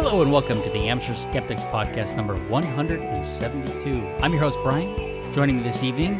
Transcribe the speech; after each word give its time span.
Hello 0.00 0.22
and 0.22 0.30
welcome 0.30 0.62
to 0.62 0.70
the 0.70 0.88
Amateur 0.88 1.16
Skeptics 1.16 1.64
Podcast 1.64 2.14
number 2.14 2.36
172. 2.46 4.06
I'm 4.22 4.30
your 4.30 4.40
host, 4.40 4.56
Brian. 4.62 4.94
Joining 5.34 5.56
me 5.56 5.64
this 5.64 5.82
evening, 5.82 6.18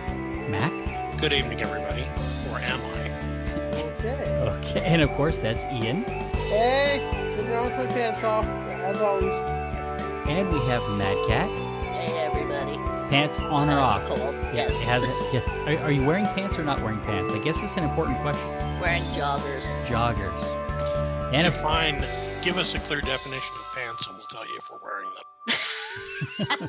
Mac. 0.51 0.73
Good 1.21 1.33
evening, 1.33 1.61
everybody. 1.63 2.03
Or 2.51 2.59
am 2.59 2.81
I? 2.81 3.73
Okay. 3.79 4.41
Okay, 4.41 4.85
and 4.85 5.01
of 5.01 5.11
course, 5.11 5.39
that's 5.39 5.65
Ian. 5.67 6.03
Hey, 6.03 6.99
sitting 7.37 7.53
around 7.53 7.67
with 7.67 7.77
my 7.77 7.87
pants 7.95 8.25
off, 8.25 8.45
as 8.47 9.01
always. 9.01 9.31
And 10.29 10.53
we 10.53 10.59
have 10.67 10.83
Mad 10.99 11.17
Cat. 11.29 11.49
Hey 11.95 12.19
everybody. 12.19 12.75
Pants 13.11 13.39
on 13.39 13.69
or 13.71 13.75
oh, 13.75 13.77
off? 13.77 14.09
Cold. 14.09 14.35
Yeah, 14.53 14.55
Yes. 14.55 14.71
it 14.73 14.89
has- 14.89 15.33
yeah. 15.33 15.79
Are, 15.83 15.85
are 15.85 15.93
you 15.93 16.05
wearing 16.05 16.25
pants 16.25 16.59
or 16.59 16.65
not 16.65 16.81
wearing 16.81 17.01
pants? 17.03 17.31
I 17.31 17.39
guess 17.45 17.63
it's 17.63 17.77
an 17.77 17.85
important 17.85 18.19
question. 18.23 18.49
Wearing 18.81 19.05
joggers. 19.15 19.73
Joggers. 19.87 21.33
And 21.33 21.47
of 21.47 21.53
Define, 21.53 22.05
give 22.43 22.59
us 22.59 22.75
a 22.75 22.81
clear 22.81 23.01
definition 23.03 23.55
tell 24.31 24.47
you 24.47 24.59
if 24.59 24.65
we're 24.71 24.83
wearing 24.83 25.11
them. 26.59 26.69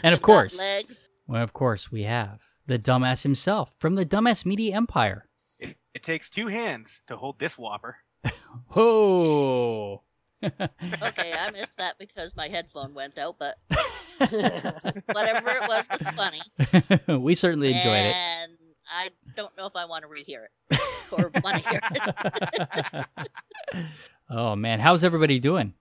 and 0.02 0.14
of 0.14 0.22
course, 0.22 0.58
Legs. 0.58 1.00
well, 1.26 1.42
of 1.42 1.52
course, 1.52 1.90
we 1.92 2.02
have 2.04 2.40
the 2.66 2.78
dumbass 2.78 3.22
himself 3.22 3.74
from 3.78 3.94
the 3.94 4.04
Dumbass 4.06 4.44
Media 4.46 4.74
Empire. 4.76 5.28
It, 5.60 5.76
it 5.94 6.02
takes 6.02 6.30
two 6.30 6.46
hands 6.48 7.00
to 7.08 7.16
hold 7.16 7.38
this 7.38 7.56
whopper. 7.58 7.96
Oh. 8.74 10.02
Okay, 10.42 11.32
I 11.32 11.50
missed 11.52 11.78
that 11.78 11.94
because 11.98 12.36
my 12.36 12.48
headphone 12.48 12.92
went 12.94 13.16
out, 13.18 13.36
but 13.38 13.56
whatever 14.18 15.48
it 15.50 15.68
was 15.68 15.84
was 15.90 16.08
funny. 16.10 16.42
we 17.20 17.34
certainly 17.34 17.68
enjoyed 17.68 18.04
it. 18.06 18.14
and 18.14 18.52
I 18.88 19.08
don't 19.34 19.56
know 19.56 19.66
if 19.66 19.74
I 19.74 19.86
want 19.86 20.04
to 20.04 20.08
rehear 20.08 20.44
it 20.70 20.80
or 21.12 21.30
want 21.42 21.64
to 21.64 21.68
hear 21.70 21.80
it. 23.74 23.86
oh 24.30 24.54
man, 24.56 24.78
how's 24.78 25.02
everybody 25.02 25.40
doing? 25.40 25.72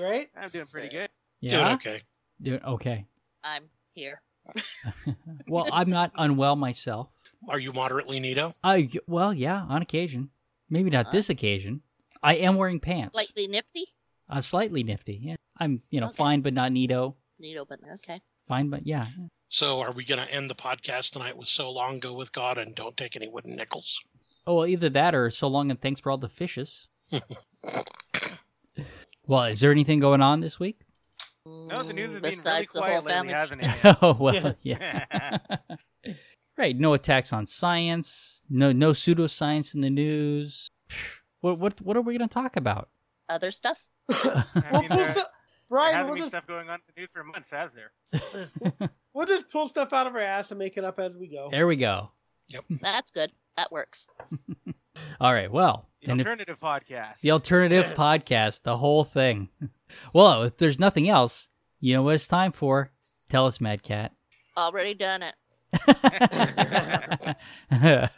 Great. 0.00 0.30
I'm 0.34 0.48
doing 0.48 0.64
pretty 0.72 0.88
good. 0.88 1.08
Doing 1.42 1.66
okay. 1.74 2.00
Doing 2.40 2.62
okay. 2.64 3.04
I'm 3.44 3.64
here. 3.92 4.18
Well, 5.46 5.66
I'm 5.70 5.90
not 5.90 6.12
unwell 6.16 6.56
myself. 6.56 7.08
Are 7.48 7.58
you 7.58 7.72
moderately 7.72 8.18
neato? 8.20 8.54
I 8.64 8.88
well, 9.06 9.34
yeah, 9.34 9.62
on 9.68 9.82
occasion. 9.82 10.30
Maybe 10.70 10.88
not 10.90 11.12
this 11.12 11.28
occasion. 11.28 11.82
I 12.22 12.36
am 12.36 12.56
wearing 12.56 12.80
pants. 12.80 13.14
Slightly 13.14 13.46
nifty. 13.46 13.86
I'm 14.28 14.42
slightly 14.42 14.82
nifty. 14.82 15.20
Yeah, 15.22 15.36
I'm 15.58 15.80
you 15.90 16.00
know 16.00 16.06
Okay. 16.08 16.16
fine 16.16 16.40
but 16.40 16.54
not 16.54 16.72
neato. 16.72 17.14
Neato, 17.42 17.66
but 17.68 17.80
okay. 17.96 18.20
Fine 18.48 18.70
but 18.70 18.86
yeah. 18.86 19.06
So 19.48 19.80
are 19.80 19.92
we 19.92 20.04
going 20.04 20.24
to 20.24 20.32
end 20.32 20.48
the 20.48 20.54
podcast 20.54 21.10
tonight 21.10 21.36
with 21.36 21.48
So 21.48 21.70
Long 21.70 21.98
Go 21.98 22.12
With 22.14 22.32
God 22.32 22.56
and 22.56 22.74
Don't 22.74 22.96
Take 22.96 23.16
Any 23.16 23.28
Wooden 23.28 23.56
Nickels? 23.56 23.98
Oh 24.46 24.54
well, 24.54 24.66
either 24.66 24.88
that 24.90 25.14
or 25.14 25.30
so 25.30 25.48
long 25.48 25.70
and 25.70 25.80
thanks 25.80 26.00
for 26.00 26.10
all 26.10 26.18
the 26.18 26.28
fishes. 26.28 26.86
well, 29.30 29.44
is 29.44 29.60
there 29.60 29.70
anything 29.70 30.00
going 30.00 30.20
on 30.20 30.40
this 30.40 30.58
week? 30.60 30.80
No, 31.46 31.82
the 31.82 31.92
news 31.92 32.12
has 32.12 32.20
been 32.20 32.22
really 32.22 32.36
besides 32.36 32.66
quiet 32.66 33.04
lately, 33.04 33.32
hasn't 33.32 33.62
it? 33.62 33.70
oh 34.02 34.16
well, 34.18 34.54
yeah. 34.62 35.06
right. 36.58 36.76
No 36.76 36.94
attacks 36.94 37.32
on 37.32 37.46
science. 37.46 38.42
No 38.50 38.72
no 38.72 38.90
pseudoscience 38.90 39.74
in 39.74 39.80
the 39.80 39.90
news. 39.90 40.70
What 41.42 41.58
what 41.58 41.80
what 41.80 41.96
are 41.96 42.02
we 42.02 42.18
going 42.18 42.28
to 42.28 42.34
talk 42.34 42.56
about? 42.56 42.90
Other 43.30 43.50
stuff. 43.50 43.88
I 44.10 44.44
Well, 44.70 44.80
mean, 44.82 44.88
pull 44.90 44.98
there, 44.98 45.12
stu- 45.12 45.20
there 45.20 45.24
Brian, 45.70 45.94
hasn't 45.94 46.08
we'll 46.08 46.14
been 46.16 46.20
just, 46.24 46.30
stuff 46.32 46.46
going 46.46 46.68
on 46.68 46.74
in 46.74 46.80
the 46.94 47.00
news 47.00 47.10
for 47.12 47.24
months, 47.24 47.50
has 47.52 47.74
there? 47.74 47.92
we'll 49.14 49.26
just 49.26 49.50
pull 49.50 49.66
stuff 49.66 49.94
out 49.94 50.06
of 50.06 50.14
our 50.14 50.20
ass 50.20 50.50
and 50.50 50.58
make 50.58 50.76
it 50.76 50.84
up 50.84 51.00
as 51.00 51.16
we 51.16 51.28
go. 51.28 51.48
There 51.50 51.66
we 51.66 51.76
go. 51.76 52.10
Yep. 52.52 52.64
That's 52.82 53.10
good. 53.10 53.32
That 53.56 53.72
works. 53.72 54.06
All 55.20 55.32
right. 55.32 55.50
Well, 55.50 55.88
The 56.02 56.12
alternative 56.12 56.58
podcast. 56.60 57.20
the 57.20 57.30
alternative 57.32 57.94
podcast, 57.96 58.62
the 58.62 58.76
whole 58.78 59.04
thing. 59.04 59.48
Well, 60.12 60.44
if 60.44 60.56
there's 60.56 60.78
nothing 60.78 61.08
else, 61.08 61.48
you 61.80 61.94
know 61.96 62.02
what 62.04 62.14
it's 62.14 62.28
time 62.28 62.52
for? 62.52 62.92
Tell 63.28 63.46
us, 63.46 63.60
Mad 63.60 63.82
Cat. 63.82 64.12
Already 64.56 64.94
done 64.94 65.22
it. 65.22 65.34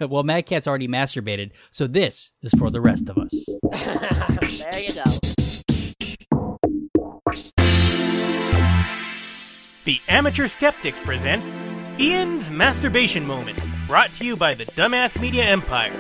well, 0.10 0.22
Mad 0.22 0.42
Cat's 0.44 0.66
already 0.66 0.86
masturbated, 0.86 1.52
so 1.70 1.86
this 1.86 2.32
is 2.42 2.52
for 2.58 2.68
the 2.70 2.82
rest 2.82 3.08
of 3.08 3.16
us. 3.16 3.32
There 4.58 4.80
you 4.80 4.92
go. 4.92 6.12
The 9.84 9.98
Amateur 10.08 10.48
Skeptics 10.48 11.00
present 11.00 11.42
Ian's 11.98 12.50
Masturbation 12.50 13.26
Moment, 13.26 13.58
brought 13.86 14.10
to 14.18 14.24
you 14.24 14.36
by 14.36 14.54
the 14.54 14.64
Dumbass 14.66 15.20
Media 15.20 15.44
Empire. 15.44 15.92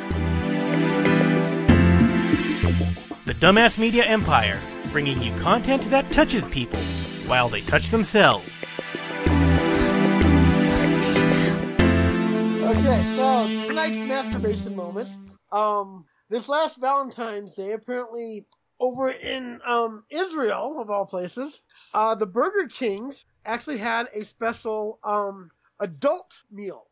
The 3.24 3.34
Dumbass 3.34 3.78
Media 3.78 4.02
Empire, 4.02 4.60
bringing 4.90 5.22
you 5.22 5.32
content 5.36 5.88
that 5.90 6.10
touches 6.10 6.44
people 6.48 6.80
while 7.28 7.48
they 7.48 7.60
touch 7.60 7.88
themselves. 7.90 8.44
Okay, 12.64 13.14
so 13.14 13.46
tonight's 13.68 14.08
masturbation 14.08 14.74
moment. 14.74 15.08
Um, 15.52 16.04
this 16.30 16.48
last 16.48 16.80
Valentine's 16.80 17.54
Day, 17.54 17.70
apparently 17.74 18.46
over 18.80 19.10
in 19.10 19.60
um 19.64 20.02
Israel 20.10 20.80
of 20.80 20.90
all 20.90 21.06
places, 21.06 21.60
uh, 21.94 22.16
the 22.16 22.26
Burger 22.26 22.66
Kings 22.66 23.24
actually 23.46 23.78
had 23.78 24.08
a 24.12 24.24
special 24.24 24.98
um 25.04 25.52
adult 25.78 26.32
meal. 26.50 26.86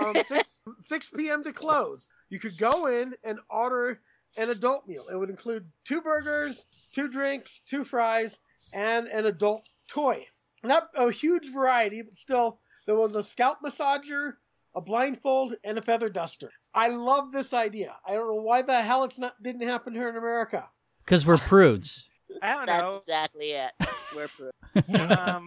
Um, 0.00 0.16
six, 0.26 0.48
6 0.80 1.10
p.m. 1.16 1.44
to 1.44 1.52
close. 1.52 2.08
You 2.28 2.40
could 2.40 2.58
go 2.58 2.86
in 2.86 3.14
and 3.22 3.38
order 3.48 4.00
an 4.36 4.50
adult 4.50 4.86
meal. 4.86 5.04
It 5.12 5.16
would 5.16 5.30
include 5.30 5.66
two 5.84 6.00
burgers, 6.00 6.64
two 6.94 7.08
drinks, 7.08 7.62
two 7.66 7.84
fries, 7.84 8.36
and 8.74 9.06
an 9.08 9.26
adult 9.26 9.62
toy. 9.88 10.26
Not 10.62 10.88
a 10.96 11.10
huge 11.10 11.52
variety, 11.52 12.02
but 12.02 12.16
still, 12.16 12.60
there 12.86 12.96
was 12.96 13.14
a 13.14 13.22
scalp 13.22 13.58
massager, 13.64 14.34
a 14.74 14.80
blindfold, 14.80 15.54
and 15.64 15.78
a 15.78 15.82
feather 15.82 16.08
duster. 16.08 16.50
I 16.74 16.88
love 16.88 17.32
this 17.32 17.52
idea. 17.52 17.94
I 18.06 18.12
don't 18.12 18.28
know 18.28 18.42
why 18.42 18.62
the 18.62 18.82
hell 18.82 19.04
it's 19.04 19.18
not 19.18 19.42
didn't 19.42 19.66
happen 19.66 19.94
here 19.94 20.08
in 20.08 20.16
America. 20.16 20.68
Because 21.04 21.26
we're 21.26 21.38
prudes. 21.38 22.08
I 22.42 22.52
don't 22.54 22.66
That's 22.66 22.82
know. 22.82 22.90
That's 22.90 23.06
exactly 23.06 23.50
it. 23.52 23.72
We're 24.14 24.28
proof. 24.28 25.18
um, 25.18 25.46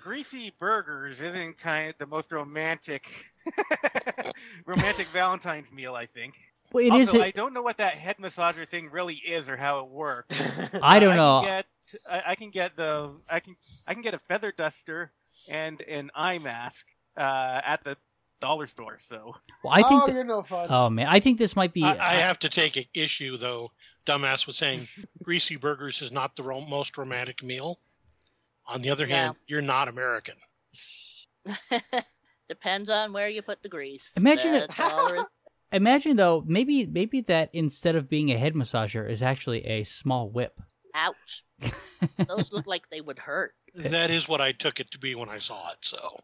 greasy 0.00 0.52
burgers 0.58 1.20
isn't 1.20 1.58
kind 1.58 1.90
of 1.90 1.98
the 1.98 2.06
most 2.06 2.30
romantic, 2.30 3.06
romantic 4.66 5.06
Valentine's 5.08 5.72
meal. 5.72 5.94
I 5.94 6.06
think. 6.06 6.34
Well, 6.72 6.84
it 6.84 6.90
also, 6.90 7.16
is- 7.16 7.22
I 7.22 7.30
don't 7.30 7.54
know 7.54 7.62
what 7.62 7.78
that 7.78 7.94
head 7.94 8.16
massager 8.18 8.68
thing 8.68 8.90
really 8.90 9.14
is 9.14 9.48
or 9.48 9.56
how 9.56 9.80
it 9.80 9.88
works. 9.88 10.40
I 10.82 10.98
don't 10.98 11.14
I 11.14 11.16
know. 11.16 11.40
Can 11.42 11.64
get, 11.92 12.00
I, 12.10 12.32
I 12.32 12.34
can 12.34 12.50
get 12.50 12.76
the 12.76 13.12
I 13.30 13.40
can 13.40 13.56
I 13.86 13.94
can 13.94 14.02
get 14.02 14.14
a 14.14 14.18
feather 14.18 14.52
duster 14.56 15.12
and 15.48 15.80
an 15.82 16.10
eye 16.14 16.38
mask 16.38 16.86
uh, 17.16 17.60
at 17.64 17.84
the 17.84 17.96
dollar 18.40 18.66
store. 18.66 18.98
So 19.00 19.34
Well, 19.64 19.72
I 19.72 19.82
think. 19.82 20.02
oh, 20.02 20.06
that- 20.06 20.14
you're 20.14 20.24
no 20.24 20.42
fun. 20.42 20.66
oh 20.70 20.90
man, 20.90 21.06
I 21.08 21.20
think 21.20 21.38
this 21.38 21.56
might 21.56 21.72
be. 21.72 21.84
I, 21.84 22.16
I 22.16 22.20
have 22.20 22.38
to 22.40 22.48
take 22.48 22.76
a 22.76 22.88
issue, 22.94 23.36
though. 23.36 23.72
Dumbass 24.06 24.46
was 24.46 24.56
saying 24.56 24.80
greasy 25.22 25.56
burgers 25.56 26.02
is 26.02 26.12
not 26.12 26.36
the 26.36 26.42
ro- 26.42 26.60
most 26.60 26.96
romantic 26.98 27.42
meal. 27.42 27.78
On 28.66 28.82
the 28.82 28.90
other 28.90 29.06
hand, 29.06 29.36
you're 29.46 29.62
not 29.62 29.88
American. 29.88 30.34
Depends 32.48 32.88
on 32.88 33.12
where 33.12 33.28
you 33.28 33.42
put 33.42 33.62
the 33.62 33.68
grease. 33.68 34.10
Imagine 34.16 34.54
it- 34.54 34.60
That's 34.68 34.80
all 34.80 35.08
there 35.08 35.20
is. 35.22 35.28
Imagine 35.72 36.16
though, 36.16 36.42
maybe 36.46 36.86
maybe 36.86 37.20
that 37.22 37.50
instead 37.52 37.94
of 37.96 38.08
being 38.08 38.30
a 38.30 38.38
head 38.38 38.54
massager 38.54 39.08
is 39.08 39.22
actually 39.22 39.66
a 39.66 39.84
small 39.84 40.30
whip. 40.30 40.60
Ouch. 40.94 41.44
Those 42.26 42.52
look 42.52 42.66
like 42.66 42.88
they 42.88 43.00
would 43.00 43.18
hurt. 43.18 43.54
That 43.74 44.10
is 44.10 44.26
what 44.26 44.40
I 44.40 44.52
took 44.52 44.80
it 44.80 44.90
to 44.92 44.98
be 44.98 45.14
when 45.14 45.28
I 45.28 45.38
saw 45.38 45.70
it. 45.70 45.76
So 45.82 46.20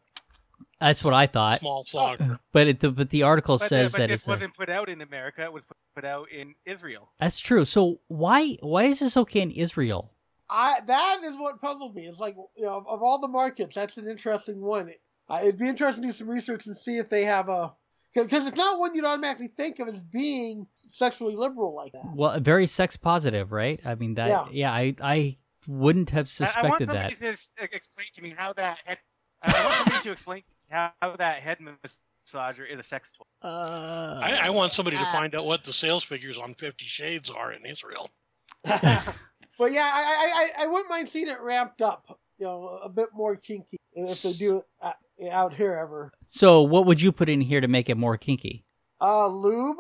That's 0.81 1.05
what 1.05 1.15
I 1.15 1.27
thought. 1.29 1.61
small 1.61 1.85
flogger. 1.85 2.41
But 2.53 2.67
it, 2.67 2.81
the, 2.81 2.91
but 2.91 3.11
the 3.11 3.23
article 3.23 3.59
but, 3.59 3.69
says 3.69 3.93
but 3.93 3.99
that 3.99 4.09
this 4.09 4.23
it's 4.23 4.27
a- 4.27 4.31
wasn't 4.31 4.57
put 4.57 4.71
out 4.71 4.89
in 4.89 5.01
America. 5.03 5.43
It 5.43 5.53
was 5.53 5.63
put 5.95 6.05
out 6.05 6.31
in 6.31 6.55
Israel. 6.65 7.11
that's 7.21 7.39
true. 7.39 7.65
So 7.65 8.01
why 8.09 8.57
why 8.61 8.85
is 8.85 9.01
this 9.01 9.17
okay 9.19 9.43
in 9.43 9.51
Israel? 9.51 10.11
I 10.49 10.81
that 10.87 11.21
is 11.23 11.37
what 11.37 11.61
puzzled 11.61 11.95
me. 11.95 12.07
It's 12.07 12.19
like 12.19 12.35
you 12.57 12.65
know, 12.65 12.85
of 12.89 13.03
all 13.03 13.21
the 13.21 13.29
markets, 13.29 13.75
that's 13.75 13.97
an 13.99 14.09
interesting 14.09 14.61
one. 14.61 14.91
Uh, 15.29 15.41
it'd 15.43 15.59
be 15.59 15.69
interesting 15.69 16.03
to 16.03 16.09
do 16.09 16.13
some 16.13 16.29
research 16.29 16.67
and 16.67 16.77
see 16.77 16.99
if 16.99 17.09
they 17.09 17.25
have 17.25 17.49
a 17.49 17.73
because 18.15 18.47
it's 18.47 18.57
not 18.57 18.79
one 18.79 18.95
you'd 18.95 19.05
automatically 19.05 19.49
think 19.57 19.79
of 19.81 19.89
as 19.89 20.03
being 20.03 20.67
sexually 20.75 21.35
liberal 21.37 21.75
like 21.75 21.93
that. 21.93 22.05
Well, 22.15 22.39
very 22.41 22.67
sex 22.67 22.97
positive, 22.97 23.51
right? 23.53 23.81
I 23.85 23.95
mean 23.97 24.15
that. 24.15 24.29
Yeah, 24.29 24.47
Yeah. 24.53 24.73
I 24.73 24.95
I 25.03 25.37
wouldn't 25.67 26.11
have 26.11 26.27
I- 26.41 26.45
I, 26.57 26.63
want 26.69 26.79
suspected 26.79 26.87
somebody 26.87 27.15
that. 27.15 27.21
to 27.21 27.29
s- 27.31 27.53
explain 27.59 28.07
to 28.15 28.23
me 28.23 28.31
how 28.37 28.53
that 28.55 28.79
head. 28.85 28.99
I 29.43 29.65
want 29.65 29.77
somebody 29.77 30.03
to 30.05 30.13
explain 30.13 30.43
how, 30.71 30.93
how 31.03 31.17
that 31.17 31.41
head 31.43 31.59
massager 31.59 32.71
is 32.71 32.79
a 32.79 32.83
sex 32.83 33.13
toy. 33.13 33.25
Uh, 33.49 34.21
I, 34.23 34.47
I 34.47 34.51
want 34.51 34.73
somebody 34.73 34.97
to 34.97 35.03
Uh, 35.03 35.13
find 35.13 35.35
out 35.35 35.45
what 35.45 35.65
the 35.65 35.73
sales 35.73 36.05
figures 36.05 36.39
on 36.39 36.55
Fifty 36.55 36.87
Shades 36.87 37.31
are 37.31 37.53
in 37.53 37.65
Israel. 37.67 38.11
but 38.65 39.73
yeah, 39.73 39.91
I, 39.93 40.03
I 40.03 40.51
I 40.61 40.65
I 40.65 40.67
wouldn't 40.67 40.89
mind 40.91 41.09
seeing 41.09 41.29
it 41.29 41.41
ramped 41.41 41.83
up. 41.83 42.19
You 42.39 42.47
know, 42.47 42.81
a 42.83 42.89
bit 42.89 43.11
more 43.15 43.37
kinky 43.37 43.79
if 43.93 44.23
they 44.23 44.33
do 44.33 44.59
it 44.59 44.65
uh, 44.83 44.93
out 45.31 45.55
here 45.55 45.75
ever. 45.75 46.13
so 46.29 46.63
what 46.63 46.87
would 46.87 47.01
you 47.01 47.13
put 47.13 47.29
in 47.29 47.41
here 47.41 47.61
to 47.61 47.69
make 47.69 47.89
it 47.89 47.97
more 47.97 48.17
kinky? 48.17 48.65
Uh, 49.01 49.29
lube. 49.29 49.79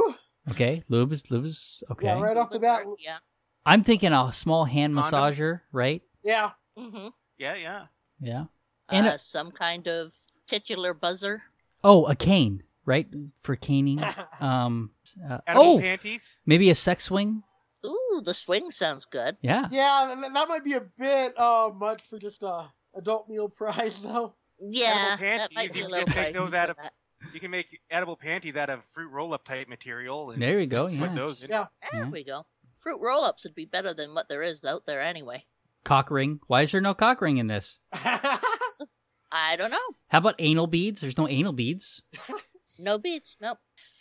Okay, 0.50 0.82
lube 0.88 1.12
is 1.12 1.30
lube 1.30 1.46
is 1.46 1.82
okay. 1.90 2.06
Yeah, 2.08 2.20
right 2.20 2.36
off 2.36 2.50
the 2.50 2.58
bat. 2.60 2.82
Yeah. 2.98 3.18
I'm 3.66 3.82
thinking 3.82 4.12
a 4.12 4.32
small 4.32 4.64
hand 4.66 4.94
Condoms? 4.94 5.10
massager, 5.10 5.60
right? 5.72 6.02
Yeah. 6.22 6.50
hmm 6.76 7.08
Yeah, 7.38 7.54
yeah. 7.54 7.84
Yeah. 8.20 8.44
And 8.90 9.06
Uh, 9.06 9.12
a- 9.14 9.18
some 9.18 9.50
kind 9.52 9.88
of 9.88 10.12
titular 10.46 10.92
buzzer. 10.92 11.42
Oh, 11.82 12.04
a 12.06 12.14
cane, 12.14 12.62
right? 12.84 13.06
For 13.42 13.56
caning. 13.56 14.00
Um. 14.40 14.90
uh, 15.26 15.38
oh, 15.48 15.78
panties. 15.80 16.40
maybe 16.44 16.68
a 16.70 16.74
sex 16.74 17.04
swing. 17.04 17.42
Ooh, 17.86 18.22
the 18.24 18.34
swing 18.34 18.70
sounds 18.70 19.04
good. 19.06 19.36
Yeah. 19.42 19.68
yeah, 19.70 20.14
that 20.32 20.48
might 20.48 20.64
be 20.64 20.74
a 20.74 20.80
bit 20.98 21.38
uh, 21.38 21.70
much 21.74 22.02
for 22.08 22.18
just 22.18 22.42
a 22.42 22.68
adult 22.94 23.28
meal 23.28 23.48
prize 23.48 23.94
though. 24.02 24.34
Yeah, 24.60 25.16
that 25.16 25.18
panties, 25.18 25.56
might 25.56 25.72
be 25.72 25.78
you 25.80 25.84
a 25.84 25.88
can 25.88 25.90
little 25.92 26.06
just 26.06 26.16
make 26.16 26.34
those 26.34 26.54
out 26.54 26.70
of- 26.70 26.76
that. 26.76 26.92
You 27.32 27.40
can 27.40 27.50
make 27.50 27.80
edible 27.90 28.16
panties 28.16 28.54
out 28.56 28.68
of 28.70 28.84
fruit 28.84 29.08
roll-up 29.08 29.44
type 29.44 29.66
material 29.68 30.30
and 30.30 30.42
There 30.42 30.60
you 30.60 30.66
go. 30.66 30.86
Yeah. 30.86 31.00
put 31.00 31.10
Yeah. 31.10 31.14
those 31.16 31.42
in. 31.42 31.50
Yeah. 31.50 31.66
There 31.90 32.02
Yeah. 32.04 32.10
we 32.10 32.22
go. 32.24 32.44
Fruit 32.76 33.00
roll-ups 33.00 33.44
would 33.44 33.54
be 33.54 33.64
better 33.64 33.94
than 33.94 34.12
what 34.14 34.28
there 34.28 34.42
is 34.42 34.62
out 34.64 34.84
there 34.86 35.00
anyway. 35.00 35.46
Cock 35.84 36.10
ring. 36.10 36.40
Why 36.48 36.62
is 36.62 36.72
there 36.72 36.80
no 36.82 36.92
cock 36.94 37.20
ring 37.22 37.38
in 37.38 37.46
this? 37.46 37.78
I 37.92 39.56
don't 39.56 39.70
know. 39.70 39.78
How 40.08 40.18
about 40.18 40.36
anal 40.38 40.66
beads? 40.66 41.00
There's 41.00 41.18
no 41.18 41.28
anal 41.28 41.52
beads. 41.52 42.02
No 42.80 42.98
beads. 42.98 43.36
Nope. 43.40 43.58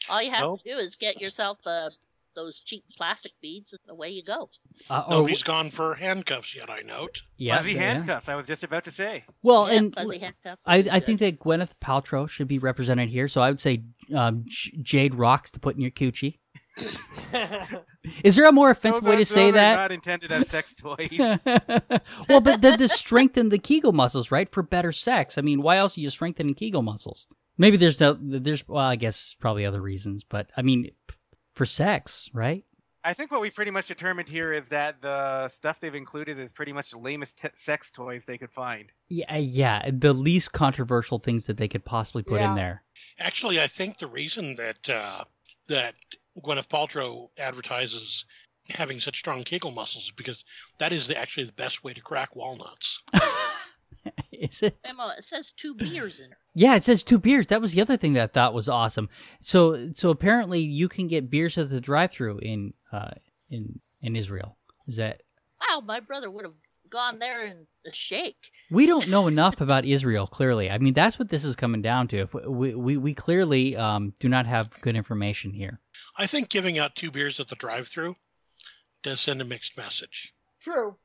All 0.09 0.19
you 0.23 0.31
have 0.31 0.39
Nope. 0.39 0.63
to 0.63 0.71
do 0.73 0.77
is 0.79 0.95
get 0.95 1.21
yourself 1.21 1.59
uh, 1.67 1.91
those 2.35 2.59
cheap 2.59 2.83
plastic 2.97 3.31
beads, 3.41 3.73
and 3.73 3.81
away 3.89 4.09
you 4.09 4.23
go. 4.23 4.49
Uh, 4.89 5.03
oh, 5.07 5.11
Nobody's 5.17 5.43
gone 5.43 5.69
for 5.69 5.95
handcuffs 5.95 6.55
yet, 6.55 6.69
I 6.69 6.81
note. 6.81 7.21
yeah, 7.37 7.57
Fuzzy 7.57 7.73
yeah. 7.73 7.93
handcuffs. 7.93 8.29
I 8.29 8.35
was 8.35 8.47
just 8.47 8.63
about 8.63 8.83
to 8.85 8.91
say. 8.91 9.25
Well, 9.41 9.67
yeah, 9.69 9.77
and 9.77 9.93
fuzzy 9.93 10.19
handcuffs. 10.19 10.63
I, 10.65 10.77
I 10.91 10.99
think 10.99 11.19
that 11.19 11.39
Gwyneth 11.39 11.71
Paltrow 11.83 12.27
should 12.29 12.47
be 12.47 12.59
represented 12.59 13.09
here. 13.09 13.27
So 13.27 13.41
I 13.41 13.49
would 13.49 13.59
say 13.59 13.83
um, 14.15 14.43
J- 14.47 14.77
Jade 14.81 15.15
rocks 15.15 15.51
to 15.51 15.59
put 15.59 15.75
in 15.75 15.81
your 15.81 15.91
coochie. 15.91 16.39
Is 18.23 18.35
there 18.35 18.47
a 18.47 18.51
more 18.51 18.71
offensive 18.71 19.03
Those 19.03 19.11
way 19.11 19.17
to 19.17 19.25
say 19.25 19.51
that? 19.51 19.75
Not 19.75 19.91
intended 19.91 20.31
as 20.31 20.49
sex 20.49 20.75
toys. 20.81 21.09
well, 22.29 22.41
but 22.41 22.61
then 22.61 22.77
to 22.79 22.87
strengthen 22.87 23.49
the 23.49 23.59
Kegel 23.59 23.91
muscles, 23.91 24.31
right, 24.31 24.51
for 24.51 24.63
better 24.63 24.91
sex. 24.91 25.37
I 25.37 25.41
mean, 25.41 25.61
why 25.61 25.77
else 25.77 25.97
are 25.97 26.01
you 26.01 26.09
strengthening 26.09 26.55
Kegel 26.55 26.81
muscles? 26.81 27.27
Maybe 27.57 27.77
there's 27.77 27.99
no, 27.99 28.17
there's, 28.19 28.67
well, 28.67 28.83
I 28.83 28.95
guess 28.95 29.35
probably 29.39 29.65
other 29.65 29.81
reasons, 29.81 30.23
but 30.23 30.49
I 30.57 30.63
mean, 30.63 30.89
f- 31.09 31.17
for 31.53 31.65
sex, 31.65 32.29
right? 32.33 32.63
I 33.05 33.13
think 33.13 33.31
what 33.31 33.41
we 33.41 33.49
pretty 33.49 33.71
much 33.71 33.87
determined 33.87 34.29
here 34.29 34.53
is 34.53 34.69
that 34.69 35.01
the 35.01 35.49
stuff 35.49 35.81
they've 35.81 35.93
included 35.93 36.39
is 36.39 36.53
pretty 36.53 36.71
much 36.71 36.91
the 36.91 36.97
lamest 36.97 37.41
t- 37.41 37.49
sex 37.55 37.91
toys 37.91 38.25
they 38.25 38.37
could 38.37 38.51
find. 38.51 38.91
Yeah, 39.09 39.35
yeah, 39.37 39.89
the 39.91 40.13
least 40.13 40.53
controversial 40.53 41.19
things 41.19 41.45
that 41.47 41.57
they 41.57 41.67
could 41.67 41.83
possibly 41.83 42.23
put 42.23 42.39
in 42.39 42.55
there. 42.55 42.83
Actually, 43.19 43.61
I 43.61 43.67
think 43.67 43.97
the 43.97 44.07
reason 44.07 44.55
that 44.55 44.89
uh, 44.89 45.25
that 45.67 45.95
Gwyneth 46.41 46.69
Paltrow 46.69 47.27
advertises 47.37 48.25
having 48.69 48.99
such 48.99 49.19
strong 49.19 49.43
Kegel 49.43 49.71
muscles 49.71 50.05
is 50.05 50.11
because 50.11 50.43
that 50.79 50.93
is 50.93 51.07
the, 51.07 51.17
actually 51.17 51.43
the 51.43 51.53
best 51.53 51.83
way 51.83 51.91
to 51.91 52.01
crack 52.01 52.35
walnuts. 52.35 53.01
Is 54.43 54.61
it? 54.63 54.77
Memo, 54.85 55.09
it 55.17 55.23
says 55.25 55.51
two 55.51 55.73
beers 55.73 56.19
in 56.19 56.31
her. 56.31 56.37
Yeah, 56.53 56.75
it 56.75 56.83
says 56.83 57.03
two 57.03 57.17
beers. 57.19 57.47
That 57.47 57.61
was 57.61 57.71
the 57.73 57.81
other 57.81 57.97
thing 57.97 58.13
that 58.13 58.23
I 58.23 58.27
thought 58.27 58.53
was 58.53 58.67
awesome. 58.67 59.09
So, 59.41 59.91
so 59.93 60.09
apparently 60.09 60.59
you 60.59 60.89
can 60.89 61.07
get 61.07 61.29
beers 61.29 61.57
at 61.57 61.69
the 61.69 61.79
drive-through 61.81 62.39
in, 62.39 62.73
uh, 62.91 63.11
in 63.49 63.79
in 64.01 64.15
Israel. 64.15 64.57
Is 64.87 64.97
that 64.97 65.21
Wow, 65.69 65.81
my 65.85 65.99
brother 66.01 66.29
would 66.29 66.43
have 66.43 66.53
gone 66.89 67.19
there 67.19 67.45
in 67.45 67.65
a 67.87 67.93
shake. 67.93 68.35
we 68.69 68.85
don't 68.85 69.07
know 69.07 69.27
enough 69.33 69.61
about 69.61 69.85
Israel. 69.85 70.27
Clearly, 70.27 70.69
I 70.69 70.77
mean 70.77 70.93
that's 70.93 71.17
what 71.17 71.29
this 71.29 71.45
is 71.45 71.55
coming 71.55 71.81
down 71.81 72.07
to. 72.09 72.17
If 72.17 72.33
we 72.33 72.75
we, 72.75 72.97
we 72.97 73.13
clearly 73.13 73.75
um, 73.77 74.13
do 74.19 74.27
not 74.27 74.45
have 74.45 74.69
good 74.81 74.95
information 74.95 75.53
here. 75.53 75.79
I 76.17 76.27
think 76.27 76.49
giving 76.49 76.77
out 76.77 76.95
two 76.95 77.11
beers 77.11 77.39
at 77.39 77.47
the 77.47 77.55
drive-through 77.55 78.15
does 79.01 79.21
send 79.21 79.41
a 79.41 79.45
mixed 79.45 79.77
message. 79.77 80.33
True. 80.61 80.97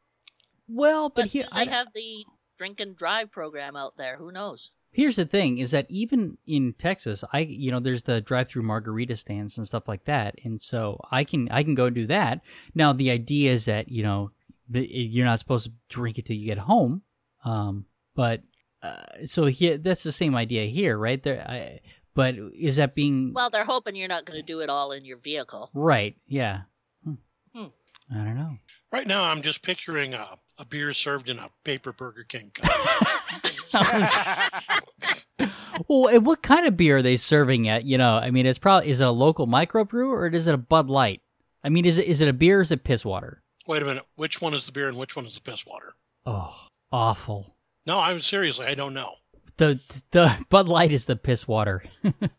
Well, 0.69 1.09
but, 1.09 1.23
But 1.23 1.27
here 1.31 1.45
do 1.45 1.49
I, 1.53 1.65
have 1.65 1.87
the 1.95 2.25
drink 2.59 2.81
and 2.81 2.95
drive 2.97 3.31
program 3.31 3.77
out 3.77 3.97
there. 3.97 4.17
Who 4.17 4.31
knows? 4.33 4.73
here's 4.91 5.17
the 5.17 5.25
thing: 5.27 5.59
is 5.59 5.71
that 5.71 5.87
even 5.89 6.39
in 6.47 6.73
Texas, 6.75 7.25
I 7.33 7.41
you 7.41 7.71
know 7.71 7.81
there's 7.81 8.03
the 8.03 8.21
drive-through 8.21 8.63
margarita 8.63 9.17
stands 9.17 9.57
and 9.59 9.67
stuff 9.67 9.89
like 9.89 10.05
that, 10.05 10.35
and 10.45 10.61
so 10.61 11.01
I 11.11 11.25
can 11.25 11.49
I 11.51 11.63
can 11.63 11.75
go 11.75 11.91
do 11.91 12.07
that. 12.09 12.41
Now 12.75 12.93
the 12.93 13.11
idea 13.11 13.53
is 13.53 13.67
that 13.67 13.89
you 13.89 14.03
know 14.03 14.31
you're 14.71 15.27
not 15.27 15.39
supposed 15.39 15.67
to 15.67 15.73
drink 15.89 16.19
it 16.19 16.27
till 16.27 16.37
you 16.37 16.47
get 16.47 16.59
home, 16.59 17.03
um, 17.45 17.87
but 18.15 18.43
uh, 18.83 19.25
so 19.25 19.47
here 19.47 19.79
that's 19.79 20.03
the 20.03 20.13
same 20.13 20.35
idea 20.35 20.65
here, 20.67 20.97
right? 20.97 21.23
There, 21.23 21.41
I, 21.49 21.81
but 22.15 22.35
is 22.55 22.77
that 22.77 22.95
being 22.95 23.33
Well, 23.33 23.51
they're 23.51 23.65
hoping 23.65 23.95
you're 23.95 24.09
not 24.09 24.25
going 24.25 24.39
to 24.41 24.47
do 24.47 24.61
it 24.61 24.69
all 24.69 24.93
in 24.93 25.05
your 25.05 25.19
vehicle. 25.19 25.71
right? 25.75 26.17
Yeah. 26.27 26.63
Hmm. 27.05 27.15
Hmm. 27.55 27.67
I 28.13 28.25
don't 28.25 28.37
know. 28.37 28.53
Right 28.91 29.07
now, 29.07 29.25
I'm 29.25 29.43
just 29.43 29.63
picturing 29.63 30.15
a, 30.15 30.39
a 30.59 30.65
beer 30.65 30.93
served 30.93 31.29
in 31.29 31.39
a 31.39 31.51
paper 31.65 31.93
Burger 31.93 32.25
King 32.25 32.51
cup. 32.55 32.71
well, 35.89 36.09
and 36.09 36.27
what 36.27 36.43
kind 36.43 36.67
of 36.67 36.77
beer 36.77 36.99
are 36.99 37.03
they 37.03 37.17
serving 37.17 37.69
at? 37.69 37.85
You 37.85 37.99
know, 37.99 38.17
I 38.17 38.31
mean, 38.31 38.47
it's 38.47 38.59
probably 38.59 38.91
is 38.91 39.01
it 39.01 39.07
a 39.07 39.13
local 39.13 39.47
microbrew 39.47 40.09
or 40.09 40.27
is 40.27 40.47
it 40.47 40.55
a 40.55 40.59
Bud 40.59 40.89
Light? 40.89 41.23
I 41.63 41.69
mean, 41.69 41.85
is 41.85 41.99
it 41.99 42.07
is 42.07 42.21
it 42.21 42.29
a 42.29 42.33
beer 42.33 42.59
or 42.59 42.63
is 42.63 42.71
it 42.73 42.85
piss 42.85 43.05
water? 43.05 43.43
Wait 43.67 43.83
a 43.83 43.85
minute, 43.85 44.05
which 44.17 44.41
one 44.41 44.55
is 44.55 44.67
the 44.67 44.73
beer 44.73 44.89
and 44.89 44.97
which 44.97 45.15
one 45.15 45.27
is 45.27 45.35
the 45.35 45.41
piss 45.41 45.67
water? 45.67 45.95
Oh, 46.27 46.55
awful. 46.91 47.55
No, 47.87 47.99
I'm 47.99 48.21
seriously, 48.23 48.67
I 48.67 48.75
don't 48.75 48.95
know. 48.95 49.15
The 49.59 49.81
the 50.13 50.45
Bud 50.51 50.69
Light 50.69 50.93
is 50.93 51.07
the 51.07 51.17
piss 51.17 51.47
water. 51.47 51.83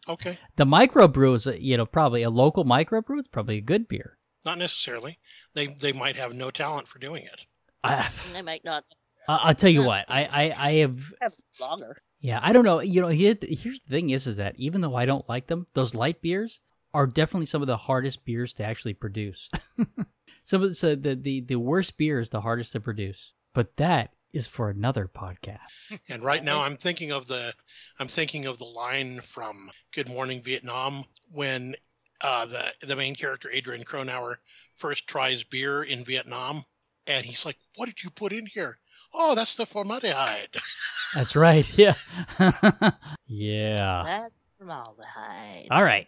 Okay, 0.07 0.37
the 0.55 0.65
microbrew 0.65 1.35
is, 1.35 1.45
you 1.59 1.77
know, 1.77 1.85
probably 1.85 2.23
a 2.23 2.29
local 2.29 2.65
microbrew. 2.65 3.19
It's 3.19 3.27
probably 3.29 3.57
a 3.57 3.61
good 3.61 3.87
beer. 3.87 4.17
not 4.45 4.57
necessarily. 4.57 5.19
They 5.53 5.67
they 5.67 5.91
might 5.93 6.15
have 6.15 6.33
no 6.33 6.49
talent 6.51 6.87
for 6.87 6.99
doing 6.99 7.23
it. 7.23 7.45
I, 7.83 8.09
And 8.27 8.35
they 8.35 8.41
might 8.41 8.65
not 8.65 8.83
I- 9.27 9.39
I'll 9.43 9.55
tell 9.55 9.69
you 9.69 9.83
what. 9.83 10.05
I, 10.09 10.23
I, 10.23 10.67
I 10.67 10.71
have. 10.79 11.13
have 11.21 11.33
longer. 11.59 12.01
Yeah, 12.19 12.39
I 12.41 12.51
don't 12.51 12.65
know. 12.65 12.81
You 12.81 13.01
know, 13.01 13.07
here's 13.07 13.37
the 13.39 13.89
thing: 13.89 14.09
is 14.09 14.27
is 14.27 14.37
that 14.37 14.55
even 14.57 14.81
though 14.81 14.95
I 14.95 15.05
don't 15.05 15.27
like 15.29 15.47
them, 15.47 15.67
those 15.73 15.95
light 15.95 16.21
beers 16.21 16.59
are 16.93 17.07
definitely 17.07 17.45
some 17.45 17.61
of 17.61 17.67
the 17.67 17.77
hardest 17.77 18.25
beers 18.25 18.53
to 18.55 18.63
actually 18.65 18.95
produce. 18.95 19.49
some 20.43 20.63
of 20.63 20.69
the, 20.69 20.75
so 20.75 20.95
the, 20.95 21.15
the 21.15 21.41
the 21.41 21.55
worst 21.55 21.97
beer 21.97 22.19
is 22.19 22.29
the 22.29 22.41
hardest 22.41 22.73
to 22.73 22.79
produce, 22.79 23.33
but 23.53 23.77
that 23.77 24.13
is 24.33 24.47
for 24.47 24.69
another 24.69 25.07
podcast. 25.07 25.59
And 26.09 26.23
right 26.23 26.43
now, 26.43 26.61
I'm 26.61 26.75
thinking 26.75 27.11
of 27.11 27.27
the 27.27 27.53
I'm 27.99 28.07
thinking 28.07 28.47
of 28.47 28.57
the 28.57 28.65
line 28.65 29.21
from 29.21 29.69
Good 29.93 30.09
Morning 30.09 30.41
Vietnam 30.43 31.05
when 31.31 31.75
uh, 32.21 32.47
the 32.47 32.73
the 32.81 32.95
main 32.95 33.15
character 33.15 33.49
Adrian 33.51 33.83
Cronauer 33.85 34.37
first 34.75 35.07
tries 35.07 35.43
beer 35.43 35.83
in 35.83 36.03
Vietnam, 36.03 36.63
and 37.09 37.25
he's 37.25 37.45
like, 37.45 37.57
"What 37.75 37.87
did 37.87 38.03
you 38.03 38.09
put 38.09 38.31
in 38.31 38.45
here?" 38.45 38.77
Oh, 39.13 39.33
that's 39.35 39.55
the 39.55 39.65
formaldehyde. 39.65 40.49
That's 41.15 41.35
right. 41.35 41.65
Yeah. 41.77 41.95
yeah. 43.27 44.03
That's 44.05 44.33
formaldehyde. 44.59 45.67
All 45.71 45.83
right. 45.83 46.07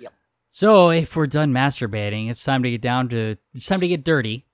Yep. 0.00 0.12
So 0.50 0.90
if 0.90 1.16
we're 1.16 1.26
done 1.26 1.52
masturbating, 1.52 2.28
it's 2.28 2.44
time 2.44 2.62
to 2.62 2.70
get 2.70 2.82
down 2.82 3.08
to 3.08 3.36
it's 3.54 3.66
time 3.66 3.80
to 3.80 3.88
get 3.88 4.04
dirty. 4.04 4.46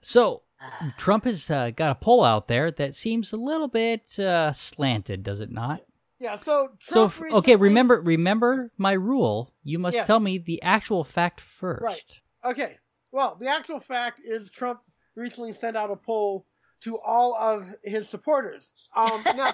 so 0.00 0.42
Trump 0.98 1.24
has 1.24 1.50
uh, 1.50 1.70
got 1.70 1.90
a 1.90 1.94
poll 1.94 2.24
out 2.24 2.48
there 2.48 2.70
that 2.72 2.94
seems 2.94 3.32
a 3.32 3.36
little 3.36 3.68
bit 3.68 4.18
uh, 4.18 4.52
slanted, 4.52 5.22
does 5.22 5.40
it 5.40 5.50
not? 5.50 5.82
Yeah. 6.18 6.36
So 6.36 6.70
So 6.80 6.94
Trump 7.08 7.12
f- 7.12 7.20
recently- 7.20 7.38
okay, 7.38 7.56
remember 7.56 8.00
remember 8.00 8.72
my 8.78 8.92
rule. 8.92 9.52
You 9.62 9.78
must 9.78 9.96
Yes. 9.96 10.06
tell 10.06 10.20
me 10.20 10.38
the 10.38 10.62
actual 10.62 11.04
fact 11.04 11.40
first. 11.40 11.82
Right. 11.82 12.52
Okay. 12.52 12.78
Well, 13.12 13.36
the 13.40 13.48
actual 13.48 13.80
fact 13.80 14.20
is 14.24 14.50
Trump 14.50 14.80
recently 15.14 15.52
sent 15.52 15.76
out 15.76 15.90
a 15.90 15.96
poll 15.96 16.46
to 16.82 16.98
all 16.98 17.36
of 17.36 17.68
his 17.84 18.08
supporters. 18.08 18.70
Um, 18.96 19.22
now, 19.36 19.52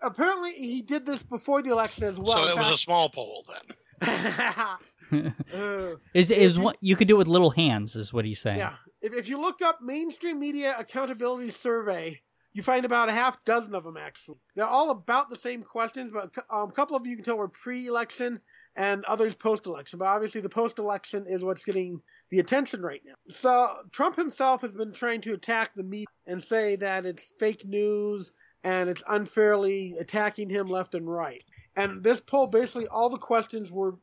apparently, 0.00 0.52
he 0.52 0.82
did 0.82 1.06
this 1.06 1.22
before 1.22 1.62
the 1.62 1.70
election 1.70 2.04
as 2.04 2.18
well. 2.18 2.36
so 2.36 2.48
it 2.48 2.56
was 2.56 2.70
a 2.70 2.76
small 2.76 3.08
poll 3.08 3.44
then. 3.48 3.76
Uh, 4.08 4.76
is 6.14 6.30
is 6.30 6.58
what 6.58 6.76
you 6.80 6.96
could 6.96 7.08
do 7.08 7.16
with 7.16 7.28
little 7.28 7.50
hands? 7.50 7.96
Is 7.96 8.12
what 8.12 8.24
he's 8.24 8.40
saying. 8.40 8.58
yeah. 8.58 8.74
If, 9.00 9.12
if 9.12 9.28
you 9.28 9.40
look 9.40 9.60
up 9.62 9.80
mainstream 9.82 10.38
media 10.38 10.74
accountability 10.78 11.50
survey, 11.50 12.22
you 12.52 12.62
find 12.62 12.84
about 12.84 13.08
a 13.08 13.12
half 13.12 13.44
dozen 13.44 13.74
of 13.74 13.84
them 13.84 13.96
actually. 13.96 14.38
They're 14.54 14.66
all 14.66 14.90
about 14.90 15.28
the 15.28 15.36
same 15.36 15.62
questions, 15.62 16.12
but 16.12 16.30
um, 16.50 16.70
a 16.70 16.72
couple 16.72 16.96
of 16.96 17.06
you 17.06 17.16
can 17.16 17.24
tell 17.24 17.36
were 17.36 17.48
pre-election 17.48 18.40
and 18.76 19.04
others 19.04 19.34
post-election. 19.34 19.98
But 19.98 20.08
obviously, 20.08 20.40
the 20.40 20.48
post-election 20.48 21.26
is 21.28 21.44
what's 21.44 21.64
getting 21.64 22.00
the 22.32 22.40
attention 22.40 22.80
right 22.80 23.02
now. 23.04 23.12
So 23.28 23.68
Trump 23.92 24.16
himself 24.16 24.62
has 24.62 24.74
been 24.74 24.92
trying 24.92 25.20
to 25.20 25.34
attack 25.34 25.72
the 25.76 25.82
media 25.82 26.06
and 26.26 26.42
say 26.42 26.76
that 26.76 27.04
it's 27.04 27.30
fake 27.38 27.66
news 27.66 28.32
and 28.64 28.88
it's 28.88 29.02
unfairly 29.06 29.96
attacking 30.00 30.48
him 30.48 30.66
left 30.66 30.94
and 30.94 31.06
right. 31.06 31.44
And 31.76 32.02
this 32.02 32.20
poll, 32.20 32.46
basically, 32.46 32.88
all 32.88 33.10
the 33.10 33.18
questions 33.18 33.70
were 33.70 33.96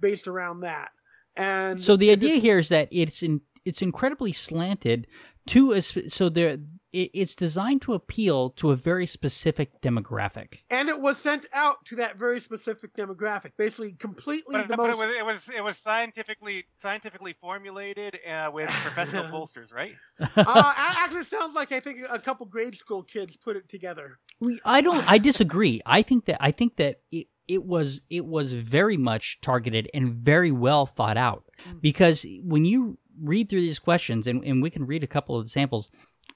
based 0.00 0.26
around 0.26 0.60
that. 0.60 0.92
And 1.36 1.80
So 1.80 1.96
the 1.96 2.10
idea 2.10 2.36
here 2.36 2.58
is 2.58 2.70
that 2.70 2.88
it's 2.90 3.22
in 3.22 3.42
it's 3.66 3.82
incredibly 3.82 4.32
slanted 4.32 5.06
to 5.48 5.72
a 5.72 5.82
so 5.82 6.30
there 6.30 6.56
it's 6.96 7.34
designed 7.34 7.82
to 7.82 7.92
appeal 7.94 8.50
to 8.50 8.70
a 8.70 8.76
very 8.76 9.04
specific 9.06 9.80
demographic. 9.82 10.58
and 10.70 10.88
it 10.88 11.00
was 11.00 11.18
sent 11.18 11.46
out 11.52 11.84
to 11.86 11.96
that 11.96 12.16
very 12.18 12.40
specific 12.40 12.94
demographic. 12.96 13.52
Basically, 13.58 13.92
completely 13.92 14.54
But, 14.56 14.68
the 14.68 14.76
but 14.76 14.86
most. 14.96 14.98
it 14.98 14.98
was 14.98 15.16
it 15.16 15.26
was 15.26 15.50
it 15.58 15.64
was 15.64 15.76
scientifically 15.78 16.64
scientifically 16.74 17.34
formulated 17.40 18.18
uh, 18.28 18.50
with 18.52 18.68
professional 18.86 19.24
pollsters, 19.24 19.72
right? 19.72 19.94
uh, 20.20 20.72
actually, 20.76 21.20
it 21.22 21.26
sounds 21.28 21.54
like 21.54 21.72
I 21.72 21.80
think 21.80 21.98
a 22.08 22.18
couple 22.18 22.46
grade 22.46 22.76
school 22.76 23.02
kids 23.02 23.36
put 23.36 23.56
it 23.56 23.68
together. 23.68 24.18
We- 24.40 24.60
I 24.64 24.80
don't. 24.80 25.04
I 25.10 25.18
disagree. 25.18 25.80
I 25.86 26.02
think 26.02 26.26
that 26.26 26.38
I 26.42 26.50
think 26.50 26.76
that 26.76 27.00
it, 27.10 27.26
it 27.48 27.64
was 27.64 28.02
it 28.10 28.24
was 28.24 28.52
very 28.52 28.96
much 28.96 29.40
targeted 29.40 29.90
and 29.92 30.14
very 30.14 30.52
well 30.52 30.86
thought 30.86 31.16
out 31.16 31.44
because 31.80 32.24
when 32.42 32.64
you 32.64 32.98
read 33.22 33.48
through 33.48 33.60
these 33.60 33.78
questions 33.78 34.26
and, 34.26 34.42
and 34.44 34.60
we 34.62 34.70
can 34.70 34.84
read 34.86 35.04
a 35.04 35.06
couple 35.06 35.36
of 35.38 35.44
the 35.44 35.50
samples, 35.50 35.88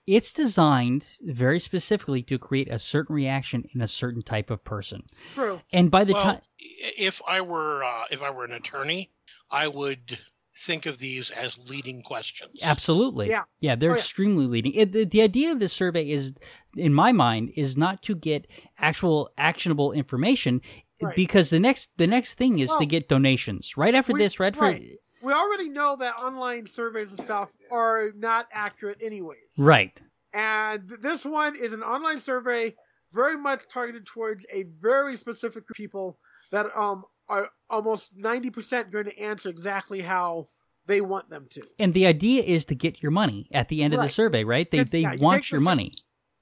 it's 0.07 0.33
designed 0.33 1.05
very 1.23 1.61
specifically 1.61 2.23
to 2.23 2.39
create 2.39 2.71
a 2.73 2.79
certain 2.79 3.15
reaction 3.15 3.65
in 3.75 3.81
a 3.83 3.89
certain 3.89 4.23
type 4.23 4.51
of 4.51 4.65
person. 4.65 5.03
True. 5.35 5.61
And 5.73 5.91
by 5.91 6.05
the 6.05 6.15
well, 6.15 6.23
time 6.23 6.41
if 6.59 7.21
I 7.29 7.41
were 7.41 7.85
uh, 7.85 8.05
if 8.11 8.23
I 8.23 8.31
were 8.31 8.45
an 8.45 8.53
attorney, 8.53 9.11
I 9.51 9.69
would 9.69 10.19
think 10.57 10.87
of 10.87 10.99
these 10.99 11.31
as 11.31 11.71
leading 11.71 12.03
questions. 12.03 12.59
Absolutely. 12.63 13.29
Yeah. 13.29 13.45
Yeah, 13.61 13.77
they're 13.77 13.91
Oh, 13.91 13.95
yeah. 13.95 13.99
extremely 13.99 14.47
leading. 14.47 14.73
It, 14.75 14.91
the, 14.93 15.05
the 15.05 15.23
idea 15.23 15.53
of 15.53 15.61
this 15.61 15.73
survey 15.73 16.11
is, 16.11 16.35
in 16.77 16.93
my 16.93 17.13
mind, 17.13 17.53
is 17.57 17.77
not 17.77 18.03
to 18.03 18.17
get 18.17 18.49
actual 18.79 19.31
actionable 19.39 19.93
information 19.93 20.61
Right. 21.01 21.15
because 21.15 21.51
the 21.51 21.61
next 21.61 21.93
the 21.97 22.09
next 22.09 22.35
thing 22.35 22.59
is 22.59 22.73
to 22.81 22.85
get 22.87 23.09
donations. 23.09 23.77
Right 23.77 23.95
after 23.95 24.15
we- 24.15 24.19
this, 24.19 24.41
right 24.41 24.53
after 24.53 24.65
right. 24.65 24.99
We 25.23 25.33
already 25.33 25.69
know 25.69 25.97
that 25.97 26.17
online 26.17 26.67
surveys 26.67 27.11
and 27.11 27.21
stuff 27.21 27.51
are 27.71 28.13
not 28.17 28.47
accurate, 28.53 28.99
anyways. 29.03 29.39
right. 29.57 29.99
And 30.33 30.89
this 31.01 31.25
one 31.25 31.57
is 31.57 31.73
an 31.73 31.83
online 31.83 32.21
survey, 32.21 32.75
very 33.13 33.37
much 33.37 33.63
targeted 33.73 34.05
towards 34.07 34.45
a 34.53 34.65
very 34.81 35.17
specific 35.17 35.67
group 35.67 35.71
of 35.71 35.77
people 35.77 36.19
that 36.53 36.67
um 36.77 37.05
are 37.29 37.49
almost 37.71 38.13
ninety 38.17 38.51
percent 38.51 38.91
going 38.91 39.07
to 39.07 39.19
answer 39.19 39.49
exactly 39.49 40.03
how 40.03 40.45
they 40.87 41.01
want 41.01 41.29
them 41.31 41.47
to. 41.51 41.63
And 41.79 41.93
the 41.95 42.07
idea 42.07 42.43
is 42.43 42.65
to 42.67 42.75
get 42.75 43.03
your 43.03 43.11
money 43.13 43.49
at 43.53 43.69
the 43.69 43.83
end 43.83 43.93
of 43.95 44.01
the 44.01 44.09
survey, 44.09 44.45
right? 44.45 44.71
They 44.71 44.79
Yes, 44.79 44.91
they 44.91 45.01
yeah, 45.01 45.17
want 45.19 45.43
take 45.45 45.51
your 45.53 45.61
the 45.61 45.65
sur- 45.65 45.71
money. 45.71 45.93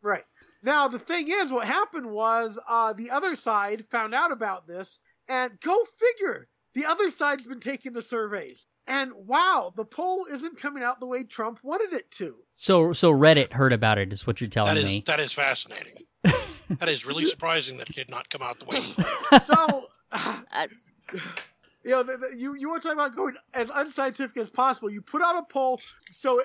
Right. 0.02 0.24
Now 0.62 0.88
the 0.88 0.98
thing 0.98 1.28
is, 1.28 1.50
what 1.50 1.66
happened 1.66 2.10
was 2.10 2.60
uh, 2.68 2.92
the 2.92 3.10
other 3.10 3.34
side 3.36 3.84
found 3.90 4.14
out 4.14 4.32
about 4.32 4.66
this, 4.66 4.98
and 5.28 5.58
go 5.60 5.84
figure, 5.84 6.48
the 6.76 6.84
other 6.84 7.10
side's 7.10 7.46
been 7.46 7.58
taking 7.58 7.92
the 7.92 8.02
surveys, 8.02 8.66
and 8.86 9.12
wow, 9.14 9.72
the 9.76 9.84
poll 9.84 10.26
isn't 10.32 10.60
coming 10.60 10.84
out 10.84 11.00
the 11.00 11.06
way 11.06 11.24
Trump 11.24 11.58
wanted 11.64 11.92
it 11.92 12.12
to. 12.12 12.36
So 12.52 12.92
so 12.92 13.10
Reddit 13.10 13.54
heard 13.54 13.72
about 13.72 13.98
it 13.98 14.12
is 14.12 14.26
what 14.26 14.40
you're 14.40 14.48
telling 14.48 14.76
That 14.76 14.80
is 14.80 14.86
me. 14.86 15.02
that 15.06 15.18
is 15.18 15.32
fascinating. 15.32 15.94
that 16.22 16.88
is 16.88 17.04
really 17.04 17.24
surprising 17.24 17.78
that 17.78 17.90
it 17.90 17.96
did 17.96 18.10
not 18.10 18.30
come 18.30 18.42
out 18.42 18.60
the 18.60 18.66
way. 18.66 19.40
So. 19.44 19.86
I, 20.12 20.68
you 21.84 21.92
know, 21.92 22.02
the, 22.02 22.16
the, 22.16 22.36
you 22.36 22.54
you 22.54 22.68
want 22.68 22.82
to 22.82 22.88
talk 22.88 22.96
about 22.96 23.16
going 23.16 23.36
as 23.54 23.70
unscientific 23.74 24.36
as 24.36 24.50
possible. 24.50 24.90
You 24.90 25.02
put 25.02 25.22
out 25.22 25.36
a 25.36 25.42
poll, 25.42 25.80
so 26.12 26.40
uh, 26.40 26.44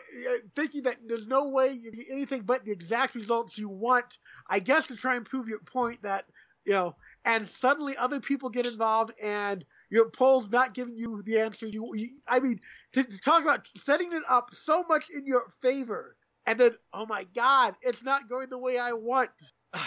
thinking 0.56 0.84
that 0.84 0.98
there's 1.08 1.28
no 1.28 1.48
way 1.48 1.70
you 1.70 1.92
get 1.92 2.06
anything 2.12 2.42
but 2.42 2.66
the 2.66 2.72
exact 2.72 3.16
results 3.16 3.58
you 3.58 3.70
want. 3.70 4.18
I 4.50 4.60
guess 4.60 4.88
to 4.88 4.96
try 4.96 5.16
and 5.16 5.26
prove 5.26 5.48
your 5.48 5.60
point 5.60 6.04
that 6.04 6.26
you 6.66 6.74
know, 6.74 6.96
and 7.26 7.48
suddenly 7.48 7.98
other 7.98 8.20
people 8.20 8.50
get 8.50 8.68
involved, 8.68 9.14
and 9.22 9.66
your 9.92 10.10
poll's 10.10 10.50
not 10.50 10.74
giving 10.74 10.96
you 10.98 11.22
the 11.24 11.38
answer 11.40 11.68
you. 11.68 11.92
you 11.94 12.08
I 12.28 12.40
mean, 12.40 12.60
to, 12.94 13.04
to 13.04 13.20
talk 13.22 13.44
about 13.44 13.68
setting 13.78 14.12
it 14.14 14.24
up 14.28 14.50
so 14.54 14.84
much 14.90 15.06
in 15.14 15.28
your 15.28 15.44
favor, 15.62 16.16
and 16.48 16.60
then 16.60 16.72
oh 16.94 17.06
my 17.06 17.26
God, 17.36 17.76
it's 17.84 18.02
not 18.02 18.28
going 18.28 18.50
the 18.50 18.58
way 18.58 18.80
I 18.80 18.94
want. 18.94 19.30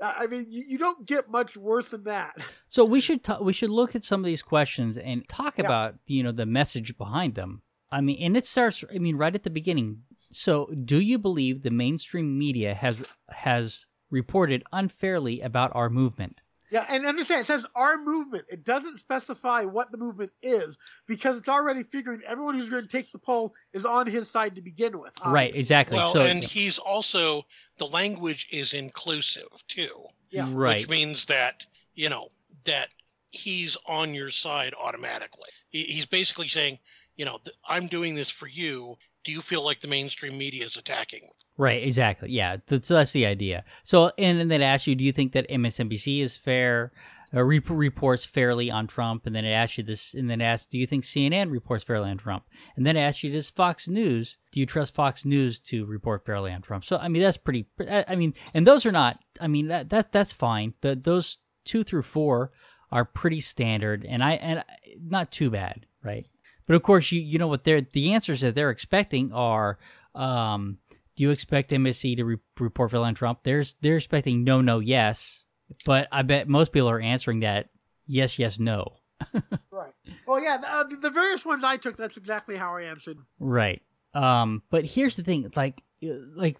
I 0.00 0.26
mean, 0.26 0.46
you, 0.48 0.64
you 0.66 0.78
don't 0.78 1.06
get 1.06 1.30
much 1.30 1.56
worse 1.56 1.90
than 1.90 2.04
that. 2.04 2.34
So 2.68 2.84
we 2.84 3.00
should 3.00 3.22
ta- 3.22 3.40
we 3.40 3.52
should 3.52 3.70
look 3.70 3.94
at 3.94 4.04
some 4.04 4.20
of 4.20 4.24
these 4.26 4.42
questions 4.42 4.98
and 4.98 5.28
talk 5.28 5.58
Yeah. 5.58 5.66
about 5.66 5.94
you 6.06 6.22
know 6.22 6.32
the 6.32 6.46
message 6.46 6.96
behind 6.98 7.34
them. 7.34 7.62
I 7.92 8.00
mean, 8.00 8.16
and 8.20 8.36
it 8.36 8.46
starts. 8.46 8.82
I 8.92 8.98
mean, 8.98 9.16
right 9.16 9.34
at 9.34 9.44
the 9.44 9.50
beginning. 9.50 10.02
So, 10.18 10.66
do 10.84 10.98
you 10.98 11.18
believe 11.18 11.62
the 11.62 11.70
mainstream 11.70 12.38
media 12.38 12.74
has 12.74 13.04
has 13.30 13.86
reported 14.10 14.64
unfairly 14.72 15.40
about 15.40 15.70
our 15.74 15.90
movement? 15.90 16.40
Yeah, 16.72 16.86
and 16.88 17.04
understand 17.04 17.42
it 17.42 17.46
says 17.46 17.66
our 17.76 17.98
movement. 18.02 18.46
It 18.48 18.64
doesn't 18.64 18.98
specify 18.98 19.64
what 19.64 19.92
the 19.92 19.98
movement 19.98 20.32
is 20.42 20.78
because 21.06 21.36
it's 21.36 21.48
already 21.48 21.82
figuring 21.82 22.22
everyone 22.26 22.58
who's 22.58 22.70
going 22.70 22.84
to 22.84 22.88
take 22.88 23.12
the 23.12 23.18
poll 23.18 23.52
is 23.74 23.84
on 23.84 24.06
his 24.06 24.30
side 24.30 24.54
to 24.54 24.62
begin 24.62 24.98
with. 24.98 25.12
Right, 25.24 25.54
exactly. 25.54 25.96
Well, 25.98 26.14
so, 26.14 26.24
and 26.24 26.42
he's 26.42 26.78
also 26.78 27.42
the 27.76 27.84
language 27.84 28.48
is 28.50 28.72
inclusive 28.72 29.48
too, 29.68 30.06
Yeah. 30.30 30.48
right, 30.50 30.78
which 30.78 30.88
means 30.88 31.26
that 31.26 31.66
you 31.94 32.08
know 32.08 32.30
that 32.64 32.88
he's 33.32 33.76
on 33.86 34.14
your 34.14 34.30
side 34.30 34.72
automatically. 34.82 35.50
He's 35.68 36.06
basically 36.06 36.48
saying, 36.48 36.78
you 37.16 37.26
know, 37.26 37.38
I'm 37.68 37.86
doing 37.86 38.14
this 38.14 38.30
for 38.30 38.46
you. 38.48 38.96
Do 39.24 39.32
you 39.32 39.40
feel 39.40 39.64
like 39.64 39.80
the 39.80 39.88
mainstream 39.88 40.36
media 40.36 40.64
is 40.64 40.76
attacking? 40.76 41.22
right, 41.56 41.82
exactly. 41.82 42.30
Yeah, 42.30 42.56
that's, 42.66 42.88
that's 42.88 43.12
the 43.12 43.26
idea. 43.26 43.64
So, 43.84 44.10
and 44.18 44.50
then 44.50 44.60
it 44.60 44.64
asks 44.64 44.86
you, 44.86 44.94
do 44.94 45.04
you 45.04 45.12
think 45.12 45.32
that 45.32 45.48
MSNBC 45.48 46.20
is 46.22 46.36
fair? 46.36 46.92
Uh, 47.34 47.42
rep- 47.42 47.70
reports 47.70 48.26
fairly 48.26 48.70
on 48.70 48.86
Trump, 48.86 49.24
and 49.24 49.34
then 49.34 49.46
it 49.46 49.52
asks 49.52 49.78
you 49.78 49.84
this, 49.84 50.12
and 50.12 50.28
then 50.28 50.42
asks, 50.42 50.66
do 50.66 50.76
you 50.76 50.86
think 50.86 51.02
CNN 51.02 51.50
reports 51.50 51.82
fairly 51.82 52.10
on 52.10 52.18
Trump? 52.18 52.44
And 52.76 52.86
then 52.86 52.94
it 52.94 53.00
asks 53.00 53.24
you, 53.24 53.32
does 53.32 53.48
Fox 53.48 53.88
News, 53.88 54.36
do 54.52 54.60
you 54.60 54.66
trust 54.66 54.94
Fox 54.94 55.24
News 55.24 55.58
to 55.60 55.86
report 55.86 56.26
fairly 56.26 56.52
on 56.52 56.60
Trump? 56.60 56.84
So, 56.84 56.98
I 56.98 57.08
mean, 57.08 57.22
that's 57.22 57.38
pretty. 57.38 57.66
I 57.90 58.04
I 58.08 58.16
mean, 58.16 58.34
and 58.52 58.66
those 58.66 58.84
are 58.84 58.92
not. 58.92 59.18
I 59.40 59.46
mean, 59.46 59.68
that 59.68 59.88
that 59.88 60.12
that's 60.12 60.32
fine. 60.32 60.74
The 60.82 60.94
those 60.94 61.38
two 61.64 61.84
through 61.84 62.02
four 62.02 62.52
are 62.90 63.06
pretty 63.06 63.40
standard, 63.40 64.04
and 64.06 64.22
I 64.22 64.32
and 64.32 64.62
not 65.02 65.32
too 65.32 65.48
bad, 65.48 65.86
right? 66.04 66.26
But 66.66 66.76
of 66.76 66.82
course, 66.82 67.12
you 67.12 67.20
you 67.20 67.38
know 67.38 67.48
what 67.48 67.64
they're 67.64 67.80
the 67.80 68.12
answers 68.12 68.40
that 68.40 68.54
they're 68.54 68.70
expecting 68.70 69.32
are. 69.32 69.78
Um, 70.14 70.78
do 71.14 71.24
you 71.24 71.30
expect 71.30 71.72
MSC 71.72 72.16
to 72.16 72.24
re- 72.24 72.36
report 72.58 72.90
fairly 72.90 73.06
on 73.06 73.14
Trump? 73.14 73.40
There's 73.42 73.74
they're 73.74 73.96
expecting 73.96 74.44
no, 74.44 74.60
no, 74.60 74.78
yes, 74.78 75.44
but 75.84 76.08
I 76.10 76.22
bet 76.22 76.48
most 76.48 76.72
people 76.72 76.88
are 76.88 77.00
answering 77.00 77.40
that 77.40 77.68
yes, 78.06 78.38
yes, 78.38 78.58
no. 78.58 78.96
Right. 79.70 79.92
Well, 80.26 80.42
yeah, 80.42 80.58
the, 80.58 80.72
uh, 80.72 80.84
the 81.00 81.10
various 81.10 81.44
ones 81.44 81.64
I 81.64 81.76
took, 81.76 81.96
that's 81.96 82.16
exactly 82.16 82.56
how 82.56 82.76
I 82.76 82.82
answered. 82.82 83.18
Right. 83.40 83.82
Um, 84.14 84.62
but 84.70 84.84
here's 84.84 85.16
the 85.16 85.22
thing, 85.22 85.50
like, 85.56 85.82
uh, 86.04 86.08
like, 86.36 86.58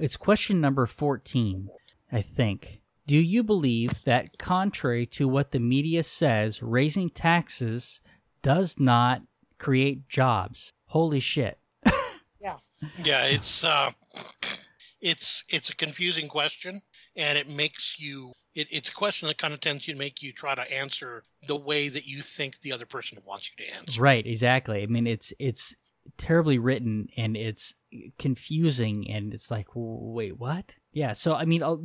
it's 0.00 0.16
question 0.16 0.60
number 0.60 0.84
fourteen, 0.86 1.68
I 2.10 2.22
think. 2.22 2.80
Do 3.06 3.16
you 3.16 3.42
believe 3.42 3.92
that, 4.04 4.36
contrary 4.38 5.06
to 5.06 5.28
what 5.28 5.52
the 5.52 5.60
media 5.60 6.02
says, 6.02 6.62
raising 6.62 7.08
taxes 7.08 8.02
does 8.42 8.78
not 8.78 9.22
create 9.58 10.08
jobs? 10.08 10.72
Holy 10.86 11.20
shit! 11.20 11.58
Yeah, 12.40 12.56
Yeah, 13.02 13.24
it's 13.24 13.64
uh, 13.64 13.90
it's 15.00 15.44
it's 15.48 15.70
a 15.70 15.76
confusing 15.76 16.28
question, 16.28 16.82
and 17.16 17.38
it 17.38 17.48
makes 17.48 17.98
you. 17.98 18.32
It, 18.54 18.68
it's 18.72 18.88
a 18.88 18.94
question 18.94 19.28
that 19.28 19.38
kind 19.38 19.54
of 19.54 19.60
tends 19.60 19.86
to 19.86 19.94
make 19.94 20.22
you 20.22 20.32
try 20.32 20.54
to 20.54 20.72
answer 20.72 21.24
the 21.46 21.56
way 21.56 21.88
that 21.88 22.06
you 22.06 22.20
think 22.20 22.60
the 22.60 22.72
other 22.72 22.86
person 22.86 23.18
wants 23.24 23.50
you 23.50 23.64
to 23.64 23.76
answer. 23.76 24.00
Right. 24.00 24.26
Exactly. 24.26 24.82
I 24.82 24.86
mean, 24.86 25.06
it's 25.06 25.32
it's 25.38 25.76
terribly 26.16 26.58
written 26.58 27.08
and 27.16 27.36
it's 27.36 27.74
confusing, 28.18 29.10
and 29.10 29.32
it's 29.32 29.50
like, 29.50 29.66
wait, 29.74 30.38
what? 30.38 30.76
Yeah. 30.92 31.12
So 31.12 31.34
I 31.34 31.44
mean, 31.44 31.62
uh, 31.62 31.76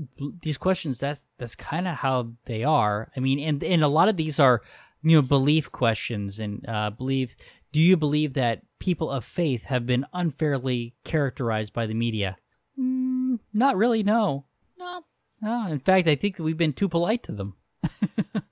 these 0.42 0.58
questions 0.58 1.00
that's 1.00 1.28
that's 1.38 1.56
kind 1.56 1.88
of 1.88 1.96
how 1.96 2.34
they 2.46 2.64
are. 2.64 3.12
I 3.16 3.20
mean, 3.20 3.40
and 3.40 3.64
and 3.64 3.84
a 3.84 3.88
lot 3.88 4.10
of 4.10 4.18
these 4.18 4.40
are 4.40 4.62
you 5.04 5.18
know 5.18 5.22
belief 5.22 5.72
questions 5.72 6.40
and 6.40 6.68
uh, 6.68 6.90
believe. 6.90 7.36
Do 7.74 7.80
you 7.80 7.98
believe 7.98 8.34
that 8.34 8.62
people 8.80 9.10
of 9.10 9.26
faith 9.26 9.66
have 9.66 9.88
been 9.88 10.06
unfairly 10.14 10.94
characterized 11.04 11.74
by 11.74 11.88
the 11.88 11.96
media? 11.96 12.38
Mm, 12.80 13.40
not 13.52 13.76
really. 13.76 14.04
No. 14.04 14.46
no, 14.78 15.02
No. 15.42 15.72
In 15.72 15.80
fact, 15.80 16.08
I 16.08 16.14
think 16.14 16.38
that 16.38 16.44
we've 16.44 16.56
been 16.56 16.74
too 16.74 16.88
polite 16.88 17.24
to 17.24 17.32
them. 17.32 17.56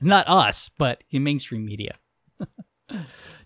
Not 0.00 0.28
us, 0.28 0.70
but 0.78 1.04
in 1.10 1.24
mainstream 1.24 1.66
media. 1.66 1.92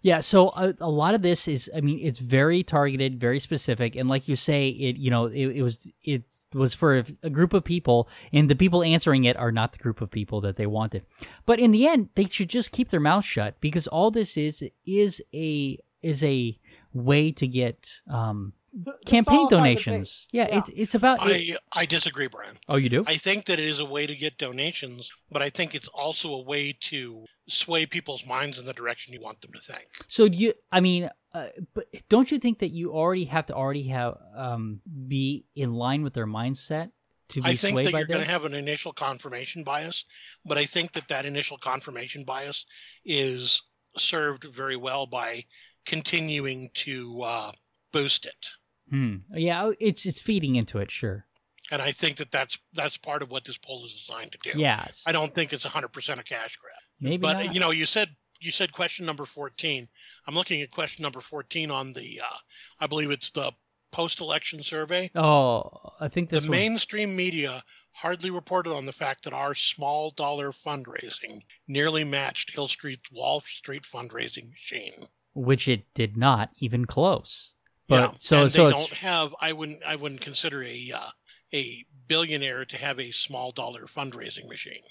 yeah, 0.02 0.20
so 0.20 0.50
a, 0.50 0.74
a 0.80 0.90
lot 0.90 1.14
of 1.14 1.22
this 1.22 1.48
is, 1.48 1.70
I 1.74 1.80
mean, 1.80 1.98
it's 2.00 2.18
very 2.18 2.62
targeted, 2.62 3.18
very 3.18 3.40
specific, 3.40 3.96
and 3.96 4.08
like 4.08 4.28
you 4.28 4.36
say, 4.36 4.68
it, 4.68 4.96
you 4.96 5.10
know, 5.10 5.26
it, 5.26 5.46
it 5.48 5.62
was 5.62 5.90
it 6.02 6.22
was 6.54 6.74
for 6.74 6.98
a, 6.98 7.04
a 7.22 7.30
group 7.30 7.52
of 7.52 7.64
people, 7.64 8.08
and 8.32 8.48
the 8.48 8.56
people 8.56 8.82
answering 8.82 9.24
it 9.24 9.36
are 9.36 9.52
not 9.52 9.72
the 9.72 9.78
group 9.78 10.00
of 10.00 10.10
people 10.10 10.40
that 10.42 10.56
they 10.56 10.66
wanted. 10.66 11.04
But 11.46 11.58
in 11.58 11.72
the 11.72 11.86
end, 11.86 12.10
they 12.14 12.26
should 12.26 12.48
just 12.48 12.72
keep 12.72 12.88
their 12.88 13.00
mouth 13.00 13.24
shut 13.24 13.60
because 13.60 13.86
all 13.86 14.10
this 14.10 14.36
is 14.36 14.64
is 14.86 15.22
a 15.34 15.78
is 16.02 16.22
a 16.22 16.58
way 16.92 17.32
to 17.32 17.46
get 17.46 17.88
um, 18.08 18.52
To- 18.84 18.92
to 18.92 18.98
campaign 19.06 19.44
the 19.44 19.56
donations. 19.56 20.28
Yeah, 20.32 20.46
Yeah. 20.48 20.58
it's 20.58 20.68
it's 20.74 20.94
about. 20.94 21.18
I 21.22 21.56
I 21.72 21.86
disagree, 21.86 22.28
Brian. 22.28 22.58
oh, 22.68 22.76
you 22.76 22.88
do? 22.88 23.04
I 23.06 23.16
think 23.16 23.46
that 23.46 23.58
it 23.58 23.64
is 23.66 23.80
a 23.80 23.84
way 23.86 24.06
to 24.06 24.14
get 24.14 24.38
donations, 24.38 25.10
but 25.30 25.42
I 25.42 25.50
think 25.50 25.74
it's 25.74 25.88
also 25.88 26.32
a 26.34 26.42
way 26.42 26.72
to 26.80 27.24
sway 27.48 27.86
people's 27.86 28.26
minds 28.26 28.58
in 28.58 28.66
the 28.66 28.74
direction 28.74 29.14
you 29.14 29.20
want 29.20 29.40
them 29.40 29.52
to 29.52 29.60
think. 29.60 29.86
So 30.06 30.28
do 30.28 30.36
you, 30.36 30.52
I 30.70 30.80
mean, 30.80 31.08
uh, 31.32 31.48
but 31.74 31.86
don't 32.08 32.30
you 32.30 32.38
think 32.38 32.58
that 32.58 32.70
you 32.70 32.92
already 32.92 33.24
have 33.24 33.46
to 33.46 33.54
already 33.54 33.88
have 33.88 34.18
um, 34.36 34.80
be 35.06 35.46
in 35.54 35.72
line 35.72 36.02
with 36.02 36.14
their 36.14 36.26
mindset 36.26 36.90
to 37.30 37.42
be 37.42 37.48
I 37.50 37.54
think 37.56 37.74
swayed 37.74 37.86
that 37.86 37.92
by 37.92 37.98
you're 37.98 38.06
going 38.06 38.24
to 38.24 38.30
have 38.30 38.44
an 38.44 38.54
initial 38.54 38.92
confirmation 38.92 39.64
bias, 39.64 40.04
but 40.44 40.56
I 40.58 40.64
think 40.64 40.92
that 40.92 41.08
that 41.08 41.26
initial 41.26 41.58
confirmation 41.58 42.24
bias 42.24 42.64
is 43.04 43.60
served 43.96 44.44
very 44.44 44.76
well 44.76 45.06
by 45.06 45.44
continuing 45.86 46.70
to 46.74 47.22
uh, 47.22 47.52
boost 47.92 48.26
it. 48.26 48.46
Hmm. 48.90 49.16
Yeah, 49.34 49.64
oh, 49.64 49.74
it's 49.80 50.06
it's 50.06 50.20
feeding 50.20 50.56
into 50.56 50.78
it, 50.78 50.90
sure. 50.90 51.26
And 51.70 51.82
I 51.82 51.92
think 51.92 52.16
that 52.16 52.30
that's 52.30 52.58
that's 52.72 52.96
part 52.96 53.22
of 53.22 53.30
what 53.30 53.44
this 53.44 53.58
poll 53.58 53.84
is 53.84 53.92
designed 53.92 54.32
to 54.32 54.38
do. 54.52 54.58
Yes. 54.58 55.04
I 55.06 55.12
don't 55.12 55.34
think 55.34 55.52
it's 55.52 55.66
100% 55.66 56.18
a 56.18 56.22
cash 56.22 56.56
grab. 56.56 56.74
Maybe 57.00 57.18
but 57.18 57.34
not. 57.34 57.54
you 57.54 57.60
know, 57.60 57.70
you 57.70 57.84
said 57.86 58.16
you 58.40 58.50
said 58.50 58.72
question 58.72 59.04
number 59.04 59.26
14. 59.26 59.88
I'm 60.26 60.34
looking 60.34 60.62
at 60.62 60.70
question 60.70 61.02
number 61.02 61.20
14 61.20 61.70
on 61.70 61.92
the 61.92 62.20
uh, 62.24 62.36
I 62.80 62.86
believe 62.86 63.10
it's 63.10 63.30
the 63.30 63.52
post-election 63.90 64.60
survey. 64.60 65.10
oh, 65.14 65.92
I 66.00 66.08
think 66.08 66.30
this 66.30 66.44
the 66.44 66.50
one- 66.50 66.58
mainstream 66.58 67.16
media 67.16 67.64
hardly 67.92 68.30
reported 68.30 68.72
on 68.72 68.86
the 68.86 68.92
fact 68.92 69.24
that 69.24 69.32
our 69.32 69.54
small 69.54 70.10
dollar 70.10 70.52
fundraising 70.52 71.42
nearly 71.66 72.04
matched 72.04 72.52
Hillary's 72.52 72.98
Wall 73.12 73.40
Street 73.40 73.82
fundraising 73.82 74.50
machine. 74.50 75.08
which 75.34 75.66
it 75.68 75.92
did 75.94 76.16
not 76.16 76.50
even 76.60 76.84
close. 76.84 77.52
But 77.88 78.12
yeah. 78.12 78.16
so 78.18 78.42
and 78.42 78.52
so 78.52 78.66
they 78.66 78.72
don't 78.72 78.92
have. 78.94 79.34
I 79.40 79.52
wouldn't. 79.52 79.82
I 79.84 79.96
wouldn't 79.96 80.20
consider 80.20 80.62
a 80.62 80.92
uh, 80.94 81.08
a 81.54 81.84
billionaire 82.06 82.64
to 82.66 82.76
have 82.76 83.00
a 83.00 83.10
small 83.10 83.50
dollar 83.50 83.82
fundraising 83.82 84.48
machine. 84.48 84.82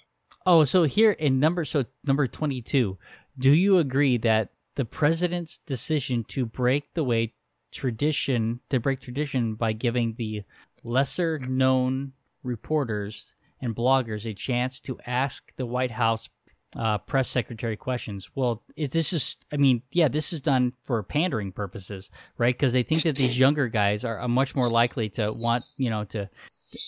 oh 0.46 0.63
so 0.63 0.84
here 0.84 1.12
in 1.12 1.39
number 1.39 1.63
so 1.66 1.86
number 2.06 2.27
twenty 2.27 2.62
two. 2.62 2.98
Do 3.38 3.51
you 3.51 3.77
agree 3.77 4.18
that 4.18 4.50
the 4.75 4.86
president's 4.86 5.60
decision 5.60 6.24
to 6.30 6.46
break 6.46 6.94
the 6.94 7.04
way 7.04 7.34
tradition 7.72 8.60
to 8.70 8.80
break 8.80 9.00
tradition 9.00 9.56
by 9.56 9.74
giving 9.74 10.16
the 10.18 10.44
lesser 10.84 11.38
known 11.39 12.13
reporters 12.44 13.36
and 13.62 13.75
bloggers 13.75 14.25
a 14.25 14.34
chance 14.34 14.80
to 14.82 15.00
ask 15.06 15.51
the 15.58 15.66
White 15.66 15.92
House 15.92 16.30
uh, 16.75 16.97
press 17.00 17.29
secretary 17.29 17.77
questions. 17.77 18.29
Well, 18.36 18.63
it, 18.75 18.91
this 18.91 19.13
is, 19.13 19.38
I 19.51 19.57
mean, 19.57 19.83
yeah, 19.91 20.07
this 20.07 20.33
is 20.33 20.41
done 20.41 20.74
for 20.83 21.01
pandering 21.03 21.51
purposes, 21.51 22.12
right? 22.38 22.55
Because 22.55 22.74
they 22.74 22.83
think 22.83 23.03
that 23.03 23.15
these 23.15 23.39
younger 23.45 23.67
guys 23.67 24.03
are, 24.03 24.19
are 24.19 24.27
much 24.27 24.55
more 24.55 24.69
likely 24.69 25.09
to 25.12 25.31
want, 25.33 25.63
you 25.77 25.89
know, 25.89 26.03
to. 26.05 26.29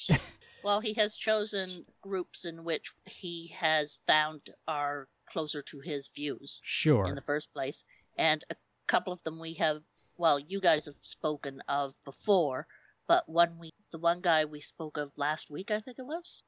Well, 0.61 0.81
he 0.81 0.93
has 0.95 1.15
chosen 1.15 1.85
groups 2.01 2.43
in 2.43 2.63
which 2.63 2.91
he 3.05 3.53
has 3.57 4.01
found 4.05 4.41
are 4.67 5.07
closer 5.25 5.61
to 5.61 5.79
his 5.79 6.09
views 6.09 6.59
Sure. 6.63 7.07
in 7.07 7.15
the 7.15 7.21
first 7.21 7.53
place, 7.53 7.83
and 8.17 8.43
a 8.49 8.55
couple 8.87 9.13
of 9.13 9.23
them 9.23 9.39
we 9.39 9.53
have. 9.53 9.81
Well, 10.17 10.37
you 10.37 10.59
guys 10.59 10.85
have 10.85 10.95
spoken 11.01 11.61
of 11.69 11.93
before, 12.03 12.67
but 13.07 13.27
one 13.29 13.57
we, 13.57 13.71
the 13.91 13.99
one 13.99 14.19
guy 14.19 14.43
we 14.45 14.59
spoke 14.59 14.97
of 14.97 15.17
last 15.17 15.49
week, 15.49 15.71
I 15.71 15.79
think 15.79 15.97
it 15.97 16.05
was, 16.05 16.43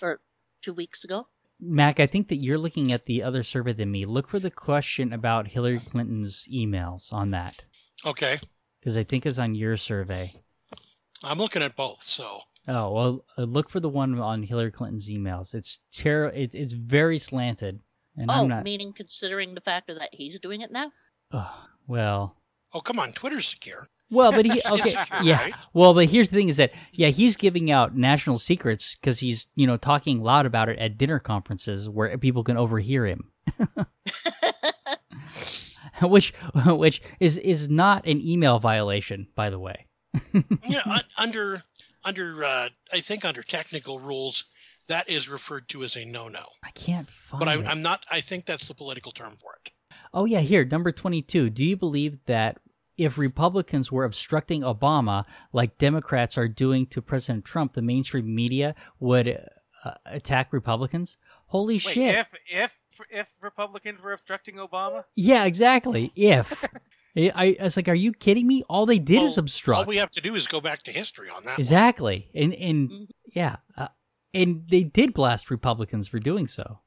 or 0.00 0.20
two 0.62 0.72
weeks 0.72 1.02
ago. 1.02 1.26
Mac, 1.60 2.00
I 2.00 2.06
think 2.06 2.28
that 2.28 2.36
you're 2.42 2.58
looking 2.58 2.92
at 2.92 3.04
the 3.06 3.22
other 3.22 3.42
survey 3.42 3.72
than 3.72 3.90
me. 3.90 4.06
Look 4.06 4.28
for 4.28 4.38
the 4.40 4.50
question 4.50 5.12
about 5.12 5.48
Hillary 5.48 5.78
Clinton's 5.78 6.46
emails 6.52 7.12
on 7.12 7.30
that, 7.30 7.64
Okay, 8.06 8.38
because 8.80 8.96
I 8.96 9.04
think 9.04 9.26
it's 9.26 9.38
on 9.38 9.54
your 9.54 9.76
survey. 9.76 10.32
I'm 11.22 11.38
looking 11.38 11.62
at 11.62 11.76
both. 11.76 12.02
So 12.02 12.40
Oh 12.68 12.92
well, 12.92 13.24
uh, 13.38 13.42
look 13.42 13.68
for 13.68 13.80
the 13.80 13.88
one 13.88 14.18
on 14.18 14.42
Hillary 14.42 14.70
Clinton's 14.70 15.08
emails. 15.10 15.54
It's 15.54 15.80
ter- 15.92 16.28
it, 16.28 16.54
It's 16.54 16.72
very 16.74 17.18
slanted, 17.18 17.80
and 18.16 18.30
oh, 18.30 18.34
I'm 18.34 18.48
not. 18.48 18.64
meaning 18.64 18.92
considering 18.94 19.54
the 19.54 19.60
factor 19.60 19.94
that 19.94 20.10
he's 20.12 20.38
doing 20.40 20.60
it 20.60 20.70
now. 20.72 20.92
Ugh, 21.32 21.46
well, 21.86 22.36
oh 22.72 22.80
come 22.80 22.98
on, 22.98 23.12
Twitter's 23.12 23.48
secure. 23.48 23.88
Well, 24.10 24.32
but 24.32 24.44
he 24.44 24.60
okay, 24.70 24.96
yeah. 25.22 25.48
Well, 25.72 25.94
but 25.94 26.06
here's 26.06 26.28
the 26.30 26.36
thing: 26.36 26.48
is 26.48 26.56
that 26.56 26.72
yeah, 26.92 27.08
he's 27.08 27.36
giving 27.36 27.70
out 27.70 27.96
national 27.96 28.38
secrets 28.38 28.96
because 28.96 29.20
he's 29.20 29.48
you 29.54 29.66
know 29.66 29.76
talking 29.76 30.22
loud 30.22 30.46
about 30.46 30.68
it 30.68 30.78
at 30.78 30.98
dinner 30.98 31.18
conferences 31.18 31.88
where 31.88 32.16
people 32.18 32.44
can 32.44 32.56
overhear 32.56 33.06
him. 33.06 33.30
which 36.02 36.32
which 36.66 37.02
is 37.18 37.38
is 37.38 37.68
not 37.68 38.06
an 38.06 38.20
email 38.20 38.58
violation, 38.58 39.28
by 39.34 39.50
the 39.50 39.58
way. 39.58 39.86
yeah, 40.68 40.80
un- 40.86 41.00
under 41.18 41.62
under 42.04 42.44
uh, 42.44 42.68
I 42.92 43.00
think 43.00 43.24
under 43.24 43.42
technical 43.42 43.98
rules, 44.00 44.44
that 44.88 45.08
is 45.08 45.28
referred 45.28 45.68
to 45.70 45.84
as 45.84 45.96
a 45.96 46.04
no-no. 46.04 46.46
I 46.64 46.70
can't 46.70 47.08
find 47.08 47.38
But 47.38 47.48
I, 47.48 47.54
it. 47.58 47.66
I'm 47.66 47.82
not. 47.82 48.04
I 48.10 48.20
think 48.20 48.46
that's 48.46 48.68
the 48.68 48.74
political 48.74 49.12
term 49.12 49.36
for 49.36 49.52
it. 49.64 49.72
Oh 50.12 50.24
yeah, 50.24 50.40
here 50.40 50.64
number 50.64 50.92
twenty-two. 50.92 51.50
Do 51.50 51.62
you 51.64 51.76
believe 51.76 52.18
that 52.26 52.58
if 53.04 53.16
Republicans 53.18 53.90
were 53.90 54.04
obstructing 54.04 54.60
Obama 54.62 55.24
like 55.52 55.78
Democrats 55.78 56.36
are 56.36 56.48
doing 56.48 56.86
to 56.86 57.00
President 57.00 57.44
Trump, 57.44 57.72
the 57.72 57.82
mainstream 57.82 58.34
media 58.34 58.74
would 58.98 59.38
uh, 59.84 59.92
attack 60.04 60.52
Republicans? 60.52 61.16
Holy 61.46 61.74
Wait, 61.74 61.80
shit! 61.80 62.14
if 62.14 62.34
if 62.46 62.78
if 63.10 63.32
Republicans 63.40 64.02
were 64.02 64.12
obstructing 64.12 64.56
Obama, 64.56 65.04
Yeah, 65.16 65.46
exactly. 65.46 66.12
If 66.14 66.64
I, 67.16 67.32
I 67.34 67.56
I 67.60 67.64
was 67.64 67.76
like, 67.76 67.88
are 67.88 67.94
you 67.94 68.12
kidding 68.12 68.46
me? 68.46 68.62
All 68.68 68.86
they 68.86 68.98
did 69.00 69.22
is 69.22 69.36
obstruct. 69.38 69.78
All 69.80 69.84
we 69.86 69.96
have 69.96 70.10
to 70.12 70.20
do 70.20 70.34
is 70.34 70.46
go 70.46 70.60
back 70.60 70.82
to 70.84 70.92
history 70.92 71.28
on 71.28 71.42
that. 71.44 71.52
one. 71.52 71.60
exactly, 71.60 72.30
and 72.34 72.52
and 72.54 72.90
Mhm. 72.90 73.06
yeah, 73.34 73.56
uh, 73.76 73.88
and 74.34 74.64
they 74.70 74.84
did 74.84 75.12
blast 75.14 75.50
Republicans 75.50 76.06
for 76.06 76.18
doing 76.20 76.46
so. 76.46 76.80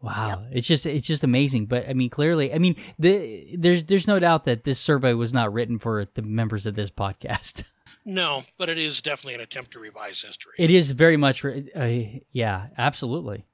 Wow, 0.00 0.46
it's 0.52 0.66
just 0.66 0.86
it's 0.86 1.06
just 1.06 1.24
amazing. 1.24 1.66
But 1.66 1.88
I 1.88 1.92
mean, 1.92 2.08
clearly, 2.10 2.54
I 2.54 2.58
mean, 2.58 2.76
the 2.98 3.56
there's 3.56 3.84
there's 3.84 4.06
no 4.06 4.18
doubt 4.18 4.44
that 4.44 4.64
this 4.64 4.78
survey 4.78 5.12
was 5.12 5.34
not 5.34 5.52
written 5.52 5.78
for 5.78 6.06
the 6.14 6.22
members 6.22 6.66
of 6.66 6.74
this 6.74 6.90
podcast. 6.90 7.64
No, 8.04 8.42
but 8.56 8.70
it 8.70 8.78
is 8.78 9.02
definitely 9.02 9.34
an 9.34 9.42
attempt 9.42 9.72
to 9.72 9.80
revise 9.80 10.22
history. 10.22 10.52
It 10.58 10.70
is 10.70 10.92
very 10.92 11.18
much, 11.18 11.42
for, 11.42 11.54
uh, 11.76 12.20
yeah, 12.32 12.68
absolutely. 12.78 13.44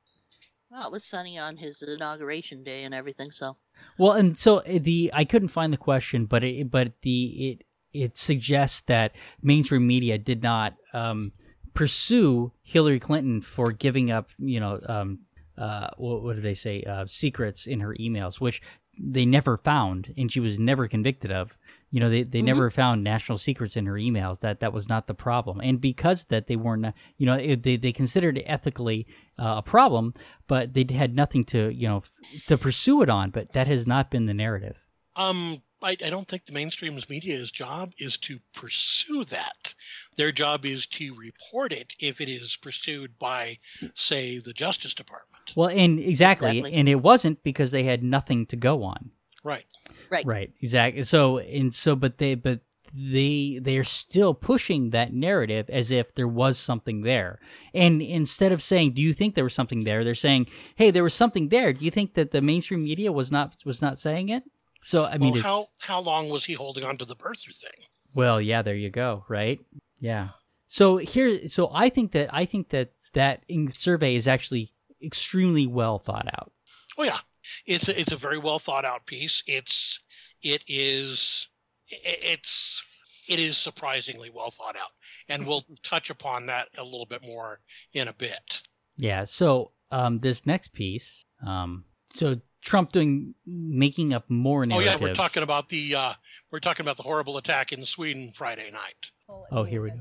Well, 0.70 0.86
it 0.86 0.92
was 0.92 1.04
sunny 1.04 1.38
on 1.38 1.56
his 1.56 1.82
inauguration 1.82 2.62
day 2.62 2.84
and 2.84 2.94
everything, 2.94 3.32
so 3.32 3.56
Well, 3.98 4.12
and 4.12 4.38
so 4.38 4.58
uh, 4.58 4.78
the 4.80 5.10
I 5.12 5.24
couldn't 5.24 5.48
find 5.48 5.72
the 5.72 5.76
question, 5.76 6.26
but 6.26 6.44
it 6.44 6.70
but 6.70 6.92
the 7.02 7.24
it 7.50 7.64
it 7.92 8.16
suggests 8.16 8.82
that 8.82 9.16
mainstream 9.42 9.88
media 9.88 10.18
did 10.18 10.42
not 10.42 10.74
um, 10.92 11.32
pursue 11.74 12.52
Hillary 12.62 13.00
Clinton 13.00 13.40
for 13.40 13.72
giving 13.72 14.12
up, 14.12 14.28
you 14.38 14.60
know, 14.60 14.78
um, 14.88 15.20
uh, 15.58 15.88
what, 15.96 16.22
what 16.22 16.36
do 16.36 16.42
they 16.42 16.54
say, 16.54 16.82
uh, 16.82 17.04
secrets 17.06 17.66
in 17.66 17.80
her 17.80 17.94
emails, 18.00 18.40
which 18.40 18.60
they 18.98 19.26
never 19.26 19.56
found, 19.56 20.14
and 20.16 20.30
she 20.30 20.40
was 20.40 20.58
never 20.58 20.86
convicted 20.88 21.32
of. 21.32 21.56
You 21.90 22.00
know, 22.00 22.10
they, 22.10 22.22
they 22.24 22.40
Mhm. 22.40 22.44
never 22.46 22.70
found 22.70 23.02
national 23.04 23.38
secrets 23.38 23.76
in 23.76 23.86
her 23.86 23.94
emails. 23.94 24.40
That 24.40 24.60
that 24.60 24.72
was 24.72 24.88
not 24.88 25.06
the 25.06 25.14
problem, 25.14 25.60
and 25.60 25.80
because 25.80 26.24
that 26.26 26.46
they 26.48 26.56
weren't, 26.56 26.86
uh, 26.86 26.92
you 27.16 27.26
know, 27.26 27.34
it, 27.34 27.62
they 27.62 27.76
they 27.76 27.92
considered 27.92 28.38
it 28.38 28.44
ethically 28.46 29.06
uh, 29.38 29.56
a 29.58 29.62
problem, 29.62 30.14
but 30.48 30.74
they 30.74 30.86
had 30.92 31.14
nothing 31.14 31.44
to 31.46 31.70
you 31.72 31.88
know 31.88 31.98
f- 31.98 32.10
to 32.46 32.58
pursue 32.58 33.02
it 33.02 33.08
on. 33.08 33.30
But 33.30 33.52
that 33.52 33.66
has 33.68 33.86
not 33.86 34.10
been 34.10 34.26
the 34.26 34.34
narrative. 34.34 34.84
Um, 35.16 35.56
I, 35.84 35.90
I 35.90 36.10
don't 36.10 36.26
think 36.26 36.46
the 36.46 36.52
mainstream 36.52 36.98
media's 37.10 37.50
job 37.50 37.92
is 37.98 38.16
to 38.18 38.38
pursue 38.54 39.24
that. 39.24 39.74
Their 40.16 40.32
job 40.32 40.64
is 40.64 40.86
to 40.86 41.14
report 41.14 41.72
it 41.72 41.92
if 42.00 42.20
it 42.20 42.28
is 42.28 42.56
pursued 42.56 43.18
by, 43.18 43.58
say, 43.94 44.38
the 44.38 44.52
Justice 44.52 44.94
Department. 44.94 45.52
Well, 45.54 45.68
and 45.68 46.00
exactly, 46.00 46.58
Exactly. 46.58 46.74
and 46.74 46.88
it 46.88 47.02
wasn't 47.02 47.42
because 47.42 47.70
they 47.70 47.84
had 47.84 48.02
nothing 48.02 48.46
to 48.46 48.56
go 48.56 48.82
on. 48.82 49.10
Right. 49.42 49.66
right. 50.10 50.24
Right, 50.24 50.52
exactly. 50.62 51.02
So 51.02 51.38
and 51.38 51.74
so, 51.74 51.94
but 51.94 52.16
they 52.16 52.34
but 52.34 52.60
they 52.94 53.58
they 53.60 53.76
are 53.76 53.84
still 53.84 54.32
pushing 54.32 54.90
that 54.90 55.12
narrative 55.12 55.68
as 55.68 55.90
if 55.90 56.14
there 56.14 56.28
was 56.28 56.56
something 56.56 57.02
there. 57.02 57.40
And 57.74 58.00
instead 58.00 58.52
of 58.52 58.62
saying, 58.62 58.94
"Do 58.94 59.02
you 59.02 59.12
think 59.12 59.34
there 59.34 59.44
was 59.44 59.52
something 59.52 59.84
there?" 59.84 60.02
they're 60.02 60.14
saying, 60.14 60.46
"Hey, 60.76 60.90
there 60.90 61.02
was 61.02 61.12
something 61.12 61.48
there." 61.50 61.74
Do 61.74 61.84
you 61.84 61.90
think 61.90 62.14
that 62.14 62.30
the 62.30 62.40
mainstream 62.40 62.84
media 62.84 63.12
was 63.12 63.30
not 63.30 63.56
was 63.66 63.82
not 63.82 63.98
saying 63.98 64.30
it? 64.30 64.44
So 64.84 65.04
I 65.04 65.18
mean, 65.18 65.32
well, 65.32 65.42
how 65.42 65.68
how 65.80 66.00
long 66.00 66.28
was 66.28 66.44
he 66.44 66.52
holding 66.52 66.84
on 66.84 66.96
to 66.98 67.04
the 67.04 67.16
birther 67.16 67.54
thing? 67.54 67.86
well, 68.14 68.40
yeah, 68.40 68.62
there 68.62 68.76
you 68.76 68.90
go. 68.90 69.24
Right, 69.28 69.60
yeah. 69.98 70.28
So 70.66 70.96
here, 70.98 71.48
so 71.48 71.70
I 71.72 71.88
think 71.88 72.12
that 72.12 72.32
I 72.32 72.44
think 72.44 72.70
that 72.70 72.92
that 73.12 73.44
in- 73.48 73.68
survey 73.68 74.14
is 74.14 74.28
actually 74.28 74.72
extremely 75.02 75.66
well 75.66 75.98
thought 75.98 76.26
out. 76.38 76.52
Oh 76.98 77.04
yeah, 77.04 77.18
it's 77.66 77.88
a, 77.88 77.98
it's 77.98 78.12
a 78.12 78.16
very 78.16 78.38
well 78.38 78.58
thought 78.58 78.84
out 78.84 79.06
piece. 79.06 79.42
It's 79.46 80.00
it 80.42 80.64
is 80.68 81.48
it's 81.88 82.84
it 83.28 83.38
is 83.38 83.56
surprisingly 83.56 84.30
well 84.30 84.50
thought 84.50 84.76
out, 84.76 84.90
and 85.28 85.46
we'll 85.46 85.64
touch 85.82 86.10
upon 86.10 86.46
that 86.46 86.68
a 86.78 86.84
little 86.84 87.06
bit 87.06 87.22
more 87.24 87.60
in 87.92 88.08
a 88.08 88.12
bit. 88.12 88.62
Yeah. 88.96 89.24
So 89.24 89.72
um, 89.90 90.20
this 90.20 90.46
next 90.46 90.72
piece, 90.72 91.24
um, 91.44 91.84
so 92.12 92.40
Trump 92.64 92.92
doing 92.92 93.34
making 93.46 94.14
up 94.14 94.28
more 94.30 94.64
narratives. 94.64 94.96
Oh 94.96 94.98
yeah, 94.98 95.02
we're 95.02 95.14
talking 95.14 95.42
about 95.42 95.68
the 95.68 95.94
uh, 95.94 96.12
we're 96.50 96.60
talking 96.60 96.84
about 96.84 96.96
the 96.96 97.02
horrible 97.02 97.36
attack 97.36 97.72
in 97.72 97.84
Sweden 97.84 98.30
Friday 98.30 98.70
night. 98.72 99.10
Oh, 99.50 99.64
here 99.64 99.82
we 99.82 99.90
go. 99.90 99.96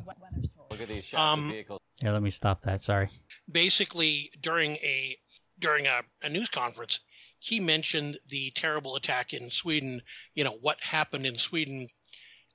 Look 0.71 0.81
at 0.81 0.87
these 0.87 1.03
shots 1.03 1.21
Um, 1.21 1.45
of 1.45 1.51
vehicles. 1.51 1.79
Here, 1.97 2.11
let 2.11 2.21
me 2.21 2.29
stop 2.29 2.61
that. 2.61 2.81
Sorry. 2.81 3.07
Basically, 3.51 4.31
during 4.41 4.77
a 4.77 5.17
during 5.59 5.87
a, 5.87 6.01
a 6.21 6.29
news 6.29 6.49
conference, 6.49 7.01
he 7.39 7.59
mentioned 7.59 8.17
the 8.27 8.51
terrible 8.55 8.95
attack 8.95 9.33
in 9.33 9.49
Sweden. 9.49 10.01
You 10.33 10.45
know 10.45 10.57
what 10.61 10.79
happened 10.81 11.25
in 11.25 11.37
Sweden. 11.37 11.87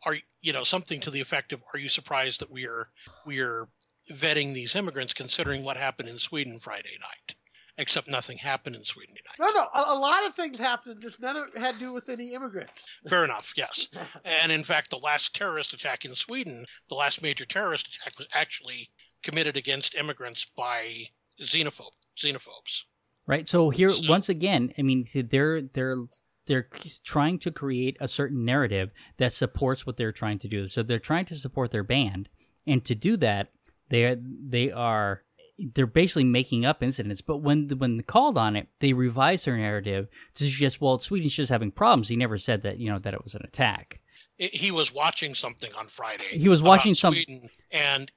Are 0.06 0.14
you 0.40 0.52
know 0.52 0.64
something 0.64 1.00
to 1.00 1.10
the 1.10 1.20
effect 1.20 1.52
of 1.52 1.62
Are 1.74 1.78
you 1.78 1.88
surprised 1.88 2.40
that 2.40 2.50
we 2.50 2.66
are 2.66 2.88
we 3.26 3.40
are 3.40 3.68
vetting 4.10 4.54
these 4.54 4.74
immigrants 4.74 5.12
considering 5.12 5.64
what 5.64 5.76
happened 5.76 6.08
in 6.08 6.18
Sweden 6.18 6.60
Friday 6.60 6.96
night? 7.00 7.36
Except 7.80 8.08
nothing 8.08 8.38
happened 8.38 8.74
in 8.74 8.84
Sweden 8.84 9.14
tonight. 9.14 9.52
No, 9.54 9.60
no, 9.60 9.68
a, 9.72 9.94
a 9.94 9.98
lot 9.98 10.26
of 10.26 10.34
things 10.34 10.58
happened. 10.58 11.00
Just 11.00 11.20
none 11.20 11.36
of 11.36 11.44
it 11.54 11.60
had 11.60 11.74
to 11.74 11.80
do 11.80 11.92
with 11.92 12.08
any 12.08 12.34
immigrants. 12.34 12.72
Fair 13.06 13.22
enough, 13.24 13.52
yes. 13.56 13.88
And 14.24 14.50
in 14.50 14.64
fact, 14.64 14.90
the 14.90 14.96
last 14.98 15.34
terrorist 15.34 15.72
attack 15.72 16.04
in 16.04 16.14
Sweden, 16.16 16.66
the 16.88 16.96
last 16.96 17.22
major 17.22 17.44
terrorist 17.44 17.86
attack 17.86 18.18
was 18.18 18.26
actually 18.34 18.88
committed 19.22 19.56
against 19.56 19.94
immigrants 19.94 20.44
by 20.56 21.04
xenophobe, 21.40 21.92
xenophobes. 22.18 22.82
Right. 23.28 23.46
So 23.46 23.70
here, 23.70 23.90
So- 23.90 24.08
once 24.10 24.28
again, 24.28 24.72
I 24.76 24.82
mean, 24.82 25.06
they're 25.14 25.62
they're 25.62 25.98
they're 26.46 26.68
trying 27.04 27.38
to 27.40 27.52
create 27.52 27.96
a 28.00 28.08
certain 28.08 28.44
narrative 28.44 28.90
that 29.18 29.32
supports 29.32 29.86
what 29.86 29.98
they're 29.98 30.12
trying 30.12 30.38
to 30.40 30.48
do. 30.48 30.66
So 30.66 30.82
they're 30.82 30.98
trying 30.98 31.26
to 31.26 31.34
support 31.36 31.70
their 31.70 31.84
band, 31.84 32.28
and 32.66 32.84
to 32.86 32.94
do 32.96 33.16
that, 33.18 33.52
they 33.90 34.16
they 34.20 34.72
are 34.72 35.22
they're 35.58 35.86
basically 35.86 36.24
making 36.24 36.64
up 36.64 36.82
incidents. 36.82 37.20
But 37.20 37.38
when 37.38 37.68
when 37.78 38.02
called 38.02 38.38
on 38.38 38.56
it, 38.56 38.68
they 38.80 38.92
revise 38.92 39.44
their 39.44 39.56
narrative 39.56 40.08
to 40.34 40.44
suggest, 40.44 40.80
well, 40.80 40.98
Sweden's 40.98 41.34
just 41.34 41.50
having 41.50 41.70
problems. 41.70 42.08
He 42.08 42.16
never 42.16 42.38
said 42.38 42.62
that 42.62 42.78
you 42.78 42.90
know 42.90 42.98
that 42.98 43.14
it 43.14 43.24
was 43.24 43.34
an 43.34 43.42
attack. 43.44 44.00
It, 44.38 44.54
he 44.54 44.70
was 44.70 44.94
watching 44.94 45.34
something 45.34 45.72
on 45.74 45.88
Friday. 45.88 46.24
He 46.30 46.48
was 46.48 46.62
watching 46.62 46.90
about 46.92 46.96
some- 46.98 47.14
Sweden, 47.14 47.50
and 47.72 48.10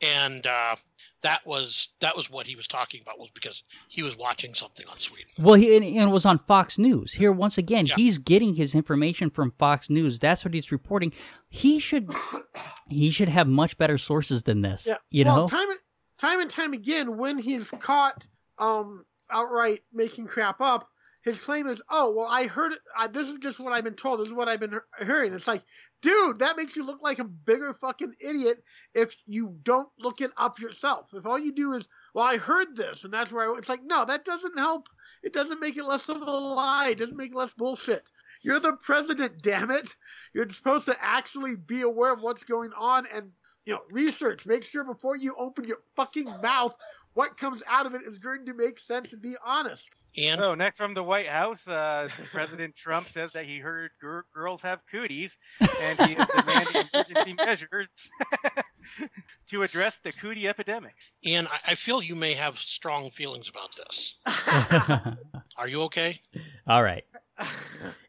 and 0.00 0.46
uh, 0.46 0.76
that 1.22 1.44
was 1.46 1.94
that 2.00 2.16
was 2.16 2.30
what 2.30 2.46
he 2.46 2.54
was 2.54 2.66
talking 2.68 3.00
about 3.02 3.18
was 3.18 3.30
because 3.34 3.64
he 3.88 4.02
was 4.02 4.16
watching 4.16 4.54
something 4.54 4.86
on 4.88 4.98
Sweden. 4.98 5.26
Well, 5.38 5.54
he, 5.54 5.74
and, 5.76 5.84
and 5.84 6.10
it 6.10 6.12
was 6.12 6.26
on 6.26 6.38
Fox 6.46 6.78
News. 6.78 7.12
Here, 7.14 7.32
once 7.32 7.58
again, 7.58 7.86
Yeah. 7.86 7.94
he's 7.96 8.18
getting 8.18 8.54
his 8.54 8.74
information 8.74 9.30
from 9.30 9.52
Fox 9.58 9.88
News. 9.90 10.18
That's 10.18 10.44
what 10.44 10.54
he's 10.54 10.70
reporting. 10.70 11.12
He 11.48 11.78
should 11.80 12.10
he 12.88 13.10
should 13.10 13.28
have 13.28 13.48
much 13.48 13.76
better 13.78 13.98
sources 13.98 14.42
than 14.44 14.60
this. 14.60 14.86
Yeah. 14.86 14.96
You 15.10 15.24
well, 15.24 15.36
know, 15.36 15.48
time 15.48 15.68
and 15.70 15.78
time 16.20 16.40
and 16.40 16.50
time 16.50 16.72
again, 16.72 17.16
when 17.16 17.38
he's 17.38 17.70
caught 17.70 18.24
um 18.58 19.04
outright 19.30 19.80
making 19.92 20.26
crap 20.26 20.60
up, 20.60 20.88
his 21.22 21.38
claim 21.38 21.66
is, 21.66 21.82
"Oh, 21.90 22.12
well, 22.12 22.28
I 22.28 22.46
heard 22.46 22.72
it. 22.72 22.78
I, 22.96 23.08
this 23.08 23.28
is 23.28 23.38
just 23.38 23.58
what 23.58 23.72
I've 23.72 23.84
been 23.84 23.94
told. 23.94 24.20
This 24.20 24.28
is 24.28 24.34
what 24.34 24.48
I've 24.48 24.60
been 24.60 24.78
hearing." 25.04 25.34
It's 25.34 25.48
like, 25.48 25.62
dude, 26.00 26.38
that 26.38 26.56
makes 26.56 26.76
you 26.76 26.84
look 26.84 27.02
like 27.02 27.18
a 27.18 27.24
bigger 27.24 27.74
fucking 27.74 28.14
idiot 28.20 28.62
if 28.94 29.16
you 29.26 29.56
don't 29.62 29.88
look 30.00 30.20
it 30.20 30.30
up 30.36 30.60
yourself. 30.60 31.08
If 31.12 31.26
all 31.26 31.38
you 31.38 31.52
do 31.52 31.72
is, 31.72 31.88
"Well, 32.14 32.24
I 32.24 32.36
heard 32.36 32.76
this," 32.76 33.02
and 33.02 33.12
that's 33.12 33.32
where 33.32 33.52
I, 33.52 33.58
it's 33.58 33.68
like, 33.68 33.82
no, 33.82 34.04
that 34.04 34.24
doesn't 34.24 34.56
help. 34.56 34.88
It 35.22 35.32
doesn't 35.32 35.60
make 35.60 35.76
it 35.76 35.84
less 35.84 36.08
of 36.08 36.22
a 36.22 36.30
lie. 36.30 36.90
It 36.90 36.98
doesn't 36.98 37.16
make 37.16 37.32
it 37.32 37.36
less 37.36 37.52
bullshit. 37.54 38.04
You're 38.42 38.60
the 38.60 38.74
president, 38.74 39.38
damn 39.42 39.72
it. 39.72 39.96
You're 40.32 40.48
supposed 40.48 40.86
to 40.86 40.96
actually 41.02 41.56
be 41.56 41.82
aware 41.82 42.12
of 42.12 42.22
what's 42.22 42.44
going 42.44 42.70
on 42.78 43.06
and 43.12 43.32
you 43.66 43.74
know, 43.74 43.80
research. 43.90 44.46
Make 44.46 44.64
sure 44.64 44.84
before 44.84 45.16
you 45.16 45.34
open 45.38 45.64
your 45.64 45.78
fucking 45.96 46.26
mouth, 46.42 46.74
what 47.12 47.36
comes 47.36 47.62
out 47.68 47.84
of 47.86 47.94
it 47.94 48.02
is 48.06 48.18
going 48.18 48.46
to 48.46 48.54
make 48.54 48.78
sense 48.78 49.12
and 49.12 49.20
be 49.20 49.34
honest. 49.44 49.88
And 50.18 50.40
So 50.40 50.54
next 50.54 50.78
from 50.78 50.94
the 50.94 51.02
White 51.02 51.28
House, 51.28 51.68
uh, 51.68 52.08
President 52.32 52.74
Trump 52.74 53.06
says 53.06 53.32
that 53.32 53.44
he 53.44 53.58
heard 53.58 53.90
gir- 54.00 54.24
girls 54.34 54.62
have 54.62 54.80
cooties, 54.90 55.36
and 55.60 56.00
he 56.00 56.14
is 56.14 56.26
demanding 56.34 56.82
emergency 56.94 57.34
measures 57.44 58.08
to 59.50 59.62
address 59.62 59.98
the 59.98 60.12
cootie 60.12 60.48
epidemic. 60.48 60.94
and 61.24 61.48
I, 61.48 61.72
I 61.72 61.74
feel 61.74 62.02
you 62.02 62.14
may 62.14 62.32
have 62.34 62.58
strong 62.58 63.10
feelings 63.10 63.50
about 63.50 63.76
this. 63.76 64.14
Are 65.58 65.68
you 65.68 65.82
okay? 65.82 66.18
all 66.66 66.82
right. 66.82 67.04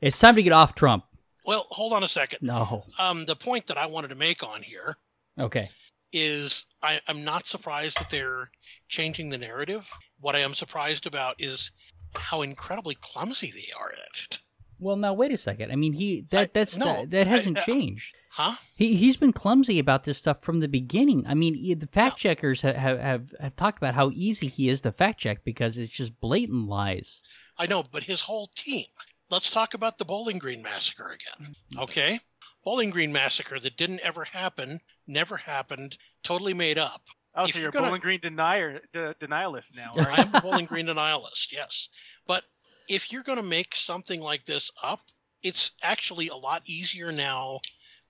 It's 0.01 0.19
time 0.19 0.35
to 0.35 0.43
get 0.43 0.53
off 0.53 0.75
Trump. 0.75 1.03
Well, 1.45 1.65
hold 1.69 1.93
on 1.93 2.03
a 2.03 2.07
second. 2.07 2.39
No. 2.41 2.83
Um, 2.99 3.25
the 3.25 3.35
point 3.35 3.67
that 3.67 3.77
I 3.77 3.87
wanted 3.87 4.09
to 4.09 4.15
make 4.15 4.43
on 4.43 4.61
here 4.61 4.95
Okay. 5.39 5.69
is 6.13 6.65
I, 6.81 6.99
I'm 7.07 7.23
not 7.23 7.47
surprised 7.47 7.99
that 7.99 8.09
they're 8.09 8.49
changing 8.87 9.29
the 9.29 9.37
narrative. 9.37 9.89
What 10.19 10.35
I 10.35 10.39
am 10.39 10.53
surprised 10.53 11.05
about 11.05 11.35
is 11.39 11.71
how 12.15 12.41
incredibly 12.41 12.95
clumsy 12.95 13.51
they 13.51 13.67
are 13.79 13.91
at 13.91 14.21
it. 14.31 14.39
Well, 14.79 14.95
now 14.95 15.13
wait 15.13 15.31
a 15.31 15.37
second. 15.37 15.71
I 15.71 15.75
mean, 15.75 15.93
he 15.93 16.25
that 16.29 16.47
I- 16.47 16.51
that's 16.53 16.77
no, 16.77 16.85
that, 16.85 17.11
that 17.11 17.27
hasn't 17.27 17.57
I- 17.57 17.61
I- 17.61 17.65
changed. 17.65 18.13
Huh? 18.31 18.53
He 18.77 18.95
he's 18.95 19.17
been 19.17 19.33
clumsy 19.33 19.79
about 19.79 20.03
this 20.03 20.19
stuff 20.19 20.41
from 20.43 20.59
the 20.59 20.67
beginning. 20.67 21.25
I 21.25 21.33
mean, 21.33 21.55
he- 21.55 21.73
the 21.73 21.87
fact 21.87 22.17
checkers 22.17 22.61
have, 22.61 22.75
have 22.75 22.99
have 22.99 23.33
have 23.39 23.55
talked 23.55 23.79
about 23.79 23.95
how 23.95 24.11
easy 24.13 24.47
he 24.47 24.69
is 24.69 24.81
to 24.81 24.91
fact 24.91 25.19
check 25.19 25.43
because 25.43 25.77
it's 25.77 25.91
just 25.91 26.19
blatant 26.21 26.67
lies. 26.67 27.21
I 27.57 27.65
know, 27.65 27.83
but 27.91 28.03
his 28.03 28.21
whole 28.21 28.47
team. 28.55 28.85
Let's 29.31 29.49
talk 29.49 29.73
about 29.73 29.97
the 29.97 30.05
Bowling 30.05 30.37
Green 30.37 30.61
massacre 30.61 31.07
again. 31.17 31.53
Mm-hmm. 31.73 31.79
Okay? 31.81 32.19
Bowling 32.67 32.89
Green 32.89 33.13
massacre 33.13 33.61
that 33.61 33.77
didn't 33.77 34.01
ever 34.01 34.25
happen, 34.25 34.81
never 35.07 35.37
happened, 35.37 35.97
totally 36.21 36.53
made 36.53 36.77
up. 36.77 37.03
Oh, 37.33 37.45
If 37.45 37.51
so 37.51 37.59
you're 37.59 37.61
you're 37.61 37.69
a 37.69 37.71
gonna- 37.71 37.85
Bowling 37.87 38.01
Green 38.01 38.19
denier, 38.19 38.81
de- 38.91 39.13
denialist 39.21 39.73
now, 39.73 39.93
you? 39.95 40.01
I'm 40.01 40.35
a 40.35 40.41
Bowling 40.41 40.65
Green 40.65 40.85
denialist, 40.87 41.53
yes. 41.53 41.87
But 42.25 42.43
if 42.89 43.09
you're 43.09 43.23
going 43.23 43.37
to 43.37 43.43
make 43.45 43.73
something 43.73 44.19
like 44.19 44.43
this 44.43 44.69
up, 44.83 44.99
it's 45.41 45.71
actually 45.81 46.27
a 46.27 46.35
lot 46.35 46.63
easier 46.65 47.13
now 47.13 47.61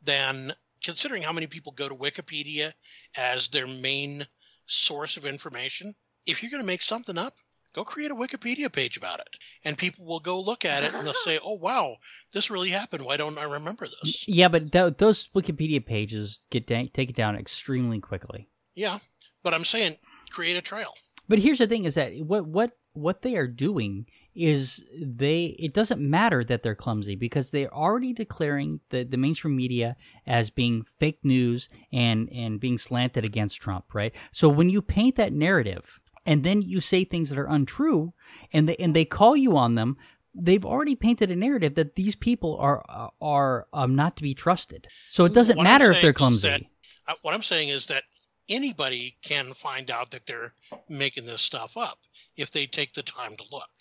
than 0.01 0.53
considering 0.83 1.21
how 1.21 1.33
many 1.33 1.45
people 1.45 1.71
go 1.73 1.87
to 1.87 1.93
Wikipedia 1.93 2.73
as 3.15 3.49
their 3.49 3.67
main 3.67 4.25
source 4.65 5.17
of 5.17 5.25
information. 5.27 5.93
If 6.25 6.41
you're 6.41 6.49
going 6.49 6.63
to 6.63 6.67
make 6.67 6.81
something 6.81 7.15
up, 7.19 7.35
go 7.77 7.83
create 7.83 8.11
a 8.11 8.15
Wikipedia 8.15 8.71
page 8.71 8.97
about 8.97 9.19
it. 9.19 9.29
And 9.63 9.77
people 9.77 10.05
will 10.05 10.19
go 10.19 10.39
look 10.39 10.65
at 10.65 10.83
it 10.83 10.93
and 10.93 11.05
they'll 11.05 11.13
say, 11.13 11.39
oh, 11.43 11.53
wow, 11.53 11.97
this 12.33 12.49
really 12.49 12.69
happened. 12.69 13.05
Why 13.05 13.17
don't 13.17 13.37
I 13.37 13.43
remember 13.43 13.87
this? 13.87 14.27
Yeah, 14.27 14.47
but 14.47 14.71
th- 14.71 14.95
those 14.97 15.29
Wikipedia 15.35 15.85
pages 15.85 16.39
get 16.49 16.65
da- 16.65 16.87
taken 16.87 17.13
down 17.13 17.35
extremely 17.35 17.99
quickly. 17.99 18.49
Yeah. 18.73 18.97
But 19.43 19.53
I'm 19.53 19.65
saying 19.65 19.97
create 20.31 20.57
a 20.57 20.61
trail. 20.61 20.93
But 21.29 21.39
here's 21.39 21.59
the 21.59 21.67
thing: 21.67 21.85
is 21.85 21.95
that 21.95 22.13
what 22.19 22.47
what 22.47 22.71
what 22.93 23.21
they 23.21 23.35
are 23.35 23.47
doing 23.47 24.07
is 24.33 24.83
they 24.99 25.55
it 25.59 25.73
doesn't 25.73 26.01
matter 26.01 26.43
that 26.43 26.61
they're 26.61 26.75
clumsy 26.75 27.15
because 27.15 27.51
they're 27.51 27.73
already 27.73 28.13
declaring 28.13 28.79
the, 28.89 29.03
the 29.03 29.17
mainstream 29.17 29.55
media 29.55 29.95
as 30.25 30.49
being 30.49 30.85
fake 30.99 31.19
news 31.23 31.69
and 31.91 32.29
and 32.31 32.59
being 32.59 32.77
slanted 32.77 33.25
against 33.25 33.61
Trump, 33.61 33.93
right? 33.93 34.15
So 34.31 34.47
when 34.49 34.69
you 34.69 34.81
paint 34.81 35.15
that 35.15 35.33
narrative 35.33 35.99
and 36.27 36.43
then 36.43 36.61
you 36.61 36.79
say 36.81 37.03
things 37.03 37.29
that 37.29 37.39
are 37.39 37.47
untrue 37.47 38.13
and 38.53 38.69
they 38.69 38.75
and 38.75 38.95
they 38.95 39.05
call 39.05 39.35
you 39.35 39.57
on 39.57 39.73
them, 39.75 39.97
they've 40.35 40.65
already 40.65 40.95
painted 40.95 41.31
a 41.31 41.35
narrative 41.35 41.73
that 41.75 41.95
these 41.95 42.15
people 42.15 42.57
are 42.57 42.83
are 43.19 43.67
um, 43.73 43.95
not 43.95 44.15
to 44.17 44.23
be 44.23 44.35
trusted. 44.35 44.87
So 45.09 45.25
it 45.25 45.33
doesn't 45.33 45.57
What 45.57 45.63
matter 45.63 45.91
if 45.91 46.01
they're 46.01 46.13
clumsy. 46.13 46.49
that- 46.49 46.61
Uh, 47.07 47.13
what 47.21 47.33
I'm 47.33 47.41
saying 47.41 47.69
is 47.69 47.85
that 47.85 48.03
anybody 48.49 49.17
can 49.23 49.53
find 49.53 49.89
out 49.89 50.11
that 50.11 50.25
they're 50.25 50.53
making 50.89 51.25
this 51.25 51.41
stuff 51.41 51.77
up 51.77 51.99
if 52.35 52.51
they 52.51 52.67
take 52.67 52.93
the 52.93 53.03
time 53.03 53.37
to 53.37 53.43
look. 53.51 53.71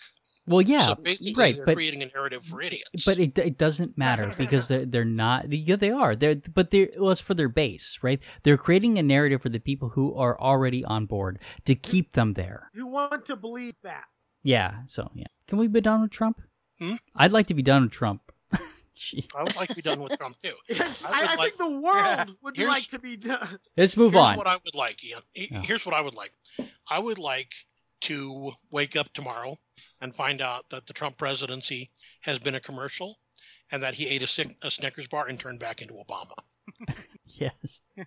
Well, 0.46 0.62
yeah, 0.62 0.86
so 0.86 0.94
basically, 0.94 1.42
right, 1.42 1.56
they're 1.56 1.64
but 1.66 1.74
creating 1.74 2.02
a 2.02 2.06
narrative 2.06 2.44
for 2.44 2.62
idiots. 2.62 3.04
But 3.04 3.18
it, 3.18 3.36
it 3.38 3.58
doesn't 3.58 3.98
matter 3.98 4.32
because 4.38 4.68
they're, 4.68 4.86
they're 4.86 5.04
not. 5.04 5.52
Yeah, 5.52 5.76
they 5.76 5.90
are. 5.90 6.14
They're 6.14 6.36
but 6.54 6.70
they 6.70 6.82
it 6.82 7.00
was 7.00 7.20
for 7.20 7.34
their 7.34 7.48
base, 7.48 7.98
right? 8.02 8.22
They're 8.42 8.56
creating 8.56 8.98
a 8.98 9.02
narrative 9.02 9.42
for 9.42 9.48
the 9.48 9.58
people 9.58 9.90
who 9.90 10.14
are 10.14 10.40
already 10.40 10.84
on 10.84 11.06
board 11.06 11.38
to 11.64 11.74
keep 11.74 12.12
them 12.12 12.34
there. 12.34 12.70
You 12.74 12.86
want 12.86 13.24
to 13.26 13.36
believe 13.36 13.74
that. 13.82 14.04
Yeah. 14.42 14.82
So 14.86 15.10
yeah, 15.14 15.26
can 15.48 15.58
we 15.58 15.66
be 15.68 15.80
done 15.80 16.02
with 16.02 16.10
Trump? 16.10 16.40
Hmm? 16.78 16.94
I'd 17.14 17.32
like 17.32 17.46
to 17.48 17.54
be 17.54 17.62
done 17.62 17.82
with 17.84 17.92
Trump. 17.92 18.20
Gee. 18.94 19.26
I 19.34 19.42
would 19.42 19.56
like 19.56 19.68
to 19.70 19.74
be 19.74 19.82
done 19.82 20.00
with 20.00 20.16
Trump 20.16 20.36
too. 20.42 20.52
I, 20.70 20.72
would 20.72 21.00
I 21.04 21.34
like- 21.34 21.38
think 21.38 21.56
the 21.58 21.80
world 21.80 22.36
would 22.42 22.58
like 22.58 22.86
to 22.88 22.98
be 22.98 23.16
done. 23.16 23.58
Let's 23.76 23.96
move 23.96 24.12
Here's 24.12 24.22
on. 24.22 24.36
what 24.36 24.46
I 24.46 24.54
would 24.54 24.74
like, 24.74 25.02
Ian. 25.04 25.20
He- 25.32 25.48
Yeah. 25.50 25.62
Here's 25.62 25.84
what 25.84 25.94
I 25.94 26.00
would 26.00 26.14
like. 26.14 26.32
I 26.88 26.98
would 26.98 27.18
like 27.18 27.52
to 28.02 28.52
wake 28.70 28.94
up 28.94 29.12
tomorrow 29.12 29.56
and 30.00 30.14
find 30.14 30.40
out 30.40 30.68
that 30.70 30.86
the 30.86 30.92
Trump 30.92 31.16
presidency 31.16 31.90
has 32.20 32.38
been 32.38 32.54
a 32.54 32.60
commercial 32.60 33.16
and 33.70 33.82
that 33.82 33.94
he 33.94 34.08
ate 34.08 34.22
a, 34.22 34.46
a 34.62 34.70
Snickers 34.70 35.08
bar 35.08 35.26
and 35.28 35.38
turned 35.38 35.60
back 35.60 35.82
into 35.82 35.94
Obama. 35.94 36.34
Yes. 37.38 37.80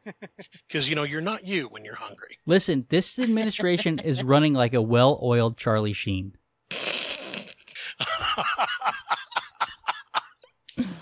Because, 0.67 0.87
you 0.87 0.95
know, 0.95 1.03
you're 1.03 1.21
not 1.21 1.45
you 1.47 1.67
when 1.69 1.83
you're 1.83 1.95
hungry. 1.95 2.37
Listen, 2.45 2.85
this 2.89 3.17
administration 3.17 3.97
is 3.99 4.23
running 4.23 4.53
like 4.53 4.75
a 4.75 4.81
well-oiled 4.81 5.57
Charlie 5.57 5.93
Sheen. 5.93 6.35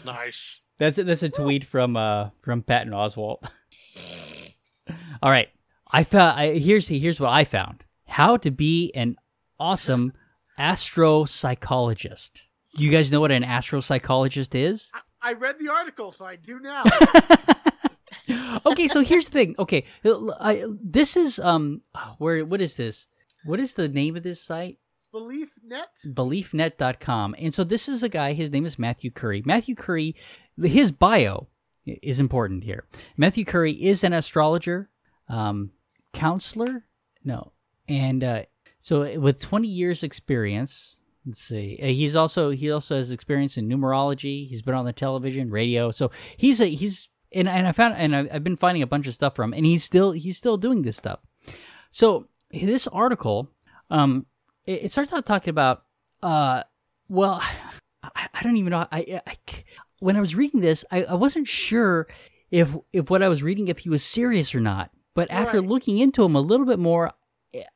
nice. 0.06 0.62
That's 0.78 0.98
a, 0.98 1.04
that's 1.04 1.24
a 1.24 1.30
tweet 1.30 1.66
from 1.66 1.98
uh 1.98 2.30
from 2.42 2.62
Patton 2.62 2.94
Oswalt. 2.94 3.40
All 5.22 5.30
right, 5.32 5.50
I 5.92 6.04
found. 6.04 6.40
I, 6.40 6.54
here's 6.54 6.88
here's 6.88 7.20
what 7.20 7.32
I 7.32 7.44
found: 7.44 7.84
how 8.08 8.38
to 8.38 8.52
be 8.52 8.94
an 8.96 9.18
awesome 9.60 10.14
astropsychologist. 10.60 12.32
You 12.74 12.92
guys 12.92 13.12
know 13.12 13.22
what 13.22 13.32
an 13.32 13.44
astropsychologist 13.44 14.56
is? 14.56 14.92
I 15.22 15.34
read 15.34 15.58
the 15.60 15.70
article, 15.70 16.12
so 16.12 16.26
I 16.26 16.36
do 16.36 16.60
now. 16.60 16.84
okay, 18.66 18.88
so 18.88 19.02
here's 19.02 19.26
the 19.26 19.32
thing. 19.32 19.56
Okay, 19.58 19.86
I, 20.06 20.64
this 20.82 21.18
is 21.18 21.40
um, 21.40 21.82
where 22.18 22.46
what 22.46 22.62
is 22.62 22.76
this? 22.76 23.08
What 23.46 23.60
is 23.60 23.74
the 23.74 23.88
name 23.88 24.16
of 24.16 24.24
this 24.24 24.42
site? 24.42 24.78
BeliefNet. 25.14 26.06
beliefnet.com. 26.06 27.36
And 27.40 27.54
so 27.54 27.64
this 27.64 27.88
is 27.88 28.02
the 28.02 28.10
guy, 28.10 28.34
his 28.34 28.52
name 28.52 28.66
is 28.66 28.78
Matthew 28.78 29.10
Curry. 29.10 29.42
Matthew 29.46 29.76
Curry, 29.76 30.16
his 30.62 30.92
bio 30.92 31.48
is 31.86 32.20
important 32.20 32.64
here. 32.64 32.86
Matthew 33.18 33.46
Curry 33.46 33.72
is 33.72 34.04
an 34.04 34.14
astrologer, 34.14 34.90
um, 35.30 35.72
counselor, 36.14 36.86
no, 37.24 37.54
and 37.88 38.24
uh, 38.24 38.44
so 38.80 39.20
with 39.20 39.42
20 39.42 39.68
years 39.68 40.04
experience, 40.04 41.02
let's 41.26 41.42
see, 41.42 41.80
uh, 41.82 41.88
he's 41.88 42.16
also 42.16 42.52
he 42.52 42.72
also 42.72 42.96
has 42.98 43.12
experience 43.12 43.58
in 43.58 43.68
numerology. 43.68 44.48
He's 44.48 44.62
been 44.62 44.76
on 44.76 44.86
the 44.86 44.94
television, 44.94 45.50
radio, 45.50 45.92
so 45.92 46.12
he's 46.38 46.62
a 46.62 46.66
he's 46.68 47.10
and, 47.34 47.48
and 47.50 47.68
I 47.68 47.72
found 47.74 47.96
and 47.96 48.16
I- 48.16 48.30
I've 48.32 48.44
been 48.44 48.56
finding 48.58 48.84
a 48.84 48.88
bunch 48.88 49.08
of 49.08 49.14
stuff 49.14 49.36
from 49.36 49.52
him, 49.54 49.58
and 49.58 49.66
he's 49.66 49.84
still 49.84 50.12
he's 50.12 50.38
still 50.38 50.58
doing 50.58 50.82
this 50.84 50.98
stuff. 50.98 51.20
So 51.92 52.28
this 52.52 52.88
article, 52.88 53.50
um, 53.90 54.26
it, 54.66 54.84
it 54.86 54.92
starts 54.92 55.12
out 55.14 55.26
talking 55.26 55.50
about, 55.50 55.84
uh, 56.24 56.64
well, 57.10 57.42
I, 58.04 58.28
I 58.34 58.44
don't 58.44 58.58
even 58.58 58.72
know. 58.72 58.86
I, 58.92 59.22
I 59.26 59.36
when 60.00 60.16
I 60.16 60.22
was 60.22 60.36
reading 60.36 60.62
this, 60.62 60.86
I, 60.92 61.04
I 61.04 61.14
wasn't 61.16 61.48
sure 61.48 62.08
if 62.52 62.76
if 62.94 63.10
what 63.10 63.24
I 63.24 63.28
was 63.28 63.44
reading 63.44 63.68
if 63.68 63.80
he 63.80 63.90
was 63.90 64.04
serious 64.04 64.54
or 64.56 64.60
not. 64.62 64.92
But 65.14 65.32
after 65.32 65.60
Right. 65.60 65.68
looking 65.68 65.98
into 65.98 66.24
him 66.24 66.36
a 66.36 66.42
little 66.42 66.66
bit 66.68 66.78
more, 66.78 67.12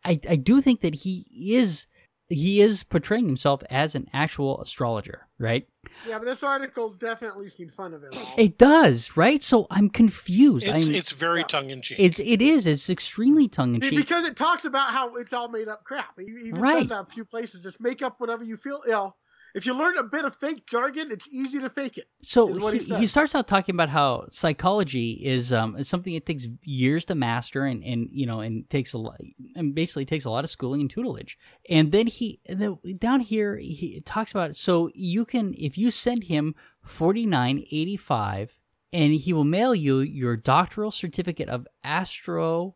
I 0.03 0.19
I 0.29 0.35
do 0.35 0.61
think 0.61 0.81
that 0.81 0.95
he 0.95 1.25
is 1.31 1.87
he 2.29 2.61
is 2.61 2.83
portraying 2.83 3.25
himself 3.25 3.61
as 3.69 3.93
an 3.93 4.07
actual 4.13 4.61
astrologer, 4.61 5.27
right? 5.37 5.67
Yeah, 6.07 6.17
but 6.17 6.25
this 6.25 6.43
article's 6.43 6.95
definitely 6.95 7.45
making 7.45 7.69
fun 7.69 7.93
of 7.93 8.03
him. 8.03 8.11
It 8.37 8.57
does, 8.57 9.17
right? 9.17 9.43
So 9.43 9.67
I'm 9.69 9.89
confused. 9.89 10.65
It's 10.65 10.87
I'm, 10.87 10.95
it's 10.95 11.11
very 11.11 11.39
yeah. 11.41 11.47
tongue 11.47 11.69
in 11.69 11.81
cheek. 11.81 11.97
it's 11.99 12.19
it 12.19 12.41
is. 12.41 12.67
It's 12.67 12.89
extremely 12.89 13.47
tongue 13.47 13.75
in 13.75 13.81
cheek 13.81 13.97
Because 13.99 14.25
it 14.25 14.37
talks 14.37 14.63
about 14.65 14.91
how 14.91 15.15
it's 15.15 15.33
all 15.33 15.49
made 15.49 15.67
up 15.67 15.83
crap. 15.83 16.17
It 16.17 16.27
even 16.29 16.61
Right. 16.61 16.79
says 16.79 16.87
that 16.87 17.01
a 17.01 17.13
few 17.13 17.25
places. 17.25 17.63
Just 17.63 17.81
make 17.81 18.01
up 18.01 18.19
whatever 18.19 18.43
you 18.43 18.57
feel. 18.57 18.81
You 18.85 18.91
know, 18.91 19.15
if 19.53 19.65
you 19.65 19.73
learn 19.73 19.97
a 19.97 20.03
bit 20.03 20.25
of 20.25 20.35
fake 20.35 20.65
jargon, 20.67 21.11
it's 21.11 21.27
easy 21.29 21.59
to 21.59 21.69
fake 21.69 21.97
it. 21.97 22.05
So 22.21 22.45
what 22.45 22.73
he, 22.73 22.79
he 22.79 22.95
he, 22.95 23.07
starts 23.07 23.35
out 23.35 23.47
talking 23.47 23.75
about 23.75 23.89
how 23.89 24.25
psychology 24.29 25.11
is 25.23 25.51
um 25.51 25.75
is 25.75 25.89
something 25.89 26.13
that 26.13 26.25
takes 26.25 26.47
years 26.63 27.05
to 27.05 27.15
master 27.15 27.65
and, 27.65 27.83
and 27.83 28.09
you 28.11 28.25
know 28.25 28.39
and 28.39 28.69
takes 28.69 28.93
a 28.93 28.97
lot 28.97 29.19
and 29.55 29.75
basically 29.75 30.05
takes 30.05 30.25
a 30.25 30.29
lot 30.29 30.43
of 30.43 30.49
schooling 30.49 30.81
and 30.81 30.89
tutelage. 30.89 31.37
And 31.69 31.91
then 31.91 32.07
he 32.07 32.39
and 32.47 32.61
then 32.61 32.77
down 32.97 33.19
here 33.19 33.57
he 33.57 34.01
talks 34.05 34.31
about 34.31 34.55
so 34.55 34.89
you 34.93 35.25
can 35.25 35.53
if 35.57 35.77
you 35.77 35.91
send 35.91 36.25
him 36.25 36.55
forty 36.83 37.25
nine 37.25 37.63
eighty 37.71 37.97
five 37.97 38.55
and 38.93 39.13
he 39.13 39.33
will 39.33 39.43
mail 39.43 39.73
you 39.73 39.99
your 39.99 40.35
doctoral 40.35 40.91
certificate 40.91 41.49
of 41.49 41.67
astro 41.83 42.75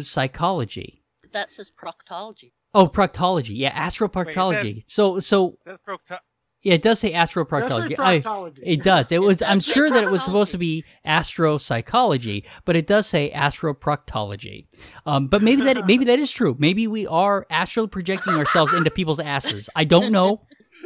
psychology. 0.00 1.02
That 1.32 1.52
says 1.52 1.70
proctology. 1.70 2.50
Oh, 2.76 2.86
proctology. 2.88 3.56
Yeah, 3.56 3.72
astroproctology. 3.72 4.84
So 4.86 5.18
so 5.20 5.56
That's 5.64 5.80
procto- 5.82 6.18
yeah, 6.62 6.74
it 6.74 6.82
does 6.82 6.98
say 6.98 7.12
That's 7.12 7.32
astroproctology. 7.32 7.96
like 7.96 8.26
I- 8.26 8.52
it 8.62 8.82
does. 8.82 9.10
It 9.12 9.22
was. 9.28 9.40
I'm 9.40 9.60
sure 9.60 9.88
that 9.88 10.04
it 10.04 10.10
was 10.10 10.22
supposed 10.22 10.50
to 10.50 10.58
be 10.58 10.84
astropsychology, 11.06 12.44
but 12.66 12.76
it 12.76 12.86
does 12.86 13.06
say 13.06 13.30
astroproctology. 13.34 14.66
Um, 15.06 15.28
but 15.28 15.42
maybe 15.42 15.62
that 15.62 15.86
maybe 15.86 16.04
that 16.04 16.18
is 16.18 16.30
true. 16.30 16.54
Maybe 16.58 16.86
we 16.86 17.06
are 17.06 17.46
astral 17.48 17.88
projecting 17.88 18.34
ourselves 18.34 18.74
into 18.74 18.90
people's 18.90 19.20
asses. 19.20 19.70
I 19.74 19.84
don't 19.84 20.12
know. 20.12 20.42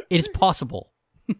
It 0.09 0.19
is 0.19 0.29
possible. 0.29 0.93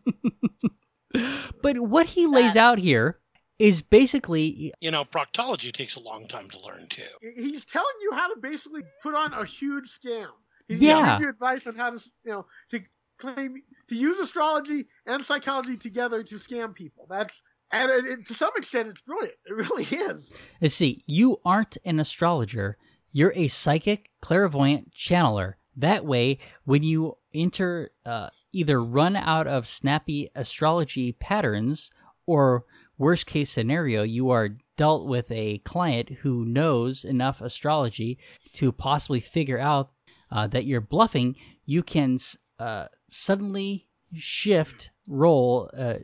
but 1.62 1.80
what 1.80 2.08
he 2.08 2.28
lays 2.28 2.58
out 2.58 2.78
here 2.78 3.20
is 3.60 3.84
basically 3.84 4.74
you 4.82 4.90
know, 4.90 5.06
proctology 5.06 5.72
takes 5.72 5.96
a 5.96 6.00
long 6.00 6.28
time 6.28 6.50
to 6.50 6.60
learn 6.66 6.88
too. 6.88 7.04
He's 7.22 7.64
telling 7.64 7.94
you 8.02 8.12
how 8.14 8.34
to 8.34 8.40
basically 8.42 8.82
put 9.04 9.14
on 9.14 9.34
a 9.34 9.46
huge 9.46 9.88
scam. 10.04 10.30
He's 10.72 10.82
Yeah. 10.82 11.06
giving 11.14 11.24
you 11.24 11.30
advice 11.30 11.68
on 11.68 11.76
how 11.76 11.92
to, 11.92 12.00
you 12.24 12.32
know, 12.32 12.46
to 12.72 12.80
claim 13.18 13.62
to 13.88 13.96
use 13.96 14.20
astrology 14.20 14.88
and 15.06 15.24
psychology 15.26 15.78
together 15.78 16.24
to 16.24 16.36
scam 16.36 16.74
people. 16.74 17.06
That's 17.10 17.34
and 17.74 17.90
it, 17.90 18.06
it- 18.06 18.26
to 18.28 18.34
some 18.34 18.52
extent, 18.58 18.90
it's 18.90 19.02
brilliant. 19.02 19.36
It 19.46 19.54
really 19.54 19.84
is. 19.86 20.34
Let's 20.62 20.74
see. 20.76 21.04
You 21.08 21.40
aren't 21.46 21.78
an 21.86 22.00
astrologer. 22.00 22.78
You're 23.14 23.34
a 23.36 23.48
psychic, 23.48 24.10
clairvoyant 24.22 24.92
channeler. 24.94 25.54
That 25.78 26.06
way, 26.06 26.40
when 26.66 26.84
you 26.84 27.18
enter, 27.34 27.92
uh, 28.06 28.30
either 28.52 28.82
run 28.84 29.16
out 29.16 29.48
of 29.48 29.66
snappy 29.68 30.30
astrology 30.36 31.14
patterns, 31.14 31.92
or 32.26 32.66
worst 32.98 33.26
case 33.26 33.50
scenario, 33.50 34.04
you 34.04 34.30
are 34.30 34.58
dealt 34.76 35.08
with 35.08 35.32
a 35.32 35.60
client 35.60 36.10
who 36.24 36.44
knows 36.44 37.06
enough 37.06 37.40
astrology 37.42 38.18
to 38.54 38.72
possibly 38.74 39.20
figure 39.22 39.60
out 39.60 39.92
uh, 40.32 40.48
that 40.48 40.66
you're 40.66 40.82
bluffing. 40.82 41.36
You 41.66 41.84
can 41.84 42.18
uh, 42.60 42.86
suddenly 43.08 43.88
shift, 44.16 44.90
roll, 45.08 45.70
uh, 45.78 45.96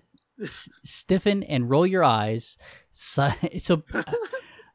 s- 0.41 0.69
stiffen, 0.83 1.43
and 1.43 1.69
roll 1.69 1.85
your 1.87 2.03
eyes. 2.03 2.57
So, 2.99 3.29
so 3.59 3.83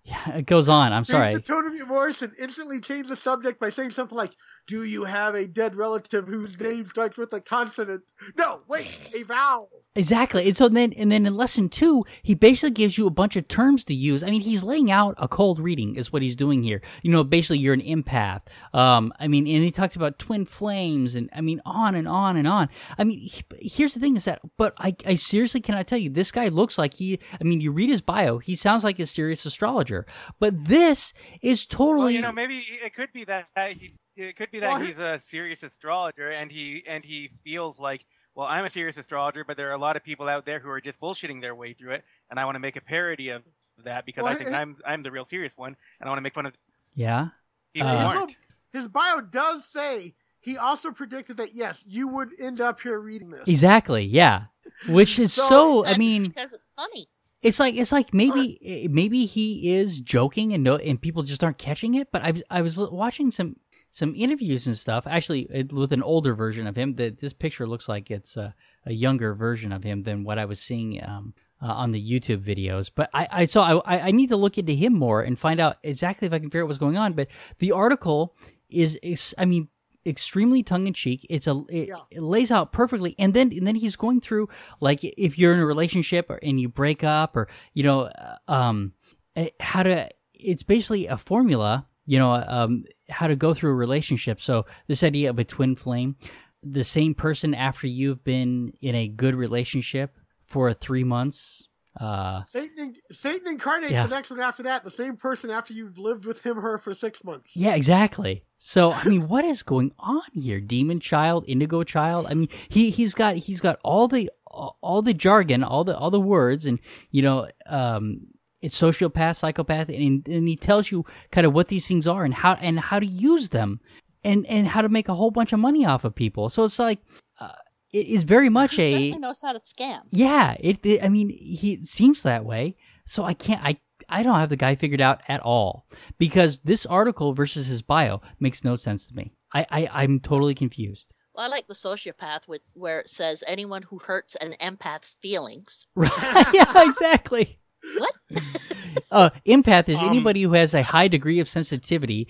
yeah, 0.05 0.37
it 0.37 0.47
goes 0.47 0.69
on. 0.69 0.93
I'm 0.93 1.03
Change 1.03 1.19
sorry. 1.19 1.35
the 1.35 1.41
tone 1.41 1.67
of 1.67 1.75
your 1.75 1.87
voice 1.89 2.23
and 2.23 2.33
instantly 2.39 2.81
change 2.81 3.09
the 3.09 3.17
subject 3.17 3.59
by 3.59 3.71
saying 3.71 3.91
something 3.91 4.17
like, 4.17 4.31
"Do 4.67 4.85
you 4.85 5.05
have 5.05 5.35
a 5.35 5.47
dead 5.47 5.75
relative 5.75 6.27
whose 6.27 6.59
name 6.59 6.89
starts 6.89 7.17
with 7.17 7.33
a 7.33 7.41
consonant?" 7.41 8.13
No, 8.37 8.61
wait, 8.69 9.11
a 9.15 9.23
vowel. 9.25 9.69
Exactly. 9.95 10.47
And 10.47 10.57
so 10.57 10.69
then 10.69 10.93
and 10.95 11.13
then 11.13 11.27
in 11.27 11.37
lesson 11.37 11.69
two, 11.69 12.05
he 12.23 12.35
basically 12.35 12.71
gives 12.71 12.97
you 12.97 13.07
a 13.07 13.11
bunch 13.11 13.37
of 13.37 13.47
terms 13.49 13.85
to 13.85 13.95
use. 13.95 14.23
I 14.23 14.31
mean, 14.31 14.41
he's 14.41 14.63
laying 14.63 14.91
out 14.91 15.15
a 15.19 15.29
cold 15.29 15.61
reading 15.61 15.97
is 15.97 16.13
what 16.13 16.23
he's 16.23 16.37
doing 16.37 16.63
here. 16.63 16.81
You 17.03 17.11
know, 17.11 17.23
basically 17.25 17.59
you're 17.59 17.75
an 17.75 17.83
empath. 17.83 18.43
Um, 18.73 19.13
I 19.21 19.29
mean, 19.29 19.47
and 19.47 19.63
he 19.63 19.71
talks 19.71 19.95
about 19.95 20.19
twin 20.19 20.47
flames 20.47 21.15
and 21.15 21.29
I 21.35 21.43
mean 21.43 21.61
on 21.67 21.95
and 21.95 22.09
on 22.09 22.37
and 22.37 22.49
on. 22.49 22.71
I 22.97 23.05
mean, 23.05 23.19
he, 23.19 23.43
here's 23.61 23.93
the 23.93 24.01
thing 24.01 24.17
is 24.17 24.25
that 24.25 24.41
but 24.57 24.73
I 24.79 24.97
I 25.07 25.17
seriously 25.17 25.61
cannot 25.61 25.87
tell 25.87 25.99
you 25.99 26.09
this 26.09 26.33
guy 26.33 26.49
looks 26.49 26.79
like 26.79 26.95
he 26.95 27.19
I 27.39 27.45
mean, 27.45 27.61
you 27.61 27.71
read 27.73 27.91
his 27.91 28.01
bio, 28.01 28.39
he 28.39 28.57
sounds 28.57 28.85
like 28.85 28.99
a 28.99 29.07
serious 29.07 29.45
astrologer. 29.45 30.07
But 30.41 30.65
this 30.65 31.13
is 31.43 31.67
totally 31.67 31.99
Well, 31.99 32.11
you 32.11 32.23
know, 32.23 32.33
maybe 32.33 32.65
it 32.83 32.95
could 32.95 33.13
be 33.13 33.25
that 33.25 33.51
uh, 33.57 33.69
he. 33.69 33.93
It 34.17 34.37
could 34.37 34.51
be 34.51 34.61
that 34.61 34.71
Well, 34.73 34.81
he's 34.81 34.99
a 34.99 35.19
serious 35.19 35.63
astrologer, 35.63 36.31
and 36.31 36.51
he 36.53 36.83
and 36.87 37.05
he 37.05 37.29
feels 37.29 37.81
like, 37.81 38.05
well, 38.35 38.47
I'm 38.47 38.65
a 38.65 38.71
serious 38.71 38.97
astrologer, 38.99 39.45
but 39.45 39.57
there 39.57 39.71
are 39.71 39.75
a 39.75 39.79
lot 39.79 39.97
of 39.97 40.05
people 40.05 40.29
out 40.29 40.45
there 40.45 40.59
who 40.59 40.69
are 40.71 40.81
just 40.81 41.01
bullshitting 41.01 41.41
their 41.41 41.55
way 41.55 41.73
through 41.73 41.93
it, 41.93 42.05
and 42.31 42.39
I 42.39 42.45
want 42.45 42.57
to 42.57 42.61
make 42.61 42.77
a 42.77 42.81
parody 42.83 43.31
of 43.31 43.43
that 43.85 44.05
because 44.05 44.25
Well, 44.25 44.33
I 44.33 44.37
think 44.37 44.51
he- 44.51 44.55
I'm 44.55 44.77
I'm 44.87 45.03
the 45.03 45.11
real 45.11 45.25
serious 45.25 45.57
one, 45.57 45.77
and 46.01 46.07
I 46.07 46.11
want 46.11 46.19
to 46.19 46.23
make 46.23 46.35
fun 46.35 46.47
of 46.47 46.53
Yeah. 46.95 47.29
people 47.73 47.89
Uh, 47.91 48.15
aren't. 48.17 48.37
his 48.73 48.87
bio 48.89 49.21
does 49.23 49.65
say 49.73 50.15
he 50.41 50.59
also 50.59 50.91
predicted 50.91 51.39
that 51.39 51.55
yes, 51.55 51.79
you 51.87 52.07
would 52.09 52.39
end 52.39 52.61
up 52.61 52.81
here 52.83 53.01
reading 53.01 53.31
this. 53.31 53.47
Exactly. 53.47 54.05
Yeah. 54.05 54.47
Which 54.89 55.19
is 55.19 55.33
So- 55.33 55.49
so 55.49 55.87
I 55.87 55.97
mean 55.97 56.29
because 56.29 56.53
it's 56.53 56.65
funny. 56.77 57.09
It's 57.41 57.59
like 57.59 57.75
it's 57.77 57.91
like 57.93 58.13
maybe 58.15 58.59
eh, 58.63 58.89
maybe 58.91 59.25
he 59.27 59.75
is 59.75 60.01
joking 60.01 60.53
and 60.53 60.63
no 60.63 60.77
and 60.77 61.01
people 61.01 61.23
just 61.23 61.43
aren't 61.43 61.59
catching 61.59 61.95
it. 61.95 62.13
But 62.13 62.23
I 62.23 62.31
was 62.33 62.43
I 62.51 62.63
was 62.63 62.79
watching 62.79 63.31
some 63.31 63.57
some 63.95 64.15
interviews 64.17 64.67
and 64.67 64.75
stuff 64.75 65.07
actually 65.07 65.47
eh, 65.53 65.65
with 65.71 65.93
an 65.93 66.03
older 66.03 66.35
version 66.35 66.67
of 66.67 66.77
him. 66.77 66.95
That 66.95 67.19
this 67.21 67.35
picture 67.35 67.67
looks 67.67 67.91
like 67.91 68.11
it's 68.11 68.39
a, 68.39 68.55
a 68.87 68.93
younger 68.93 69.35
version 69.35 69.71
of 69.71 69.83
him 69.85 70.03
than 70.05 70.25
what 70.25 70.39
I 70.39 70.47
was 70.47 70.61
seeing 70.61 70.99
um, 71.05 71.35
uh, 71.61 71.67
on 71.67 71.93
the 71.93 72.01
YouTube 72.01 72.43
videos. 72.43 72.91
But 72.95 73.11
I 73.13 73.29
I 73.31 73.45
saw 73.45 73.83
I 73.85 74.09
I 74.09 74.11
need 74.11 74.31
to 74.31 74.37
look 74.37 74.57
into 74.57 74.73
him 74.73 74.95
more 74.95 75.21
and 75.21 75.39
find 75.39 75.61
out 75.61 75.77
exactly 75.83 76.25
if 76.27 76.33
I 76.33 76.39
can 76.39 76.49
figure 76.49 76.63
out 76.63 76.69
what's 76.69 76.79
going 76.79 76.97
on. 76.97 77.13
But 77.13 77.29
the 77.59 77.73
article 77.73 78.35
is 78.71 78.97
is 79.03 79.35
I 79.37 79.45
mean 79.45 79.69
extremely 80.07 80.63
tongue 80.63 80.87
in 80.87 80.95
cheek. 80.95 81.27
It's 81.29 81.47
a 81.47 81.63
it, 81.69 81.89
Yeah. 81.89 81.97
it 82.11 82.23
lays 82.23 82.51
out 82.51 82.73
perfectly, 82.73 83.15
and 83.19 83.35
then 83.35 83.53
and 83.53 83.67
then 83.67 83.75
he's 83.77 83.97
going 83.97 84.23
through 84.23 84.49
like 84.81 85.01
if 85.05 85.39
you're 85.39 85.53
in 85.53 85.61
a 85.61 85.67
relationship 85.67 86.31
or, 86.31 86.41
and 86.43 86.59
you 86.59 86.71
break 86.71 87.05
up, 87.05 87.37
or 87.37 87.47
you 87.75 87.83
know, 87.83 88.05
uh, 88.07 88.37
um, 88.49 88.95
eh, 89.37 89.51
how 89.61 89.83
to. 89.83 90.09
It's 90.35 90.65
basically 90.65 91.07
a 91.07 91.17
formula, 91.17 91.87
you 92.07 92.19
know, 92.19 92.33
um, 92.33 92.85
how 93.09 93.27
to 93.27 93.37
go 93.37 93.55
through 93.55 93.71
a 93.71 93.75
relationship. 93.75 94.41
So 94.41 94.67
this 94.87 95.03
idea 95.03 95.31
of 95.31 95.39
a 95.39 95.45
twin 95.45 95.77
flame, 95.77 96.17
the 96.63 96.85
same 96.85 97.15
person 97.15 97.55
after 97.55 97.87
you've 97.87 98.25
been 98.25 98.73
in 98.81 98.95
a 98.95 99.09
good 99.09 99.35
relationship 99.35 100.17
for 100.47 100.73
three 100.73 101.05
months. 101.05 101.69
Uh, 102.01 102.43
Satan, 102.47 102.95
Satan 103.11 103.49
incarnates 103.49 103.93
Yeah. 103.93 104.07
the 104.07 104.15
next 104.15 104.31
one 104.31 104.41
after 104.41 104.63
that. 104.63 104.83
The 104.83 104.91
same 104.91 105.17
person 105.17 105.51
after 105.51 105.75
you've 105.75 105.99
lived 105.99 106.25
with 106.25 106.43
him, 106.43 106.59
or 106.59 106.63
her 106.63 106.79
for 106.79 106.95
six 106.95 107.23
months. 107.23 107.51
Yeah, 107.55 107.75
exactly. 107.75 108.45
So 108.57 108.93
I 108.93 109.05
mean, 109.05 109.29
what 109.29 109.45
is 109.45 109.63
going 109.63 109.93
on 109.99 110.23
here? 110.33 110.59
Demon 110.61 111.01
child, 111.01 111.45
indigo 111.47 111.83
child. 111.83 112.27
I 112.31 112.35
mean, 112.35 112.49
he 112.71 112.89
he's 112.91 113.13
got 113.15 113.37
he's 113.37 113.61
got 113.61 113.79
all 113.85 114.09
the 114.09 114.31
all 114.47 115.03
the 115.03 115.13
jargon, 115.15 115.63
all 115.63 115.85
the 115.85 115.97
all 115.97 116.11
the 116.11 116.21
words, 116.21 116.65
and 116.65 116.79
you 117.11 117.21
know, 117.23 117.49
um, 117.67 118.27
it's 118.63 118.81
sociopath, 118.81 119.37
psychopath, 119.37 119.89
and 119.89 120.27
and 120.27 120.49
he 120.49 120.57
tells 120.57 120.91
you 120.91 121.05
kind 121.31 121.47
of 121.47 121.53
what 121.53 121.69
these 121.69 121.87
things 121.87 122.07
are 122.07 122.25
and 122.25 122.33
how 122.33 122.55
and 122.55 122.79
how 122.81 122.99
to 122.99 123.07
use 123.07 123.51
them, 123.51 123.81
and 124.25 124.47
and 124.47 124.69
how 124.69 124.81
to 124.81 124.89
make 124.89 125.09
a 125.09 125.15
whole 125.15 125.31
bunch 125.31 125.53
of 125.53 125.59
money 125.59 125.85
off 125.85 126.05
of 126.05 126.15
people. 126.15 126.49
So 126.49 126.65
it's 126.65 126.79
like 126.79 127.01
uh, 127.41 127.51
it 127.93 128.07
is 128.07 128.23
very 128.25 128.49
much 128.49 128.77
He 128.77 128.83
a 128.83 128.91
certainly 128.93 129.19
knows 129.19 129.41
how 129.43 129.53
to 129.53 129.59
scam. 129.59 130.03
yeah. 130.11 130.57
It, 130.61 130.85
it 130.87 131.03
I 131.05 131.09
mean, 131.09 131.29
he 131.29 131.75
it 131.75 131.85
seems 131.85 132.23
that 132.23 132.45
way. 132.45 132.77
So 133.05 133.25
I 133.25 133.35
can't 133.35 133.61
I. 133.63 133.79
I 134.09 134.25
don't 134.25 134.35
have 134.35 134.49
the 134.49 134.57
guy 134.57 134.75
figured 134.75 135.01
out 135.01 135.23
at 135.29 135.41
all 135.43 135.87
because 136.19 136.59
this 136.59 136.85
article 136.87 137.33
versus 137.35 137.67
his 137.69 137.83
bio 137.83 138.21
makes 138.41 138.65
no 138.65 138.75
sense 138.75 139.07
to 139.07 139.15
me. 139.15 139.33
I, 139.55 139.65
I 139.71 139.89
I'm 139.93 140.19
totally 140.19 140.55
confused. 140.57 141.15
Well, 141.35 141.47
I 141.47 141.49
like 141.49 141.67
the 141.69 141.75
sociopath, 141.75 142.47
with, 142.49 142.63
where 142.75 143.01
it 143.01 143.11
says 143.11 143.43
anyone 143.47 143.83
who 143.83 143.99
hurts 143.99 144.35
an 144.37 144.55
empath's 144.61 145.17
feelings. 145.23 145.87
Right? 145.95 146.11
yeah, 146.53 146.85
exactly. 146.89 147.59
What? 147.99 148.15
Uh, 149.11 149.31
empath 149.47 149.89
is 149.89 149.99
Um, 150.01 150.07
anybody 150.07 150.43
who 150.43 150.53
has 150.55 150.73
a 150.75 150.83
high 150.83 151.09
degree 151.09 151.39
of 151.41 151.49
sensitivity 151.49 152.29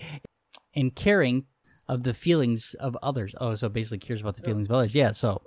and 0.75 0.93
caring 0.95 1.45
of 1.87 2.03
the 2.03 2.13
feelings 2.13 2.73
of 2.79 2.97
others. 3.03 3.33
Oh, 3.39 3.55
so 3.55 3.69
basically 3.69 3.99
cares 3.99 4.21
about 4.21 4.35
the 4.37 4.43
feelings 4.43 4.67
of 4.69 4.75
others. 4.75 4.93
Yeah. 4.95 5.11
So 5.11 5.41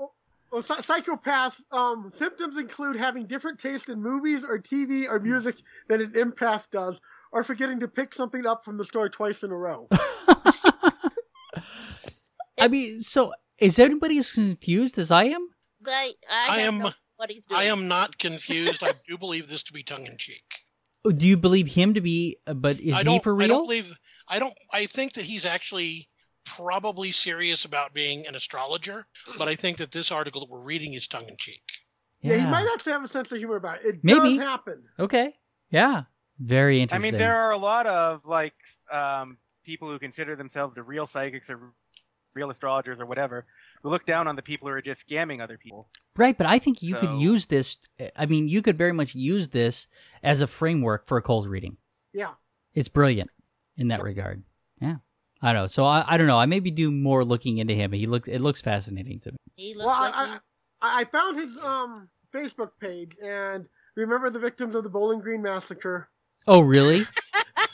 Well, 0.52 0.62
psy- 0.62 0.80
psychopath 0.82 1.60
um, 1.72 2.10
symptoms 2.16 2.56
include 2.56 2.96
having 2.96 3.26
different 3.26 3.58
taste 3.58 3.88
in 3.90 4.02
movies 4.02 4.44
or 4.48 4.58
TV 4.58 5.06
or 5.08 5.18
music 5.18 5.56
than 5.88 6.00
an 6.02 6.12
empath 6.12 6.70
does, 6.70 7.00
or 7.32 7.42
forgetting 7.42 7.80
to 7.80 7.88
pick 7.88 8.14
something 8.14 8.46
up 8.46 8.64
from 8.64 8.76
the 8.78 8.84
store 8.84 9.08
twice 9.08 9.42
in 9.42 9.50
a 9.50 9.56
row. 9.56 9.88
I 12.58 12.68
mean, 12.68 13.00
so 13.02 13.32
is 13.58 13.78
anybody 13.78 14.18
as 14.18 14.32
confused 14.32 14.98
as 14.98 15.10
I 15.10 15.24
am? 15.24 15.48
I, 15.86 16.12
I, 16.30 16.46
I 16.50 16.60
am- 16.62 16.78
no 16.78 16.90
what 17.16 17.31
he's 17.31 17.46
doing. 17.46 17.61
I 17.61 17.64
am 17.64 17.88
not 17.88 18.18
confused. 18.18 18.83
I 18.85 18.92
do 19.09 19.16
believe 19.18 19.48
this 19.48 19.62
to 19.64 19.72
be 19.72 19.83
tongue 19.83 20.07
in 20.07 20.16
cheek. 20.18 20.44
Oh, 21.05 21.12
Do 21.12 21.26
you 21.26 21.37
believe 21.37 21.68
him 21.68 21.94
to 21.94 22.00
be? 22.00 22.37
uh, 22.46 22.55
But 22.55 22.81
is 22.81 22.96
he 22.98 23.05
don't. 23.05 23.22
for 23.22 23.33
I 23.35 23.38
real? 23.38 23.48
don't 23.48 23.64
believe. 23.64 23.92
I 24.29 24.38
don't. 24.38 24.55
I 24.72 24.87
think 24.87 25.12
that 25.14 25.24
he's 25.24 25.44
actually 25.46 26.09
probably 26.44 27.11
serious 27.11 27.64
about 27.64 27.92
being 27.92 28.26
an 28.26 28.35
astrologer, 28.35 29.07
but 29.38 29.48
I 29.48 29.55
think 29.57 29.79
that 29.79 29.90
this 29.90 30.11
article 30.12 30.40
that 30.42 30.48
we're 30.50 30.62
reading 30.62 30.92
is 30.94 31.07
tongue 31.09 31.26
in 31.29 31.37
cheek. 31.38 31.62
Yeah. 32.22 32.37
he 32.38 32.44
might 32.44 32.66
actually 32.72 32.92
have 32.92 33.05
a 33.05 33.09
sense 33.09 33.31
of 33.31 33.38
humor 33.38 33.57
about 33.57 33.81
it. 33.85 33.87
It 33.96 34.00
Maybe. 34.02 34.37
does 34.37 34.38
happen. 34.38 34.83
Okay. 34.98 35.35
Yeah. 35.70 36.05
Very 36.38 36.81
interesting. 36.81 37.09
I 37.09 37.11
mean, 37.11 37.18
there 37.18 37.37
are 37.37 37.50
a 37.52 37.57
lot 37.57 37.87
of 37.87 38.24
like 38.24 38.55
um, 38.92 39.38
people 39.64 39.88
who 39.88 39.98
consider 39.98 40.35
themselves 40.37 40.74
the 40.74 40.83
real 40.83 41.07
psychics 41.07 41.50
or 41.50 41.72
real 42.35 42.50
astrologers 42.50 42.98
or 43.00 43.07
whatever, 43.07 43.46
who 43.83 43.88
look 43.90 44.05
down 44.07 44.29
on 44.29 44.37
the 44.37 44.42
people 44.42 44.68
who 44.68 44.74
are 44.74 44.83
just 44.83 45.09
scamming 45.09 45.40
other 45.40 45.57
people. 45.59 45.88
Right, 46.16 46.37
but 46.37 46.46
I 46.46 46.59
think 46.59 46.83
you 46.83 46.94
could 46.96 47.18
use 47.18 47.46
this. 47.46 47.76
I 48.16 48.26
mean, 48.26 48.48
you 48.48 48.62
could 48.62 48.79
very 48.79 48.92
much 48.92 49.14
use 49.14 49.48
this 49.48 49.87
as 50.22 50.40
a 50.40 50.46
framework 50.46 51.07
for 51.07 51.16
a 51.18 51.22
cold 51.22 51.46
reading. 51.46 51.76
Yeah. 52.12 52.33
It's 52.74 52.88
brilliant 52.88 53.31
in 53.76 53.88
that 53.88 54.02
regard. 54.02 54.42
Yeah. 54.81 54.96
I 55.42 55.52
don't 55.52 55.62
know. 55.62 55.66
So 55.66 55.85
I, 55.85 56.05
I 56.07 56.16
don't 56.16 56.26
know. 56.26 56.38
I 56.38 56.46
maybe 56.46 56.70
do 56.70 56.90
more 56.90 57.24
looking 57.24 57.59
into 57.59 57.74
him. 57.74 57.92
He 57.92 58.07
looks. 58.07 58.29
It 58.29 58.40
looks 58.40 58.62
fascinating 58.62 59.20
to 59.20 59.33
me. 59.33 59.37
He 59.57 59.74
looks 59.74 59.87
Well, 59.87 60.00
like 60.00 60.14
I- 60.14 60.38
I, 60.83 61.00
I 61.00 61.05
found 61.05 61.37
his 61.38 61.64
um, 61.64 62.09
Facebook 62.35 62.70
page 62.81 63.16
and 63.22 63.66
remember 63.94 64.31
the 64.31 64.38
victims 64.38 64.74
of 64.74 64.83
the 64.83 64.90
Bowling 64.90 65.20
Green 65.20 65.42
massacre. 65.42 66.09
Oh, 66.46 66.61
really? 66.61 67.02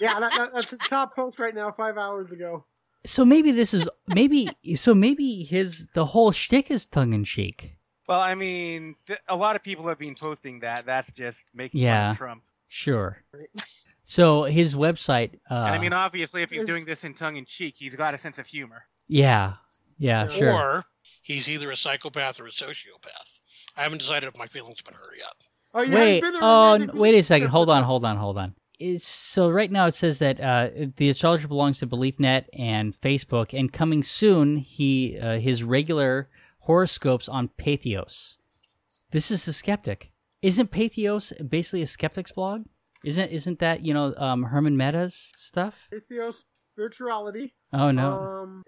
Yeah, 0.00 0.18
that, 0.18 0.32
that, 0.32 0.52
that's 0.54 0.70
his 0.70 0.78
top 0.88 1.14
post 1.14 1.38
right 1.38 1.54
now, 1.54 1.70
five 1.70 1.96
hours 1.96 2.30
ago. 2.32 2.64
so 3.04 3.24
maybe 3.24 3.52
this 3.52 3.72
is 3.74 3.88
maybe. 4.08 4.48
So 4.74 4.94
maybe 4.94 5.44
his 5.44 5.86
the 5.94 6.06
whole 6.06 6.32
shtick 6.32 6.70
is 6.72 6.86
tongue 6.86 7.12
in 7.12 7.22
cheek. 7.24 7.76
Well, 8.08 8.20
I 8.20 8.34
mean, 8.34 8.96
th- 9.06 9.18
a 9.28 9.36
lot 9.36 9.54
of 9.56 9.62
people 9.62 9.86
have 9.88 9.98
been 9.98 10.14
posting 10.14 10.60
that. 10.60 10.84
That's 10.86 11.12
just 11.12 11.44
making 11.54 11.80
fun 11.80 11.84
Yeah. 11.86 12.10
of 12.10 12.18
Trump. 12.18 12.42
Sure. 12.68 13.22
So 14.04 14.42
his 14.42 14.74
website. 14.74 15.34
Uh, 15.50 15.54
and 15.54 15.74
I 15.76 15.78
mean, 15.78 15.92
obviously, 15.92 16.42
if 16.42 16.50
he's 16.50 16.64
doing 16.64 16.84
this 16.84 17.04
in 17.04 17.14
tongue 17.14 17.36
in 17.36 17.44
cheek, 17.44 17.76
he's 17.78 17.94
got 17.96 18.14
a 18.14 18.18
sense 18.18 18.36
of 18.38 18.46
humor. 18.46 18.84
yeah, 19.08 19.54
yeah, 19.96 20.24
Yeah. 20.24 20.28
sure. 20.28 20.52
Or 20.52 20.84
he's 21.22 21.48
either 21.48 21.70
a 21.70 21.76
psychopath 21.76 22.40
or 22.40 22.46
a 22.46 22.50
sociopath. 22.50 23.42
I 23.76 23.82
haven't 23.84 23.98
decided 23.98 24.26
if 24.26 24.36
my 24.38 24.48
feelings 24.48 24.78
have 24.80 24.84
been 24.86 24.94
hurt 24.94 25.14
yet. 25.16 25.34
Oh, 25.72 25.82
you 25.82 25.94
wait, 25.94 26.22
oh, 26.24 26.72
romantic 26.72 26.90
n- 26.94 26.98
wait 27.00 27.14
a 27.14 27.22
second. 27.22 27.48
Hold 27.48 27.70
on, 27.70 27.84
hold 27.90 28.04
on, 28.04 28.16
hold 28.16 28.36
on. 28.38 28.54
It's, 28.80 29.06
so 29.06 29.48
right 29.48 29.70
now 29.70 29.86
it 29.86 29.94
says 29.94 30.18
that 30.18 30.40
uh, 30.40 30.68
the 30.96 31.08
astrologer 31.08 31.46
belongs 31.46 31.78
to 31.78 31.86
BeliefNet 31.86 32.46
and 32.58 33.00
Facebook, 33.00 33.56
and 33.56 33.72
coming 33.72 34.02
soon, 34.02 34.56
he 34.56 35.16
uh, 35.18 35.38
his 35.38 35.62
regular 35.62 36.28
horoscopes 36.62 37.28
on 37.28 37.50
Patheos. 37.58 38.34
This 39.10 39.30
is 39.30 39.44
the 39.44 39.52
skeptic. 39.52 40.10
Isn't 40.40 40.70
Patheos 40.70 41.32
basically 41.48 41.82
a 41.82 41.86
skeptic's 41.86 42.32
blog? 42.32 42.64
Isn't 43.04 43.30
isn't 43.30 43.58
that 43.58 43.84
you 43.84 43.94
know 43.94 44.14
um, 44.16 44.46
Hemant 44.52 44.74
Mehta's 44.76 45.32
stuff? 45.36 45.88
Patheos 45.92 46.44
spirituality. 46.72 47.54
Oh 47.72 47.90
no, 47.90 48.12
Um, 48.12 48.64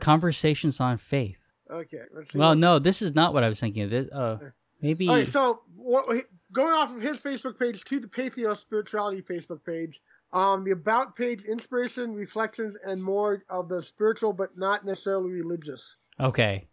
conversations 0.00 0.80
on 0.80 0.98
faith. 0.98 1.38
okay. 1.70 2.02
Well, 2.34 2.54
no, 2.54 2.78
this 2.78 3.02
is 3.02 3.14
not 3.14 3.34
what 3.34 3.42
I 3.44 3.48
was 3.48 3.60
thinking. 3.60 3.88
This, 3.90 4.08
uh, 4.12 4.38
maybe. 4.80 5.08
Okay, 5.08 5.30
so 5.30 5.62
what, 5.74 6.06
going 6.52 6.72
off 6.72 6.94
of 6.94 7.02
his 7.02 7.20
Facebook 7.20 7.58
page 7.58 7.82
to 7.84 7.98
the 8.00 8.06
Patheos 8.06 8.58
Spirituality 8.58 9.22
Facebook 9.22 9.64
page, 9.64 10.00
um, 10.32 10.64
the 10.64 10.70
About 10.70 11.16
page, 11.16 11.42
inspiration, 11.44 12.14
reflections, 12.14 12.76
and 12.84 13.02
more 13.02 13.42
of 13.50 13.68
the 13.68 13.82
spiritual 13.82 14.32
but 14.32 14.56
not 14.56 14.84
necessarily 14.84 15.30
religious. 15.30 15.96
Okay. 16.20 16.68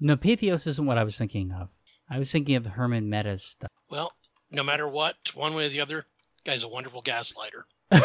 No, 0.00 0.16
Patheos 0.16 0.66
isn't 0.66 0.86
what 0.86 0.98
I 0.98 1.04
was 1.04 1.16
thinking 1.18 1.52
of. 1.52 1.68
I 2.10 2.18
was 2.18 2.30
thinking 2.32 2.56
of 2.56 2.64
Hemant 2.64 3.06
Mehta's 3.06 3.44
stuff. 3.44 3.70
Well, 3.90 4.12
no 4.50 4.62
matter 4.62 4.88
what, 4.88 5.16
one 5.34 5.54
way 5.54 5.66
or 5.66 5.68
the 5.68 5.80
other, 5.80 6.04
guy's 6.44 6.64
a 6.64 6.68
wonderful 6.68 7.02
gaslighter. 7.02 7.62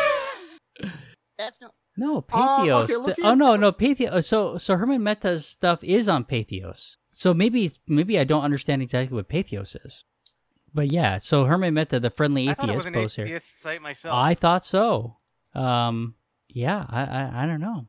Definitely. 1.38 1.76
No, 1.98 2.18
Uh, 2.18 2.22
Patheos. 2.64 2.84
okay, 2.86 2.96
looking 2.96 3.26
oh 3.26 3.36
no, 3.36 3.56
no 3.56 3.72
Patheos. 3.72 4.26
So 4.26 4.58
so 4.58 4.76
Hemant 4.76 5.02
Mehta's 5.02 5.46
stuff 5.46 5.84
is 5.84 6.10
on 6.10 6.26
Patheos. 6.26 6.96
So 7.06 7.34
maybe 7.34 7.72
maybe 7.88 8.18
I 8.20 8.24
don't 8.24 8.44
understand 8.44 8.82
exactly 8.82 9.16
what 9.16 9.30
Patheos 9.30 9.76
is. 9.86 10.04
But 10.74 10.92
yeah, 10.92 11.20
so 11.20 11.46
Hemant 11.46 11.74
Mehta, 11.74 12.00
the 12.00 12.10
friendly 12.10 12.50
I 12.50 12.56
thought 12.56 12.70
it 12.70 12.76
was 12.76 12.86
atheist 12.86 12.88
an 12.98 13.04
post 13.04 13.16
here. 13.18 13.26
atheist 13.26 13.62
site 13.62 13.82
myself. 13.82 14.16
I 14.18 14.34
thought 14.34 14.66
so. 14.66 15.18
Um, 15.54 16.16
yeah, 16.50 16.86
I, 16.90 17.04
I 17.04 17.44
I 17.44 17.46
don't 17.46 17.62
know. 17.62 17.88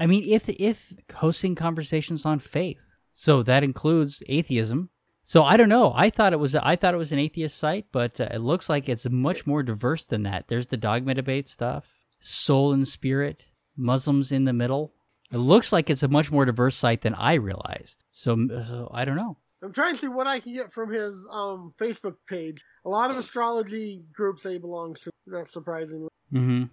I 0.00 0.06
mean, 0.06 0.24
if 0.26 0.48
if 0.48 0.92
hosting 1.14 1.54
conversations 1.54 2.26
on 2.26 2.40
faith, 2.40 2.78
so 3.14 3.42
that 3.44 3.64
includes 3.64 4.22
atheism. 4.28 4.90
So 5.22 5.42
I 5.42 5.56
don't 5.56 5.70
know. 5.70 5.92
I 5.96 6.10
thought 6.10 6.34
it 6.34 6.38
was 6.38 6.54
I 6.54 6.76
thought 6.76 6.92
it 6.92 6.98
was 6.98 7.12
an 7.12 7.18
atheist 7.18 7.56
site, 7.56 7.86
but 7.92 8.20
uh, 8.20 8.28
it 8.30 8.40
looks 8.40 8.68
like 8.68 8.88
it's 8.90 9.08
much 9.08 9.46
more 9.46 9.62
diverse 9.62 10.04
than 10.04 10.24
that. 10.24 10.48
There's 10.48 10.66
the 10.66 10.76
dogma 10.76 11.14
debate 11.14 11.48
stuff, 11.48 11.86
soul 12.20 12.74
and 12.74 12.86
spirit, 12.86 13.44
Muslims 13.76 14.30
in 14.32 14.44
the 14.44 14.52
middle. 14.52 14.92
It 15.32 15.38
looks 15.38 15.72
like 15.72 15.88
it's 15.88 16.02
a 16.02 16.08
much 16.08 16.30
more 16.30 16.44
diverse 16.44 16.76
site 16.76 17.00
than 17.00 17.14
I 17.14 17.34
realized. 17.34 18.04
So, 18.10 18.36
so 18.68 18.90
I 18.92 19.06
don't 19.06 19.16
know. 19.16 19.38
I'm 19.62 19.72
trying 19.72 19.94
to 19.94 20.00
see 20.02 20.08
what 20.08 20.26
I 20.26 20.40
can 20.40 20.52
get 20.52 20.72
from 20.74 20.92
his 20.92 21.14
um, 21.32 21.72
Facebook 21.80 22.16
page. 22.28 22.62
A 22.84 22.90
lot 22.90 23.10
of 23.10 23.16
astrology 23.16 24.04
groups 24.14 24.42
that 24.42 24.52
he 24.52 24.58
belongs 24.58 25.00
to, 25.00 25.10
not 25.26 25.48
surprisingly. 25.50 26.08
Mm-hmm. 26.32 26.64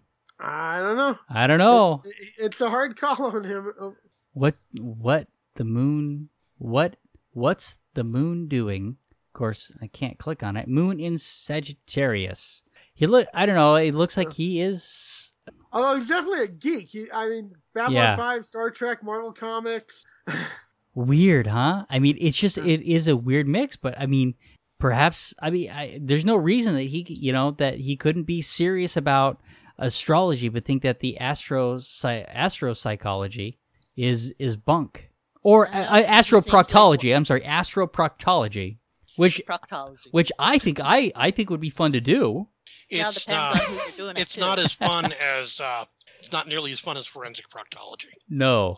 I 0.42 0.80
don't 0.80 0.98
know. 0.98 1.18
I 1.30 1.48
don't 1.48 1.58
know. 1.60 2.02
It- 2.04 2.34
it's 2.46 2.60
a 2.62 2.70
hard 2.70 2.98
call 3.00 3.24
on 3.28 3.46
him. 3.46 3.72
Uh, 3.80 3.90
What 4.34 4.56
what 4.78 5.28
the 5.56 5.64
moon 5.64 6.30
what 6.58 6.96
what's 7.34 7.80
the 7.94 8.04
moon 8.04 8.48
doing? 8.48 8.98
Of 9.30 9.38
course, 9.38 9.72
I 9.82 9.88
can't 9.88 10.18
click 10.18 10.44
on 10.44 10.58
it. 10.58 10.68
Moon 10.68 11.00
in 11.00 11.18
Sagittarius. 11.18 12.64
He 12.94 13.08
look 13.08 13.28
I 13.34 13.46
don't 13.46 13.56
know, 13.56 13.76
it 13.76 13.94
looks 13.96 14.18
like 14.18 14.34
he 14.34 14.62
is 14.62 15.34
Although 15.74 16.00
he's 16.00 16.10
definitely 16.10 16.44
a 16.44 16.48
geek. 16.48 16.90
He, 16.90 17.08
I 17.14 17.30
mean, 17.30 17.52
Babylon 17.74 17.94
Yeah. 17.94 18.18
5, 18.18 18.46
Star 18.46 18.70
Trek, 18.70 19.04
Marvel 19.04 19.32
Comics. 19.32 20.04
weird, 20.94 21.48
huh? 21.48 21.86
I 21.90 22.00
mean, 22.00 22.18
it's 22.20 22.38
just 22.38 22.58
it 22.58 22.82
is 22.82 23.08
a 23.08 23.16
weird 23.16 23.48
mix, 23.48 23.78
but 23.78 23.98
I 23.98 24.06
mean, 24.06 24.36
perhaps 24.80 25.34
I 25.42 25.50
mean, 25.50 25.70
I, 25.72 26.00
there's 26.02 26.26
no 26.26 26.36
reason 26.36 26.76
that 26.76 26.84
he 26.84 27.06
you 27.08 27.32
know 27.32 27.52
that 27.52 27.78
he 27.80 27.96
couldn't 27.96 28.24
be 28.24 28.42
serious 28.42 28.98
about 28.98 29.40
astrology 29.78 30.48
but 30.48 30.64
think 30.64 30.84
that 30.84 31.00
the 31.00 31.18
astro 31.18 31.78
astropsychology 31.78 33.58
is 33.96 34.32
is 34.40 34.58
bunk. 34.58 35.11
Or 35.44 35.68
uh, 35.68 35.70
it 35.98 36.26
seems 36.26 36.32
like- 36.34 36.46
astroproctology. 36.68 37.16
I'm 37.16 37.26
sorry, 37.26 37.42
astroproctology, 37.42 38.78
which 39.16 39.42
Proctology. 39.48 40.08
which 40.12 40.32
I 40.40 40.58
think 40.58 40.80
I 40.84 41.12
I 41.16 41.32
think 41.32 41.50
would 41.50 41.60
be 41.62 41.70
fun 41.70 41.92
to 41.94 42.02
do. 42.02 42.48
It's 42.90 43.24
depends 43.24 43.28
not. 43.28 43.56
on 43.56 43.66
who 43.66 43.74
you're 43.74 43.92
doing 43.98 44.18
it 44.18 44.38
not 44.40 44.60
as 44.60 44.74
fun 44.74 45.14
as. 45.40 45.60
Uh, 45.60 45.86
it's 46.20 46.32
not 46.32 46.48
nearly 46.48 46.72
as 46.72 46.80
fun 46.80 46.98
as 46.98 47.08
forensic 47.08 47.46
proctology. 47.50 48.12
No, 48.30 48.78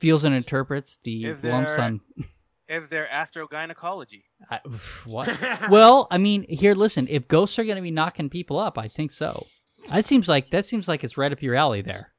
feels 0.00 0.24
and 0.24 0.34
interprets 0.34 0.98
the 1.04 1.26
Is 1.26 1.44
lumps 1.44 1.76
there- 1.76 1.84
on. 1.84 2.00
Is 2.68 2.88
there 2.88 3.08
astrogynecology? 3.12 4.22
I, 4.48 4.60
what? 5.06 5.28
well, 5.70 6.06
I 6.08 6.18
mean, 6.18 6.44
here, 6.48 6.74
listen. 6.74 7.08
If 7.10 7.26
ghosts 7.26 7.58
are 7.58 7.64
going 7.64 7.74
to 7.74 7.82
be 7.82 7.90
knocking 7.90 8.30
people 8.30 8.60
up, 8.60 8.78
I 8.78 8.86
think 8.86 9.10
so. 9.10 9.44
That 9.90 10.06
seems 10.06 10.28
like 10.28 10.50
that 10.50 10.64
seems 10.66 10.86
like 10.86 11.02
it's 11.02 11.16
right 11.18 11.32
up 11.32 11.42
your 11.42 11.56
alley 11.56 11.82
there, 11.82 12.12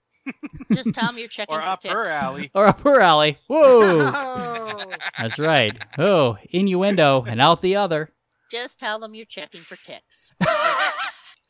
Just 0.73 0.93
tell 0.93 1.07
them 1.09 1.17
you're 1.17 1.27
checking 1.29 1.55
Or 1.55 1.61
for 1.61 1.67
up 1.67 1.83
her 1.83 2.05
alley? 2.05 2.51
or 2.53 2.67
up 2.67 2.81
her 2.81 2.99
alley. 3.01 3.37
Whoa, 3.47 4.11
Oh. 4.13 4.83
that's 5.17 5.39
right. 5.39 5.75
Oh, 5.97 6.37
innuendo 6.49 7.23
and 7.23 7.41
out 7.41 7.61
the 7.61 7.75
other. 7.75 8.11
Just 8.51 8.79
tell 8.79 8.99
them 8.99 9.15
you're 9.15 9.25
checking 9.25 9.61
for 9.61 9.75
ticks. 9.75 10.31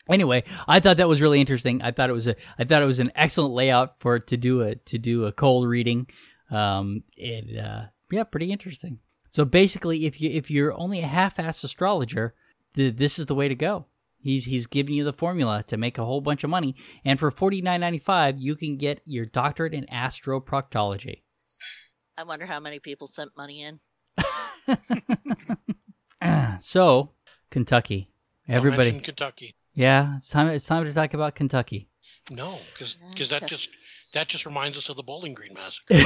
Anyway, 0.09 0.43
I 0.67 0.80
thought 0.80 0.97
that 0.97 1.07
was 1.07 1.22
really 1.22 1.39
interesting. 1.39 1.82
I 1.84 1.91
thought 1.91 2.09
it 2.09 2.13
was 2.13 2.28
a 2.28 2.36
I 2.57 2.63
thought 2.63 2.82
it 2.82 2.88
was 2.88 2.99
an 2.99 3.11
excellent 3.15 3.53
layout 3.53 3.99
for 3.99 4.19
to 4.19 4.36
do 4.36 4.61
a 4.63 4.76
to 4.76 4.97
do 4.97 5.26
a 5.26 5.32
cold 5.32 5.67
reading. 5.67 6.07
Um, 6.49 7.03
it 7.15 7.57
uh, 7.63 7.84
yeah, 8.11 8.24
pretty 8.24 8.51
interesting. 8.51 8.97
So 9.30 9.45
basically, 9.45 10.07
if 10.07 10.19
you 10.19 10.32
if 10.32 10.49
you're 10.49 10.74
only 10.74 11.01
a 11.01 11.07
half-ass 11.07 11.63
astrologer, 11.63 12.34
th- 12.76 12.95
this 12.95 13.19
is 13.19 13.28
the 13.28 13.36
way 13.36 13.47
to 13.47 13.55
go. 13.55 13.86
He's 14.22 14.45
he's 14.45 14.67
giving 14.67 14.93
you 14.93 15.03
the 15.03 15.13
formula 15.13 15.63
to 15.67 15.78
make 15.78 15.97
a 15.97 16.05
whole 16.05 16.22
bunch 16.22 16.43
of 16.43 16.49
money, 16.49 16.76
and 17.03 17.19
for 17.19 17.32
forty 17.32 17.61
nine 17.61 17.82
ninety 17.82 17.97
five, 17.99 18.39
you 18.39 18.55
can 18.55 18.78
get 18.78 19.01
your 19.05 19.26
doctorate 19.26 19.74
in 19.74 19.86
astroproctology. 19.88 21.22
I 22.17 22.24
wonder 22.24 22.45
how 22.45 22.59
many 22.59 22.80
people 22.80 23.07
sent 23.07 23.32
money 23.36 23.63
in. 23.63 23.80
so, 26.59 27.11
Kentucky, 27.49 28.11
everybody, 28.47 28.91
mention 28.91 29.03
Kentucky. 29.03 29.55
yeah, 29.74 30.17
it's 30.17 30.30
time. 30.30 30.47
It's 30.49 30.67
time 30.67 30.86
to 30.86 30.93
talk 30.93 31.13
about 31.13 31.36
Kentucky. 31.36 31.89
No, 32.30 32.57
because 32.74 32.97
because 33.09 33.30
that 33.30 33.47
just 33.47 33.69
that 34.13 34.28
just 34.28 34.45
reminds 34.45 34.78
us 34.78 34.89
of 34.89 34.97
the 34.97 35.03
Bowling 35.03 35.34
Green 35.34 35.53
massacre. 35.53 35.95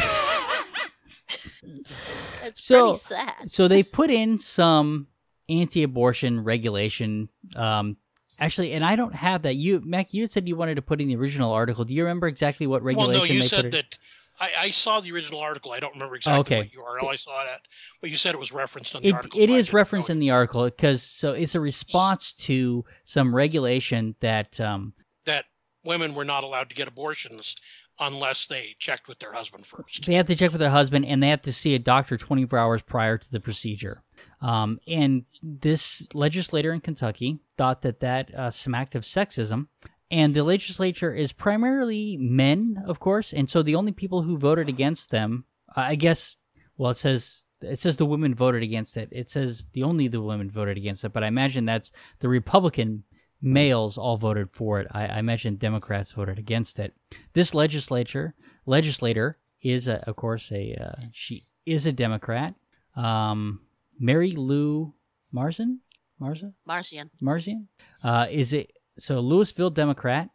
It's 2.48 2.64
So- 2.64 2.92
pretty 2.92 3.00
sad. 3.00 3.52
so 3.52 3.68
they've 3.68 3.92
put 3.92 4.12
in 4.12 4.38
some 4.38 5.08
anti-abortion 5.50 6.44
regulation. 6.44 7.30
Um, 7.56 7.98
actually, 8.40 8.74
and 8.74 8.84
I 8.84 8.96
don't 8.96 9.16
have 9.16 9.44
that. 9.44 9.56
You, 9.56 9.82
Mac, 9.86 10.14
you 10.14 10.28
said 10.28 10.48
you 10.48 10.56
wanted 10.56 10.76
to 10.76 10.82
put 10.82 11.02
in 11.02 11.08
the 11.08 11.16
original 11.16 11.52
article. 11.52 11.86
Do 11.86 11.94
you 11.94 12.04
remember 12.04 12.28
exactly 12.28 12.68
what 12.68 12.84
regulation? 12.84 13.20
well, 13.20 13.28
no, 13.28 13.34
you 13.34 13.42
said 13.44 13.72
that. 13.72 13.98
I, 14.40 14.50
I 14.60 14.70
saw 14.72 15.00
the 15.00 15.12
original 15.14 15.40
article. 15.40 15.72
I 15.72 15.80
don't 15.80 15.94
remember 15.94 16.16
exactly 16.16 16.40
Okay. 16.58 16.70
what 16.76 17.02
URL 17.04 17.10
I 17.14 17.16
saw 17.16 17.42
it 17.44 17.48
at, 17.54 17.62
but 18.02 18.10
you 18.10 18.18
said 18.18 18.34
it 18.34 18.40
was 18.40 18.52
referenced 18.52 18.94
in 18.94 19.02
the 19.02 19.08
It, 19.10 19.14
article. 19.14 19.40
it 19.40 19.48
so 19.48 19.54
is 19.56 19.72
referenced 19.74 20.10
in 20.10 20.20
the 20.20 20.32
article 20.32 20.66
because 20.66 21.04
so 21.04 21.32
it's 21.32 21.56
a 21.56 21.62
response 21.62 22.34
to 22.34 22.84
some 23.06 23.34
regulation 23.34 24.16
that 24.20 24.60
um, 24.60 24.92
that 25.24 25.46
women 25.86 26.16
were 26.16 26.26
not 26.26 26.44
allowed 26.44 26.68
to 26.70 26.76
get 26.76 26.88
abortions 26.90 27.56
unless 27.98 28.46
they 28.46 28.76
checked 28.78 29.08
with 29.08 29.20
their 29.20 29.32
husband 29.32 29.66
first. 29.66 30.06
they 30.06 30.16
have 30.16 30.28
to 30.28 30.36
check 30.36 30.52
with 30.52 30.60
their 30.60 30.70
husband 30.70 31.06
and 31.06 31.24
they 31.24 31.30
have 31.30 31.42
to 31.44 31.54
see 31.54 31.74
a 31.74 31.80
doctor 31.80 32.18
24 32.18 32.60
hours 32.60 32.82
prior 32.82 33.18
to 33.18 33.32
the 33.32 33.40
procedure. 33.40 34.04
Um, 34.42 34.80
and 34.88 35.26
this 35.42 36.06
legislator 36.14 36.72
in 36.72 36.82
Kentucky 36.82 37.40
thought 37.58 37.82
that 37.82 38.00
that 38.02 38.34
uh, 38.34 38.52
smacked 38.52 38.96
of 38.96 39.04
sexism. 39.04 39.68
And 40.12 40.36
the 40.36 40.44
legislature 40.44 41.14
is 41.14 41.32
primarily 41.32 42.16
men, 42.18 42.84
of 42.86 43.00
course, 43.00 43.34
and 43.34 43.50
so 43.50 43.64
the 43.64 43.76
only 43.76 43.92
people 43.92 44.22
who 44.22 44.38
voted 44.38 44.70
against 44.70 45.10
them, 45.10 45.46
I 45.76 45.96
guess, 45.96 46.38
well, 46.78 46.92
it 46.92 46.96
says 46.96 47.44
it 47.62 47.80
says 47.80 47.98
the 47.98 48.06
women 48.06 48.36
voted 48.36 48.62
against 48.62 48.98
it. 48.98 49.10
It 49.12 49.30
says 49.30 49.68
the 49.74 49.84
only 49.84 50.08
the 50.08 50.22
women 50.22 50.52
voted 50.52 50.78
against 50.78 51.04
it, 51.04 51.14
but 51.14 51.24
I 51.24 51.28
imagine 51.28 51.66
that's 51.66 51.92
the 52.20 52.30
Republican 52.30 53.04
males 53.42 53.98
all 53.98 54.18
voted 54.18 54.52
for 54.52 54.80
it. 54.80 54.88
I, 54.92 55.08
I 55.08 55.20
imagine 55.20 55.56
Democrats 55.56 56.12
voted 56.12 56.38
against 56.38 56.80
it. 56.80 56.94
This 57.34 57.54
legislature 57.54 58.36
legislator 58.66 59.38
is, 59.62 59.88
a, 59.88 60.08
of 60.08 60.16
course, 60.16 60.52
a 60.52 60.76
uh, 60.76 61.02
she 61.14 61.44
is 61.66 61.86
a 61.86 61.92
Democrat. 61.92 62.56
Um, 62.96 63.62
Mary 64.00 64.32
Lou 64.32 64.94
Marzen, 65.34 65.80
Marza, 66.20 66.54
Marcian. 66.66 67.10
Marzian, 67.22 67.68
uh, 68.04 68.28
is 68.30 68.54
it 68.54 68.72
so? 68.98 69.20
Louisville 69.20 69.70
Democrat. 69.70 70.30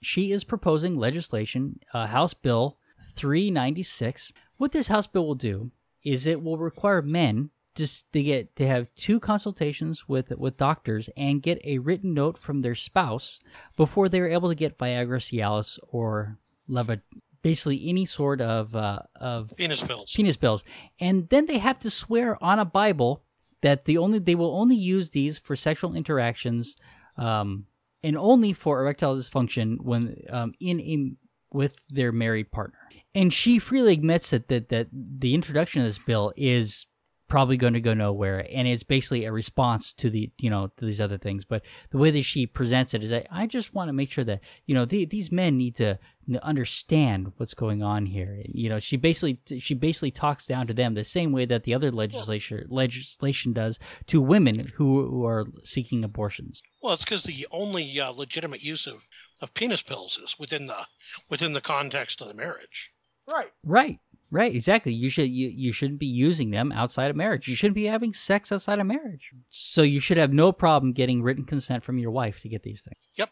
She 0.00 0.32
is 0.32 0.44
proposing 0.44 0.98
legislation, 0.98 1.80
uh, 1.94 2.06
House 2.06 2.34
Bill 2.34 2.78
396. 3.16 4.32
What 4.56 4.72
this 4.72 4.88
House 4.88 5.06
bill 5.06 5.26
will 5.26 5.34
do 5.34 5.70
is 6.04 6.26
it 6.26 6.42
will 6.42 6.58
require 6.58 7.00
men 7.00 7.50
to, 7.74 7.86
to 8.12 8.22
get 8.22 8.54
to 8.56 8.66
have 8.66 8.94
two 8.94 9.18
consultations 9.18 10.08
with 10.08 10.30
with 10.38 10.58
doctors 10.58 11.10
and 11.16 11.42
get 11.42 11.60
a 11.64 11.78
written 11.78 12.14
note 12.14 12.38
from 12.38 12.60
their 12.60 12.74
spouse 12.74 13.40
before 13.76 14.08
they 14.08 14.20
are 14.20 14.28
able 14.28 14.48
to 14.48 14.54
get 14.54 14.78
Viagra, 14.78 15.18
Cialis, 15.18 15.78
or 15.88 16.38
Leva, 16.68 17.00
basically 17.44 17.86
any 17.90 18.06
sort 18.06 18.40
of 18.40 18.74
uh, 18.74 19.00
of 19.20 19.52
Penis 19.56 19.84
pills. 19.84 20.10
penis 20.12 20.38
pills, 20.38 20.64
and 20.98 21.28
then 21.28 21.44
they 21.46 21.58
have 21.58 21.78
to 21.80 21.90
swear 21.90 22.42
on 22.42 22.58
a 22.58 22.64
Bible 22.64 23.22
that 23.60 23.84
the 23.84 23.98
only 23.98 24.18
they 24.18 24.34
will 24.34 24.58
only 24.58 24.76
use 24.76 25.10
these 25.10 25.38
for 25.38 25.54
sexual 25.54 25.94
interactions, 25.94 26.76
um, 27.18 27.66
and 28.02 28.16
only 28.16 28.54
for 28.54 28.80
erectile 28.80 29.14
dysfunction 29.14 29.76
when 29.80 30.16
um, 30.30 30.54
in 30.58 30.80
a 30.80 31.12
with 31.54 31.76
their 31.88 32.10
married 32.10 32.50
partner. 32.50 32.78
And 33.14 33.32
she 33.32 33.60
freely 33.60 33.92
admits 33.92 34.30
that 34.30 34.48
that, 34.48 34.70
that 34.70 34.88
the 34.92 35.34
introduction 35.34 35.82
of 35.82 35.86
this 35.86 35.98
bill 35.98 36.32
is 36.36 36.86
probably 37.28 37.56
going 37.56 37.72
to 37.72 37.80
go 37.80 37.94
nowhere 37.94 38.46
and 38.52 38.68
it's 38.68 38.82
basically 38.82 39.24
a 39.24 39.32
response 39.32 39.92
to 39.94 40.10
the 40.10 40.30
you 40.38 40.50
know 40.50 40.70
to 40.76 40.84
these 40.84 41.00
other 41.00 41.16
things 41.16 41.44
but 41.44 41.62
the 41.90 41.96
way 41.96 42.10
that 42.10 42.22
she 42.22 42.46
presents 42.46 42.92
it 42.92 43.02
is 43.02 43.12
i, 43.12 43.26
I 43.30 43.46
just 43.46 43.74
want 43.74 43.88
to 43.88 43.94
make 43.94 44.10
sure 44.10 44.24
that 44.24 44.40
you 44.66 44.74
know 44.74 44.84
the, 44.84 45.06
these 45.06 45.32
men 45.32 45.56
need 45.56 45.74
to 45.76 45.98
understand 46.42 47.32
what's 47.36 47.54
going 47.54 47.82
on 47.82 48.06
here. 48.06 48.38
You 48.44 48.68
know 48.68 48.78
she 48.78 48.96
basically 48.96 49.38
she 49.58 49.74
basically 49.74 50.10
talks 50.10 50.46
down 50.46 50.66
to 50.66 50.74
them 50.74 50.94
the 50.94 51.04
same 51.04 51.32
way 51.32 51.44
that 51.46 51.64
the 51.64 51.74
other 51.74 51.90
legislature 51.90 52.66
legislation 52.68 53.52
does 53.52 53.78
to 54.06 54.20
women 54.20 54.66
who, 54.76 55.08
who 55.08 55.24
are 55.24 55.46
seeking 55.62 56.04
abortions. 56.04 56.62
Well, 56.82 56.94
it's 56.94 57.04
because 57.04 57.24
the 57.24 57.46
only 57.50 57.98
uh, 57.98 58.10
legitimate 58.10 58.62
use 58.62 58.86
of, 58.86 59.06
of 59.40 59.54
penis 59.54 59.82
pills 59.82 60.18
is 60.18 60.36
within 60.38 60.66
the 60.66 60.86
within 61.28 61.52
the 61.52 61.60
context 61.60 62.20
of 62.20 62.28
the 62.28 62.34
marriage. 62.34 62.92
Right. 63.32 63.50
right. 63.62 63.98
Right. 64.30 64.54
Exactly. 64.54 64.92
You 64.92 65.10
should 65.10 65.30
you, 65.30 65.48
you 65.48 65.72
shouldn't 65.72 66.00
be 66.00 66.06
using 66.06 66.50
them 66.50 66.72
outside 66.72 67.10
of 67.10 67.16
marriage. 67.16 67.46
You 67.46 67.54
shouldn't 67.54 67.76
be 67.76 67.84
having 67.84 68.12
sex 68.12 68.50
outside 68.50 68.80
of 68.80 68.86
marriage. 68.86 69.30
So 69.50 69.82
you 69.82 70.00
should 70.00 70.16
have 70.16 70.32
no 70.32 70.50
problem 70.50 70.92
getting 70.92 71.22
written 71.22 71.44
consent 71.44 71.84
from 71.84 71.98
your 71.98 72.10
wife 72.10 72.40
to 72.40 72.48
get 72.48 72.62
these 72.62 72.82
things. 72.82 72.98
Yep, 73.14 73.30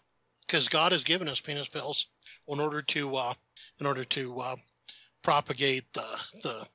because 0.52 0.68
God 0.68 0.92
has 0.92 1.02
given 1.02 1.28
us 1.28 1.40
penis 1.40 1.68
pills 1.68 2.06
in 2.46 2.60
order 2.60 2.82
to 2.82 3.16
uh, 3.16 3.32
in 3.80 3.86
order 3.86 4.04
to 4.04 4.38
uh, 4.40 4.56
propagate 5.22 5.90
the 5.94 6.04
the 6.42 6.66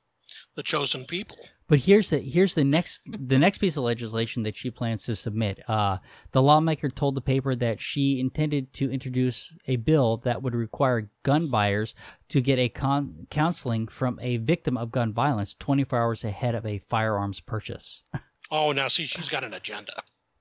the 0.56 0.62
chosen 0.64 1.04
people. 1.04 1.38
But 1.68 1.80
here's 1.80 2.10
the 2.10 2.18
here's 2.18 2.54
the 2.54 2.64
next 2.64 3.02
the 3.06 3.38
next 3.38 3.58
piece 3.58 3.76
of 3.76 3.84
legislation 3.84 4.42
that 4.42 4.56
she 4.56 4.72
plans 4.72 5.04
to 5.04 5.14
submit. 5.14 5.60
Uh, 5.68 5.98
the 6.32 6.42
lawmaker 6.42 6.88
told 6.88 7.14
the 7.14 7.20
paper 7.20 7.54
that 7.54 7.80
she 7.80 8.18
intended 8.18 8.72
to 8.74 8.90
introduce 8.90 9.56
a 9.68 9.76
bill 9.76 10.16
that 10.24 10.42
would 10.42 10.56
require 10.56 11.10
gun 11.22 11.48
buyers 11.48 11.94
to 12.30 12.40
get 12.40 12.58
a 12.58 12.68
con- 12.68 13.28
counseling 13.30 13.86
from 13.86 14.18
a 14.20 14.38
victim 14.38 14.76
of 14.76 14.90
gun 14.90 15.12
violence 15.12 15.54
24 15.54 15.98
hours 16.00 16.24
ahead 16.24 16.56
of 16.56 16.66
a 16.66 16.78
firearms 16.78 17.40
purchase. 17.40 18.02
Oh, 18.50 18.72
now 18.72 18.88
see, 18.88 19.04
she's 19.04 19.28
got 19.28 19.44
an 19.44 19.52
agenda. 19.52 19.92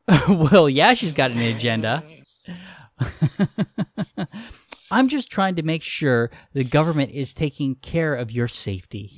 well, 0.30 0.70
yeah, 0.70 0.94
she's 0.94 1.12
got 1.12 1.32
an 1.32 1.42
agenda. 1.42 2.02
I'm 4.92 5.10
just 5.10 5.30
trying 5.30 5.56
to 5.56 5.64
make 5.64 5.84
sure 5.84 6.32
the 6.54 6.64
government 6.64 7.12
is 7.12 7.34
taking 7.34 7.76
care 7.76 8.16
of 8.16 8.32
your 8.32 8.48
safety. 8.48 9.12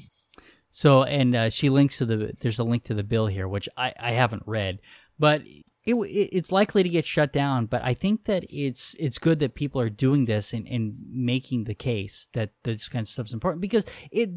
So, 0.71 1.03
and 1.03 1.35
uh, 1.35 1.49
she 1.49 1.69
links 1.69 1.97
to 1.97 2.05
the. 2.05 2.33
There's 2.41 2.59
a 2.59 2.63
link 2.63 2.85
to 2.85 2.93
the 2.93 3.03
bill 3.03 3.27
here, 3.27 3.47
which 3.47 3.67
I, 3.75 3.93
I 3.99 4.11
haven't 4.11 4.43
read, 4.45 4.79
but 5.17 5.41
it, 5.89 5.95
it 5.95 6.29
it's 6.31 6.51
likely 6.51 6.83
to 6.83 6.89
get 6.89 7.05
shut 7.05 7.33
down. 7.33 7.65
But 7.65 7.83
I 7.83 7.93
think 7.93 8.25
that 8.25 8.45
it's 8.49 8.95
it's 8.99 9.17
good 9.17 9.39
that 9.39 9.55
people 9.55 9.81
are 9.81 9.89
doing 9.89 10.25
this 10.25 10.53
and, 10.53 10.67
and 10.67 10.93
making 11.11 11.65
the 11.65 11.75
case 11.75 12.29
that 12.33 12.51
this 12.63 12.87
kind 12.87 13.03
of 13.03 13.09
stuff's 13.09 13.33
important 13.33 13.61
because 13.61 13.85
it 14.11 14.29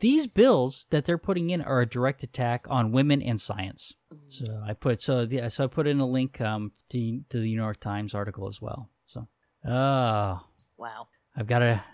these 0.00 0.26
bills 0.26 0.86
that 0.90 1.04
they're 1.04 1.18
putting 1.18 1.50
in 1.50 1.62
are 1.62 1.80
a 1.80 1.86
direct 1.86 2.22
attack 2.22 2.64
on 2.68 2.92
women 2.92 3.22
and 3.22 3.40
science. 3.40 3.94
So 4.28 4.62
I 4.66 4.72
put 4.72 5.00
so 5.00 5.26
yeah, 5.30 5.48
so 5.48 5.64
I 5.64 5.66
put 5.66 5.86
in 5.86 6.00
a 6.00 6.06
link 6.06 6.40
um 6.40 6.72
to 6.90 7.20
to 7.30 7.38
the 7.38 7.46
New 7.46 7.62
York 7.62 7.80
Times 7.80 8.14
article 8.14 8.48
as 8.48 8.60
well. 8.60 8.90
So 9.06 9.28
oh 9.66 10.40
Wow. 10.76 11.08
I've 11.36 11.46
got 11.46 11.60
to. 11.60 11.84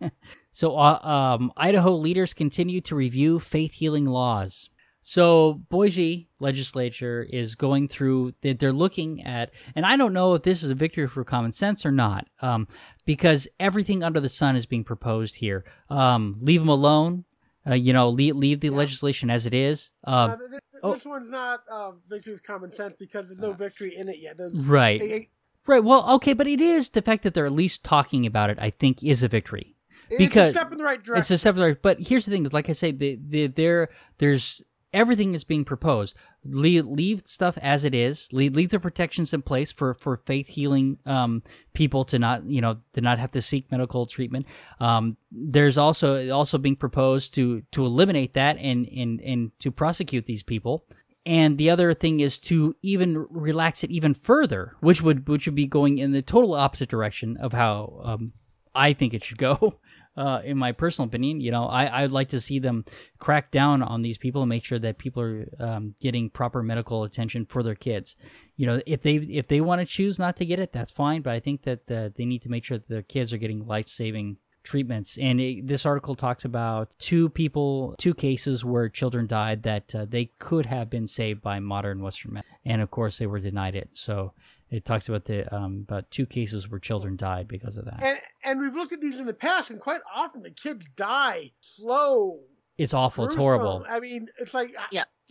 so, 0.52 0.78
uh, 0.78 0.98
um, 1.02 1.52
Idaho 1.56 1.92
leaders 1.92 2.34
continue 2.34 2.80
to 2.82 2.94
review 2.94 3.40
faith 3.40 3.74
healing 3.74 4.06
laws. 4.06 4.70
So, 5.06 5.60
Boise 5.68 6.30
legislature 6.40 7.22
is 7.28 7.54
going 7.54 7.88
through. 7.88 8.32
they- 8.40 8.54
They're 8.54 8.72
looking 8.72 9.22
at, 9.22 9.52
and 9.76 9.84
I 9.84 9.98
don't 9.98 10.14
know 10.14 10.32
if 10.32 10.42
this 10.44 10.62
is 10.62 10.70
a 10.70 10.74
victory 10.74 11.06
for 11.06 11.22
common 11.24 11.52
sense 11.52 11.84
or 11.84 11.92
not, 11.92 12.26
um, 12.40 12.66
because 13.04 13.46
everything 13.60 14.02
under 14.02 14.18
the 14.18 14.30
sun 14.30 14.56
is 14.56 14.64
being 14.64 14.82
proposed 14.82 15.34
here. 15.36 15.62
Um, 15.90 16.36
leave 16.40 16.60
them 16.62 16.70
alone. 16.70 17.26
Uh, 17.66 17.74
you 17.74 17.92
know, 17.92 18.08
leave, 18.08 18.34
leave 18.36 18.60
the 18.60 18.70
legislation 18.70 19.28
as 19.28 19.44
it 19.44 19.52
is. 19.52 19.90
Um, 20.04 20.14
Uh, 20.14 20.36
th- 20.36 20.50
th- 20.50 20.60
oh. 20.82 20.94
This 20.94 21.04
one's 21.04 21.28
not 21.30 21.60
uh, 21.70 21.92
victory 22.08 22.32
of 22.32 22.42
common 22.42 22.74
sense 22.74 22.94
because 22.98 23.26
there's 23.28 23.38
no 23.40 23.52
victory 23.52 23.94
in 23.96 24.08
it 24.08 24.16
yet. 24.18 24.38
There's, 24.38 24.54
right. 24.64 25.02
it- 25.02 25.10
it- 25.10 25.28
Right. 25.66 25.82
Well, 25.84 26.08
okay, 26.16 26.32
but 26.34 26.46
it 26.46 26.60
is 26.62 26.90
the 26.90 27.00
fact 27.02 27.22
that 27.24 27.32
they're 27.34 27.46
at 27.46 27.52
least 27.52 27.84
talking 27.84 28.24
about 28.26 28.48
it. 28.50 28.58
I 28.60 28.68
think 28.70 29.02
is 29.02 29.22
a 29.22 29.28
victory. 29.28 29.76
because 30.18 30.50
it's 30.50 30.56
a 30.56 30.60
step 30.60 30.72
in 30.72 30.78
the 30.78 30.84
right 30.84 31.02
direction. 31.02 31.20
It's 31.20 31.30
a 31.30 31.38
separate, 31.38 31.80
but 31.82 31.98
here's 32.00 32.26
the 32.26 32.32
thing: 32.32 32.46
like 32.52 32.68
I 32.68 32.72
say, 32.74 32.90
the, 32.92 33.18
the, 33.26 33.46
there, 33.46 33.88
there's 34.18 34.62
everything 34.94 35.34
is 35.34 35.44
being 35.44 35.64
proposed. 35.64 36.16
Leave, 36.44 36.86
leave 36.86 37.22
stuff 37.26 37.58
as 37.60 37.84
it 37.84 37.94
is. 37.94 38.32
Leave, 38.32 38.54
leave 38.54 38.70
the 38.70 38.80
protections 38.80 39.34
in 39.34 39.42
place 39.42 39.72
for 39.72 39.92
for 39.94 40.16
faith 40.16 40.46
healing 40.46 40.98
um, 41.04 41.42
people 41.74 42.04
to 42.06 42.18
not, 42.18 42.46
you 42.46 42.60
know, 42.60 42.78
to 42.94 43.00
not 43.00 43.18
have 43.18 43.32
to 43.32 43.42
seek 43.42 43.70
medical 43.70 44.06
treatment. 44.06 44.46
Um, 44.80 45.16
there's 45.30 45.76
also 45.76 46.30
also 46.30 46.56
being 46.56 46.76
proposed 46.76 47.34
to 47.34 47.62
to 47.72 47.84
eliminate 47.84 48.34
that 48.34 48.56
and 48.58 48.88
and 48.88 49.20
and 49.20 49.50
to 49.58 49.70
prosecute 49.70 50.24
these 50.24 50.42
people. 50.42 50.86
And 51.26 51.56
the 51.56 51.70
other 51.70 51.94
thing 51.94 52.20
is 52.20 52.38
to 52.40 52.76
even 52.82 53.26
relax 53.30 53.82
it 53.82 53.90
even 53.90 54.14
further, 54.14 54.76
which 54.80 55.02
would 55.02 55.28
which 55.28 55.46
would 55.46 55.54
be 55.54 55.66
going 55.66 55.98
in 55.98 56.12
the 56.12 56.22
total 56.22 56.54
opposite 56.54 56.88
direction 56.88 57.36
of 57.38 57.52
how 57.52 58.00
um, 58.04 58.32
I 58.74 58.92
think 58.92 59.14
it 59.14 59.24
should 59.24 59.38
go. 59.38 59.80
uh, 60.16 60.40
in 60.44 60.56
my 60.56 60.72
personal 60.72 61.08
opinion, 61.08 61.40
you 61.40 61.50
know, 61.50 61.64
I 61.64 62.02
I'd 62.02 62.10
like 62.10 62.28
to 62.28 62.40
see 62.40 62.58
them 62.58 62.84
crack 63.18 63.50
down 63.50 63.82
on 63.82 64.02
these 64.02 64.18
people 64.18 64.42
and 64.42 64.48
make 64.48 64.64
sure 64.64 64.78
that 64.78 64.98
people 64.98 65.22
are 65.22 65.46
um, 65.58 65.94
getting 66.00 66.30
proper 66.30 66.62
medical 66.62 67.04
attention 67.04 67.46
for 67.46 67.62
their 67.62 67.74
kids. 67.74 68.16
You 68.56 68.66
know, 68.66 68.80
if 68.86 69.02
they 69.02 69.16
if 69.16 69.48
they 69.48 69.60
want 69.60 69.80
to 69.80 69.86
choose 69.86 70.18
not 70.18 70.36
to 70.36 70.46
get 70.46 70.60
it, 70.60 70.72
that's 70.72 70.92
fine. 70.92 71.22
But 71.22 71.32
I 71.32 71.40
think 71.40 71.62
that 71.62 71.90
uh, 71.90 72.10
they 72.14 72.24
need 72.24 72.42
to 72.42 72.48
make 72.48 72.64
sure 72.64 72.78
that 72.78 72.88
their 72.88 73.02
kids 73.02 73.32
are 73.32 73.38
getting 73.38 73.66
life 73.66 73.88
saving 73.88 74.36
treatments. 74.64 75.18
And 75.18 75.40
it, 75.40 75.66
this 75.66 75.86
article 75.86 76.14
talks 76.14 76.44
about 76.44 76.94
two 76.98 77.28
people, 77.28 77.94
two 77.98 78.14
cases 78.14 78.64
where 78.64 78.88
children 78.88 79.26
died 79.26 79.62
that 79.64 79.94
uh, 79.94 80.06
they 80.08 80.30
could 80.38 80.66
have 80.66 80.90
been 80.90 81.06
saved 81.06 81.42
by 81.42 81.60
modern 81.60 82.02
Western 82.02 82.34
medicine, 82.34 82.56
and 82.64 82.82
of 82.82 82.90
course 82.90 83.18
they 83.18 83.26
were 83.26 83.40
denied 83.40 83.76
it. 83.76 83.90
So 83.92 84.32
it 84.70 84.84
talks 84.84 85.08
about 85.08 85.24
the 85.26 85.52
um, 85.54 85.84
about 85.88 86.10
two 86.10 86.26
cases 86.26 86.68
where 86.70 86.80
children 86.80 87.16
died 87.16 87.46
because 87.48 87.76
of 87.76 87.84
that. 87.84 88.02
And 88.02 88.18
and 88.44 88.60
we've 88.60 88.74
looked 88.74 88.92
at 88.92 89.00
these 89.00 89.18
in 89.18 89.26
the 89.26 89.34
past, 89.34 89.70
and 89.70 89.80
quite 89.80 90.00
often 90.14 90.42
the 90.42 90.50
kids 90.50 90.84
die 90.96 91.52
slow. 91.60 92.40
it's 92.78 92.92
awful. 92.94 93.24
It's 93.26 93.34
horrible. 93.34 93.84
I 93.88 94.00
mean, 94.00 94.28
it's 94.38 94.54
like 94.54 94.74
Yeah. 94.90 95.04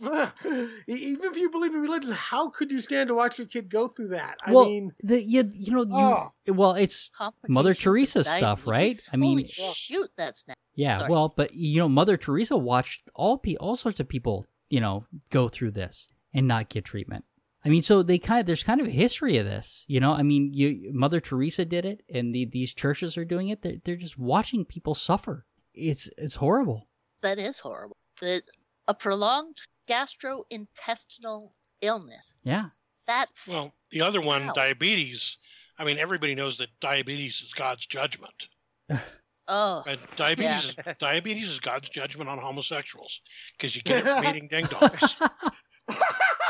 Even 0.88 1.24
if 1.30 1.36
you 1.36 1.50
believe 1.50 1.72
in 1.72 1.80
religion, 1.80 2.10
how 2.12 2.48
could 2.50 2.72
you 2.72 2.80
stand 2.80 3.08
to 3.08 3.14
watch 3.14 3.38
your 3.38 3.46
kid 3.46 3.70
go 3.70 3.86
through 3.88 4.08
that? 4.08 4.38
I 4.44 4.50
well, 4.50 4.64
mean, 4.64 4.92
the 5.00 5.22
you, 5.22 5.50
you 5.54 5.72
know 5.72 5.82
you 5.82 5.88
Oh. 5.92 6.30
well 6.48 6.72
it's 6.72 7.10
Mother 7.48 7.74
Complications 7.74 7.82
Teresa 7.82 8.24
stuff, 8.24 8.66
right? 8.66 8.96
diabetes. 8.96 9.10
I 9.12 9.16
mean- 9.16 9.46
shoot, 9.46 10.10
that's 10.16 10.48
now. 10.48 10.54
Yeah, 10.74 10.98
Sorry. 10.98 11.10
well, 11.10 11.32
but 11.36 11.54
you 11.54 11.78
know, 11.78 11.88
Mother 11.88 12.16
Teresa 12.16 12.56
watched 12.56 13.08
all 13.14 13.38
pe- 13.38 13.54
all 13.56 13.76
sorts 13.76 14.00
of 14.00 14.08
people, 14.08 14.46
you 14.68 14.80
know, 14.80 15.06
go 15.30 15.48
through 15.48 15.70
this 15.70 16.08
and 16.32 16.48
not 16.48 16.68
get 16.68 16.84
treatment. 16.84 17.24
I 17.64 17.70
mean, 17.70 17.82
so 17.82 18.02
they 18.02 18.18
kind 18.18 18.40
of 18.40 18.46
there's 18.46 18.62
kind 18.62 18.80
of 18.80 18.86
a 18.86 18.90
history 18.90 19.38
of 19.38 19.46
this, 19.46 19.84
you 19.88 19.98
know. 19.98 20.12
I 20.12 20.22
mean, 20.22 20.52
you 20.52 20.90
Mother 20.92 21.20
Teresa 21.20 21.64
did 21.64 21.86
it, 21.86 22.02
and 22.12 22.34
the, 22.34 22.44
these 22.44 22.74
churches 22.74 23.16
are 23.16 23.24
doing 23.24 23.48
it. 23.48 23.62
They're, 23.62 23.76
they're 23.84 23.96
just 23.96 24.18
watching 24.18 24.64
people 24.64 24.94
suffer. 24.94 25.46
It's 25.72 26.10
it's 26.18 26.34
horrible. 26.36 26.88
That 27.22 27.38
is 27.38 27.58
horrible. 27.58 27.96
The, 28.20 28.42
a 28.86 28.92
prolonged 28.94 29.62
gastrointestinal 29.88 31.50
illness. 31.80 32.40
Yeah, 32.44 32.68
That's 33.06 33.48
Well, 33.48 33.72
the 33.90 34.02
other 34.02 34.20
one, 34.20 34.46
Wow. 34.46 34.52
diabetes. 34.52 35.36
I 35.78 35.84
mean, 35.84 35.98
everybody 35.98 36.34
knows 36.34 36.58
that 36.58 36.68
diabetes 36.80 37.42
is 37.42 37.52
God's 37.54 37.86
judgment. 37.86 38.48
oh 39.48 39.82
And 39.86 39.98
diabetes, 40.16 40.64
is, 40.66 40.78
diabetes 40.98 41.50
is 41.50 41.60
God's 41.60 41.88
judgment 41.88 42.28
on 42.30 42.38
homosexuals 42.38 43.22
because 43.56 43.74
you 43.74 43.82
get 43.82 44.06
it 44.06 44.06
from 44.06 44.24
eating 44.36 44.48
ding 44.48 44.66
dongs. 44.66 45.30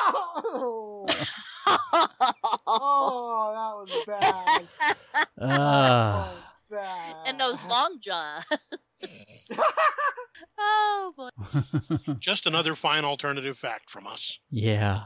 Oh, 0.06 1.06
oh, 2.66 3.50
that 3.54 3.74
was 3.76 4.04
bad. 4.06 4.62
uh, 5.40 6.26
Oh, 6.30 6.34
bad. 6.70 7.16
and 7.26 7.40
those 7.40 7.64
long 7.66 7.98
jaw. 8.00 8.42
oh 10.58 11.12
boy. 11.16 11.28
Just 12.18 12.46
another 12.46 12.74
fine 12.74 13.04
alternative 13.04 13.56
fact 13.58 13.90
from 13.90 14.06
us. 14.06 14.40
yeah. 14.50 15.04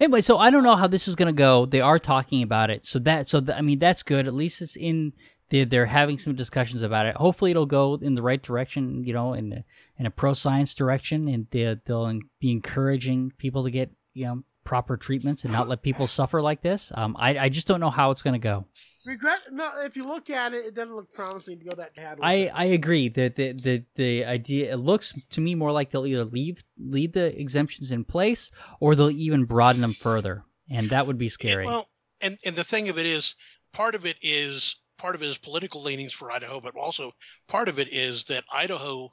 Anyway, 0.00 0.20
so 0.20 0.38
I 0.38 0.50
don't 0.50 0.64
know 0.64 0.74
how 0.74 0.88
this 0.88 1.06
is 1.06 1.14
going 1.14 1.28
to 1.28 1.32
go. 1.32 1.66
They 1.66 1.80
are 1.80 2.00
talking 2.00 2.42
about 2.42 2.68
it, 2.68 2.84
so 2.84 2.98
that 2.98 3.28
so 3.28 3.40
th- 3.40 3.56
I 3.56 3.60
mean 3.60 3.78
that's 3.78 4.02
good. 4.02 4.26
At 4.26 4.34
least 4.34 4.60
it's 4.60 4.74
in 4.74 5.12
they're, 5.50 5.64
they're 5.64 5.86
having 5.86 6.18
some 6.18 6.34
discussions 6.34 6.82
about 6.82 7.06
it. 7.06 7.14
Hopefully, 7.14 7.52
it'll 7.52 7.64
go 7.66 7.94
in 7.94 8.16
the 8.16 8.22
right 8.22 8.42
direction. 8.42 9.04
You 9.04 9.12
know, 9.12 9.34
in 9.34 9.52
a, 9.52 9.64
in 9.98 10.06
a 10.06 10.10
pro 10.10 10.32
science 10.34 10.74
direction, 10.74 11.28
and 11.28 11.46
they, 11.52 11.76
they'll 11.84 12.18
be 12.40 12.50
encouraging 12.50 13.34
people 13.38 13.62
to 13.62 13.70
get 13.70 13.92
you 14.14 14.26
know 14.26 14.42
proper 14.64 14.96
treatments 14.96 15.44
and 15.44 15.52
not 15.52 15.68
let 15.68 15.82
people 15.82 16.06
suffer 16.06 16.40
like 16.40 16.62
this. 16.62 16.92
Um, 16.94 17.16
I 17.18 17.38
I 17.38 17.48
just 17.48 17.66
don't 17.66 17.80
know 17.80 17.90
how 17.90 18.10
it's 18.10 18.22
going 18.22 18.34
to 18.34 18.38
go. 18.38 18.66
Regret? 19.04 19.40
No, 19.50 19.68
if 19.78 19.96
you 19.96 20.04
look 20.04 20.30
at 20.30 20.54
it, 20.54 20.66
it 20.66 20.74
doesn't 20.74 20.94
look 20.94 21.10
promising 21.10 21.58
to 21.58 21.64
go 21.64 21.76
that 21.76 21.94
bad. 21.96 22.18
I, 22.22 22.34
it. 22.34 22.52
I 22.54 22.64
agree 22.66 23.08
that 23.08 23.36
the, 23.36 23.52
the 23.52 23.84
the 23.96 24.24
idea 24.24 24.72
it 24.72 24.76
looks 24.76 25.12
to 25.30 25.40
me 25.40 25.54
more 25.54 25.72
like 25.72 25.90
they'll 25.90 26.06
either 26.06 26.24
leave 26.24 26.62
leave 26.78 27.12
the 27.12 27.38
exemptions 27.38 27.90
in 27.90 28.04
place 28.04 28.50
or 28.78 28.94
they'll 28.94 29.10
even 29.10 29.44
broaden 29.44 29.80
them 29.80 29.92
further, 29.92 30.44
and 30.70 30.88
that 30.90 31.06
would 31.06 31.18
be 31.18 31.28
scary. 31.28 31.66
Well, 31.66 31.88
and 32.20 32.38
and 32.46 32.54
the 32.54 32.64
thing 32.64 32.88
of 32.88 32.98
it 32.98 33.06
is, 33.06 33.34
part 33.72 33.94
of 33.94 34.06
it 34.06 34.18
is 34.22 34.76
part 34.98 35.16
of 35.16 35.22
it 35.22 35.26
is 35.26 35.38
political 35.38 35.82
leanings 35.82 36.12
for 36.12 36.30
Idaho, 36.30 36.60
but 36.60 36.76
also 36.76 37.12
part 37.48 37.68
of 37.68 37.78
it 37.80 37.88
is 37.92 38.24
that 38.24 38.44
Idaho 38.52 39.10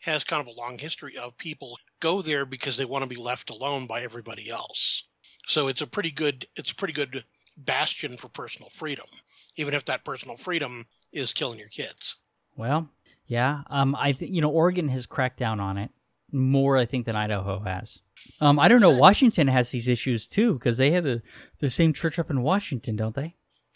has 0.00 0.22
kind 0.24 0.40
of 0.40 0.48
a 0.48 0.58
long 0.58 0.78
history 0.78 1.16
of 1.16 1.36
people 1.38 1.78
go 2.00 2.22
there 2.22 2.44
because 2.44 2.76
they 2.76 2.84
want 2.84 3.02
to 3.02 3.08
be 3.08 3.20
left 3.20 3.50
alone 3.50 3.86
by 3.86 4.02
everybody 4.02 4.50
else. 4.50 5.04
So 5.46 5.68
it's 5.68 5.80
a 5.80 5.86
pretty 5.86 6.10
good 6.10 6.44
it's 6.56 6.72
a 6.72 6.74
pretty 6.74 6.94
good 6.94 7.24
bastion 7.56 8.16
for 8.16 8.28
personal 8.28 8.70
freedom, 8.70 9.06
even 9.56 9.74
if 9.74 9.84
that 9.86 10.04
personal 10.04 10.36
freedom 10.36 10.86
is 11.12 11.32
killing 11.32 11.58
your 11.58 11.68
kids. 11.68 12.16
Well, 12.56 12.88
yeah. 13.26 13.62
Um, 13.68 13.94
I 13.94 14.12
think 14.12 14.32
you 14.32 14.40
know 14.40 14.50
Oregon 14.50 14.88
has 14.88 15.06
cracked 15.06 15.38
down 15.38 15.60
on 15.60 15.78
it 15.78 15.90
more, 16.32 16.76
I 16.76 16.86
think, 16.86 17.06
than 17.06 17.16
Idaho 17.16 17.60
has. 17.60 18.00
Um, 18.40 18.58
I 18.58 18.68
don't 18.68 18.80
know. 18.80 18.96
Washington 18.96 19.48
has 19.48 19.70
these 19.70 19.88
issues 19.88 20.26
too 20.26 20.54
because 20.54 20.76
they 20.76 20.90
have 20.92 21.04
the 21.04 21.22
the 21.60 21.70
same 21.70 21.92
church 21.92 22.18
up 22.18 22.30
in 22.30 22.42
Washington, 22.42 22.96
don't 22.96 23.14
they? 23.14 23.34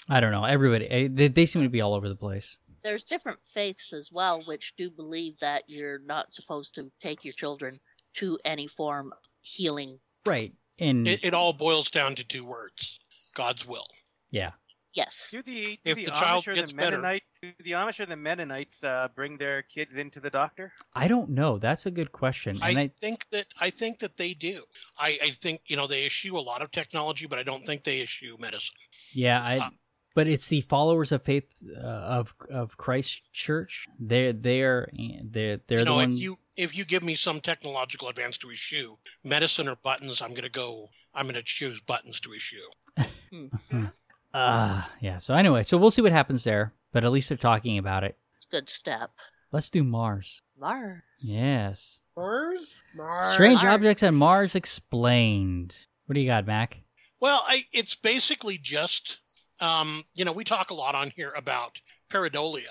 I 0.09 0.21
don't 0.21 0.33
know. 0.33 0.45
Everybody, 0.45 0.87
eh, 0.91 1.09
they, 1.11 1.29
they 1.29 1.47
seem 1.47 1.63
to 1.63 1.69
be 1.71 1.81
all 1.81 1.95
over 1.95 2.09
the 2.09 2.17
place. 2.17 2.59
There's 2.83 3.05
different 3.05 3.39
faiths 3.45 3.95
as 3.95 4.11
well 4.13 4.43
which 4.45 4.77
do 4.77 4.91
believe 4.91 5.39
that 5.41 5.65
you're 5.67 6.01
not 6.01 6.35
supposed 6.35 6.75
to 6.75 6.91
take 7.01 7.25
your 7.25 7.33
children 7.33 7.81
to 8.15 8.39
any 8.45 8.67
form 8.67 9.13
of 9.13 9.19
healing. 9.43 9.99
Right. 10.27 10.53
And 10.79 11.07
It, 11.07 11.25
it 11.25 11.35
all 11.35 11.53
boils 11.53 11.91
down 11.91 12.15
to 12.17 12.25
two 12.25 12.45
words: 12.45 12.99
God's 13.35 13.67
will. 13.67 13.87
yeah, 14.31 14.53
Yes. 14.95 15.27
Do 15.31 15.43
the, 15.43 15.79
do 15.85 15.91
If 15.91 15.97
the, 15.97 16.05
the 16.07 16.11
child 16.13 16.45
Amish 16.45 16.49
or 16.49 16.55
gets 16.55 16.71
the 16.73 16.77
better- 16.77 17.01
do 17.43 17.53
the 17.65 17.73
Amish 17.73 17.99
or 17.99 18.07
the 18.07 18.17
Mennonites 18.17 18.83
uh, 18.85 19.09
bring 19.15 19.37
their 19.39 19.63
kids 19.63 19.91
into 19.97 20.21
the 20.21 20.31
doctor? 20.31 20.73
I 20.95 21.09
don't 21.09 21.31
know. 21.31 21.59
That's 21.59 21.85
a 21.87 21.91
good 21.91 22.13
question. 22.13 22.61
And 22.63 22.79
I 22.79 22.83
I, 22.83 22.87
think 22.87 23.27
that 23.31 23.47
I 23.61 23.71
think 23.71 23.99
that 23.99 24.17
they 24.17 24.35
do. 24.35 24.63
I, 24.99 25.19
I 25.23 25.31
think 25.31 25.63
you 25.67 25.77
know 25.77 25.87
they 25.89 26.05
issue 26.07 26.37
a 26.39 26.41
lot 26.41 26.63
of 26.63 26.71
technology, 26.71 27.27
but 27.27 27.39
I 27.41 27.43
don't 27.43 27.67
think 27.67 27.83
they 27.83 28.01
issue 28.01 28.37
medicine. 28.39 28.77
Yeah, 29.13 29.43
I, 29.45 29.59
Uh, 29.59 29.71
but 30.15 30.29
it's 30.29 30.47
the 30.47 30.61
followers 30.63 31.11
of 31.11 31.23
faith 31.25 31.49
uh, 31.77 31.81
of 32.19 32.35
of 32.51 32.77
Christ 32.77 33.33
Church. 33.33 33.89
They're 33.99 34.33
they're 34.33 34.89
they're 35.25 35.59
they're 35.67 35.79
you 35.81 35.85
the 35.85 35.85
know, 35.85 35.97
ones. 35.97 36.15
if 36.15 36.21
you 36.23 36.39
if 36.57 36.77
you 36.77 36.85
give 36.85 37.03
me 37.03 37.15
some 37.15 37.41
technological 37.41 38.09
advance 38.09 38.39
to 38.39 38.51
issue 38.51 38.97
medicine 39.23 39.69
or 39.69 39.77
buttons, 39.77 40.23
I'm 40.23 40.31
going 40.31 40.43
to 40.43 40.51
go. 40.51 40.89
I'm 41.15 41.27
going 41.27 41.35
to 41.35 41.43
choose 41.43 41.81
buttons 41.81 42.21
to 42.21 42.33
issue. 42.33 42.59
uh, 44.35 44.83
yeah. 45.01 45.19
So 45.19 45.35
anyway, 45.35 45.63
so 45.63 45.77
we'll 45.79 45.91
see 45.91 46.03
what 46.03 46.13
happens 46.13 46.45
there. 46.45 46.73
But 46.93 47.05
at 47.05 47.13
least 47.13 47.29
they're 47.29 47.39
talking 47.39 47.79
about 47.79 48.05
it. 48.05 48.17
It's 48.37 48.47
a 48.47 48.57
good 48.57 48.69
step. 48.69 49.11
Let's 49.51 49.71
do 49.71 49.85
Mars. 49.85 50.43
Mars. 50.59 51.03
Yes. 51.21 52.01
Mars? 52.17 52.77
Mars. 52.95 53.33
Strange 53.33 53.63
Mars. 53.63 53.75
objects 53.75 54.03
on 54.03 54.15
Mars 54.15 54.55
explained. 54.55 55.77
What 56.07 56.15
do 56.15 56.21
you 56.21 56.29
got, 56.29 56.47
Mac? 56.47 56.79
Well, 57.21 57.43
I, 57.47 57.65
it's 57.73 57.95
basically 57.95 58.59
just 58.59 59.19
um, 59.61 60.05
you 60.15 60.25
know 60.25 60.33
we 60.33 60.45
talk 60.45 60.71
a 60.71 60.75
lot 60.75 60.95
on 60.95 61.11
here 61.17 61.33
about 61.37 61.81
pareidolia, 62.11 62.63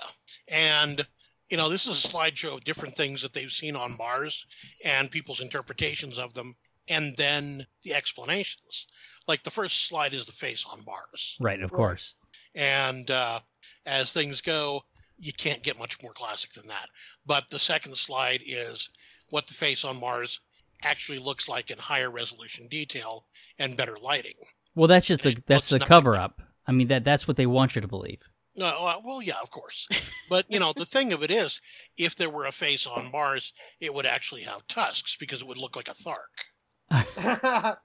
and 0.48 1.06
you 1.54 1.58
know 1.58 1.68
this 1.68 1.86
is 1.86 2.04
a 2.04 2.08
slideshow 2.08 2.54
of 2.54 2.64
different 2.64 2.96
things 2.96 3.22
that 3.22 3.32
they've 3.32 3.48
seen 3.48 3.76
on 3.76 3.96
Mars 3.96 4.44
and 4.84 5.08
people's 5.08 5.40
interpretations 5.40 6.18
of 6.18 6.34
them, 6.34 6.56
and 6.88 7.16
then 7.16 7.64
the 7.84 7.94
explanations. 7.94 8.88
Like 9.28 9.44
the 9.44 9.52
first 9.52 9.86
slide 9.86 10.14
is 10.14 10.24
the 10.24 10.32
face 10.32 10.66
on 10.68 10.84
Mars. 10.84 11.36
Right, 11.38 11.62
of 11.62 11.70
Right. 11.70 11.76
course. 11.76 12.16
And 12.56 13.08
uh, 13.08 13.38
as 13.86 14.10
things 14.10 14.40
go, 14.40 14.82
you 15.20 15.32
can't 15.32 15.62
get 15.62 15.78
much 15.78 16.02
more 16.02 16.12
classic 16.12 16.52
than 16.54 16.66
that. 16.66 16.88
But 17.24 17.48
the 17.50 17.58
second 17.60 17.96
slide 17.96 18.42
is 18.44 18.88
what 19.30 19.46
the 19.46 19.54
face 19.54 19.84
on 19.84 20.00
Mars 20.00 20.40
actually 20.82 21.20
looks 21.20 21.48
like 21.48 21.70
in 21.70 21.78
higher 21.78 22.10
resolution 22.10 22.66
detail 22.66 23.26
and 23.60 23.76
better 23.76 23.96
lighting. 24.02 24.34
Well, 24.74 24.88
that's 24.88 25.06
just 25.06 25.22
the 25.22 25.36
that's 25.46 25.68
the 25.68 25.78
cover 25.78 26.16
up. 26.16 26.42
I 26.66 26.72
mean 26.72 26.88
that 26.88 27.04
that's 27.04 27.28
what 27.28 27.36
they 27.36 27.46
want 27.46 27.76
you 27.76 27.80
to 27.80 27.86
believe. 27.86 28.18
No, 28.56 28.66
uh, 28.66 29.00
well, 29.04 29.20
yeah, 29.20 29.40
of 29.42 29.50
course. 29.50 29.88
But, 30.28 30.46
you 30.48 30.60
know, 30.60 30.72
the 30.72 30.84
thing 30.84 31.12
of 31.12 31.22
it 31.22 31.30
is, 31.30 31.60
if 31.96 32.14
there 32.14 32.30
were 32.30 32.46
a 32.46 32.52
face 32.52 32.86
on 32.86 33.10
Mars, 33.10 33.52
it 33.80 33.92
would 33.92 34.06
actually 34.06 34.42
have 34.42 34.66
tusks 34.68 35.16
because 35.16 35.42
it 35.42 35.48
would 35.48 35.60
look 35.60 35.76
like 35.76 35.88
a 35.88 35.94
Thark. 35.94 37.76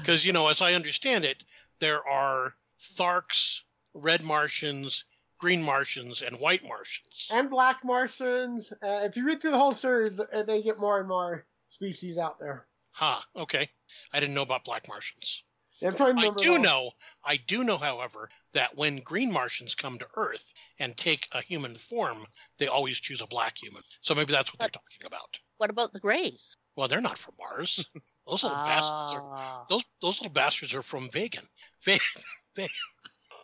Because, 0.00 0.26
you 0.26 0.32
know, 0.32 0.48
as 0.48 0.60
I 0.60 0.74
understand 0.74 1.24
it, 1.24 1.44
there 1.78 2.06
are 2.08 2.54
Tharks, 2.80 3.60
red 3.94 4.24
Martians, 4.24 5.04
green 5.38 5.62
Martians, 5.62 6.22
and 6.22 6.36
white 6.40 6.64
Martians. 6.66 7.28
and 7.30 7.48
black 7.48 7.84
Martians. 7.84 8.72
Uh, 8.82 9.00
if 9.04 9.16
you 9.16 9.24
read 9.24 9.40
through 9.40 9.52
the 9.52 9.58
whole 9.58 9.72
series, 9.72 10.18
uh, 10.18 10.42
they 10.42 10.60
get 10.60 10.80
more 10.80 10.98
and 10.98 11.08
more 11.08 11.46
species 11.70 12.18
out 12.18 12.40
there. 12.40 12.66
Huh, 12.90 13.20
okay. 13.36 13.70
I 14.12 14.20
didn't 14.20 14.34
know 14.34 14.42
about 14.42 14.64
black 14.64 14.88
Martians. 14.88 15.44
I'm 15.84 15.94
trying 15.94 16.16
to 16.16 16.26
I 16.28 16.34
do 16.42 16.58
know, 16.58 16.90
I 17.24 17.36
do 17.36 17.62
know, 17.64 17.76
however, 17.76 18.30
that 18.52 18.76
when 18.76 18.98
green 19.00 19.30
Martians 19.32 19.74
come 19.74 19.98
to 19.98 20.06
Earth 20.16 20.52
and 20.78 20.96
take 20.96 21.28
a 21.32 21.40
human 21.42 21.74
form, 21.74 22.26
they 22.58 22.66
always 22.68 22.98
choose 23.00 23.20
a 23.20 23.26
black 23.26 23.56
human. 23.62 23.82
So 24.00 24.14
maybe 24.14 24.32
that's 24.32 24.52
what 24.52 24.60
they're 24.60 24.68
talking 24.68 25.04
about. 25.06 25.38
What 25.58 25.70
about 25.70 25.92
the 25.92 26.00
Greys? 26.00 26.56
Well, 26.76 26.88
they're 26.88 27.00
not 27.00 27.18
from 27.18 27.34
Mars. 27.38 27.84
Those 28.26 28.42
little 28.42 28.56
bastards 28.64 29.12
are 29.12 29.22
Ah. 29.34 29.64
those 29.68 29.84
those 30.00 30.18
little 30.18 30.32
bastards 30.32 30.72
are 30.74 30.80
from 30.82 31.10
Vegan. 31.10 31.44
Ve- 31.84 31.98
Ve- 32.56 32.68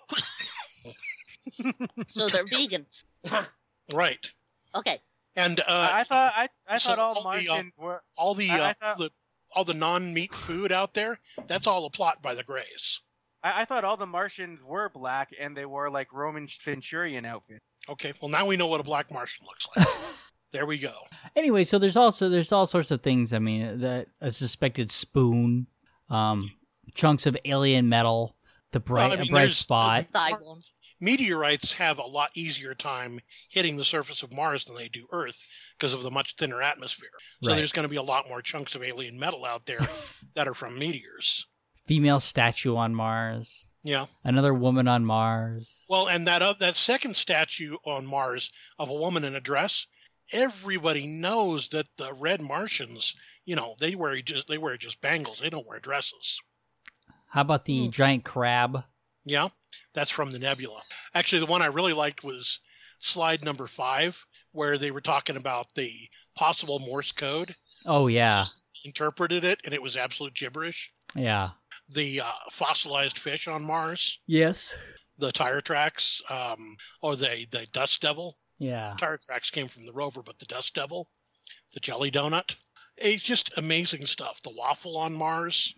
So 2.06 2.28
they're 2.28 2.44
vegans. 2.44 3.04
Right. 3.92 4.24
Okay. 4.74 4.98
And 5.36 5.58
uh, 5.60 5.64
I, 5.68 6.00
I 6.00 6.04
thought 6.04 6.32
I, 6.36 6.48
I 6.68 6.78
so 6.78 6.90
thought 6.90 6.98
all 7.00 7.14
all 7.14 7.22
the, 7.32 7.48
uh, 7.48 7.52
Martians 7.52 7.72
were. 7.76 8.02
all 8.16 8.34
the, 8.34 8.50
I- 8.50 8.58
I 8.58 8.70
uh, 8.70 8.72
thought- 8.74 8.98
the 8.98 9.10
all 9.54 9.64
the 9.64 9.74
non-meat 9.74 10.34
food 10.34 10.72
out 10.72 10.94
there, 10.94 11.18
that's 11.46 11.66
all 11.66 11.84
a 11.86 11.90
plot 11.90 12.22
by 12.22 12.34
the 12.34 12.44
Greys. 12.44 13.00
I, 13.42 13.62
I 13.62 13.64
thought 13.64 13.84
all 13.84 13.96
the 13.96 14.06
Martians 14.06 14.62
were 14.64 14.88
black 14.88 15.30
and 15.38 15.56
they 15.56 15.66
wore 15.66 15.90
like 15.90 16.12
Roman 16.12 16.48
centurion 16.48 17.24
outfits. 17.24 17.60
Okay, 17.88 18.12
well 18.20 18.30
now 18.30 18.46
we 18.46 18.56
know 18.56 18.66
what 18.66 18.80
a 18.80 18.84
black 18.84 19.10
Martian 19.12 19.46
looks 19.46 19.66
like. 19.76 19.86
there 20.52 20.66
we 20.66 20.78
go. 20.78 20.92
Anyway, 21.34 21.64
so 21.64 21.78
there's 21.78 21.96
also 21.96 22.28
there's 22.28 22.52
all 22.52 22.66
sorts 22.66 22.90
of 22.90 23.02
things. 23.02 23.32
I 23.32 23.38
mean, 23.38 23.80
the 23.80 24.06
a 24.20 24.30
suspected 24.30 24.90
spoon, 24.90 25.66
um, 26.08 26.48
chunks 26.94 27.26
of 27.26 27.36
alien 27.44 27.88
metal, 27.88 28.36
the 28.72 28.80
bright 28.80 29.10
Well, 29.10 29.12
I 29.12 29.16
mean, 29.22 29.28
a 29.28 29.30
bright 29.30 29.52
spot. 29.52 30.02
Thigh 30.04 30.32
bone. 30.32 30.60
Meteorites 31.00 31.72
have 31.74 31.98
a 31.98 32.02
lot 32.04 32.30
easier 32.34 32.74
time 32.74 33.20
hitting 33.50 33.76
the 33.76 33.84
surface 33.84 34.22
of 34.22 34.32
Mars 34.34 34.64
than 34.64 34.76
they 34.76 34.88
do 34.88 35.06
Earth 35.12 35.46
because 35.78 35.92
of 35.94 36.02
the 36.02 36.10
much 36.10 36.34
thinner 36.36 36.62
atmosphere. 36.62 37.08
So 37.42 37.50
Right. 37.50 37.56
there's 37.56 37.72
going 37.72 37.84
to 37.84 37.90
be 37.90 37.96
a 37.96 38.02
lot 38.02 38.28
more 38.28 38.42
chunks 38.42 38.74
of 38.74 38.82
alien 38.82 39.18
metal 39.18 39.44
out 39.44 39.66
there 39.66 39.80
that 40.34 40.46
are 40.48 40.54
from 40.54 40.78
meteors. 40.78 41.46
Female 41.86 42.20
statue 42.20 42.76
on 42.76 42.94
Mars. 42.94 43.64
Yeah. 43.82 44.06
Another 44.24 44.52
woman 44.52 44.86
on 44.88 45.04
Mars. 45.06 45.68
Well, 45.88 46.06
and 46.08 46.26
that 46.26 46.42
uh, 46.42 46.52
that 46.58 46.76
second 46.76 47.16
statue 47.16 47.76
on 47.84 48.04
Mars 48.06 48.52
of 48.78 48.90
a 48.90 48.94
woman 48.94 49.24
in 49.24 49.34
a 49.34 49.40
dress, 49.40 49.86
everybody 50.32 51.06
knows 51.06 51.68
that 51.70 51.86
the 51.96 52.12
red 52.12 52.42
Martians, 52.42 53.14
you 53.46 53.56
know, 53.56 53.74
they 53.80 53.94
wear 53.94 54.20
just 54.20 54.48
they 54.48 54.58
wear 54.58 54.76
just 54.76 55.00
bangles. 55.00 55.38
They 55.40 55.48
don't 55.50 55.66
wear 55.66 55.80
dresses. 55.80 56.38
How 57.28 57.40
about 57.40 57.64
the 57.64 57.86
Hmm. 57.86 57.90
giant 57.90 58.24
crab? 58.24 58.84
Yeah, 59.24 59.48
that's 59.94 60.10
from 60.10 60.30
the 60.30 60.38
nebula. 60.38 60.82
Actually, 61.14 61.40
the 61.40 61.50
one 61.50 61.62
I 61.62 61.66
really 61.66 61.92
liked 61.92 62.22
was 62.24 62.60
slide 63.00 63.44
number 63.44 63.66
five, 63.66 64.24
where 64.52 64.78
they 64.78 64.90
were 64.90 65.00
talking 65.00 65.36
about 65.36 65.74
the 65.74 65.90
possible 66.36 66.78
Morse 66.80 67.12
code. 67.12 67.54
Oh 67.86 68.06
yeah, 68.08 68.38
Just 68.40 68.80
interpreted 68.84 69.44
it, 69.44 69.60
and 69.64 69.72
it 69.74 69.82
was 69.82 69.96
absolute 69.96 70.34
gibberish. 70.34 70.90
yeah. 71.14 71.50
The 71.92 72.20
uh, 72.20 72.32
fossilized 72.52 73.18
fish 73.18 73.48
on 73.48 73.64
Mars, 73.64 74.20
Yes. 74.28 74.76
the 75.18 75.32
tire 75.32 75.60
tracks, 75.60 76.22
um, 76.30 76.76
or 77.02 77.16
the 77.16 77.46
the 77.50 77.66
dust 77.72 78.00
devil. 78.00 78.38
Yeah. 78.60 78.94
Tire 78.98 79.18
tracks 79.18 79.50
came 79.50 79.66
from 79.66 79.86
the 79.86 79.92
rover, 79.92 80.22
but 80.22 80.38
the 80.38 80.46
dust 80.46 80.72
devil, 80.74 81.10
the 81.74 81.80
jelly 81.80 82.10
donut, 82.12 82.54
it's 82.96 83.24
just 83.24 83.50
amazing 83.56 84.06
stuff. 84.06 84.40
The 84.42 84.54
waffle 84.56 84.96
on 84.98 85.14
Mars, 85.14 85.74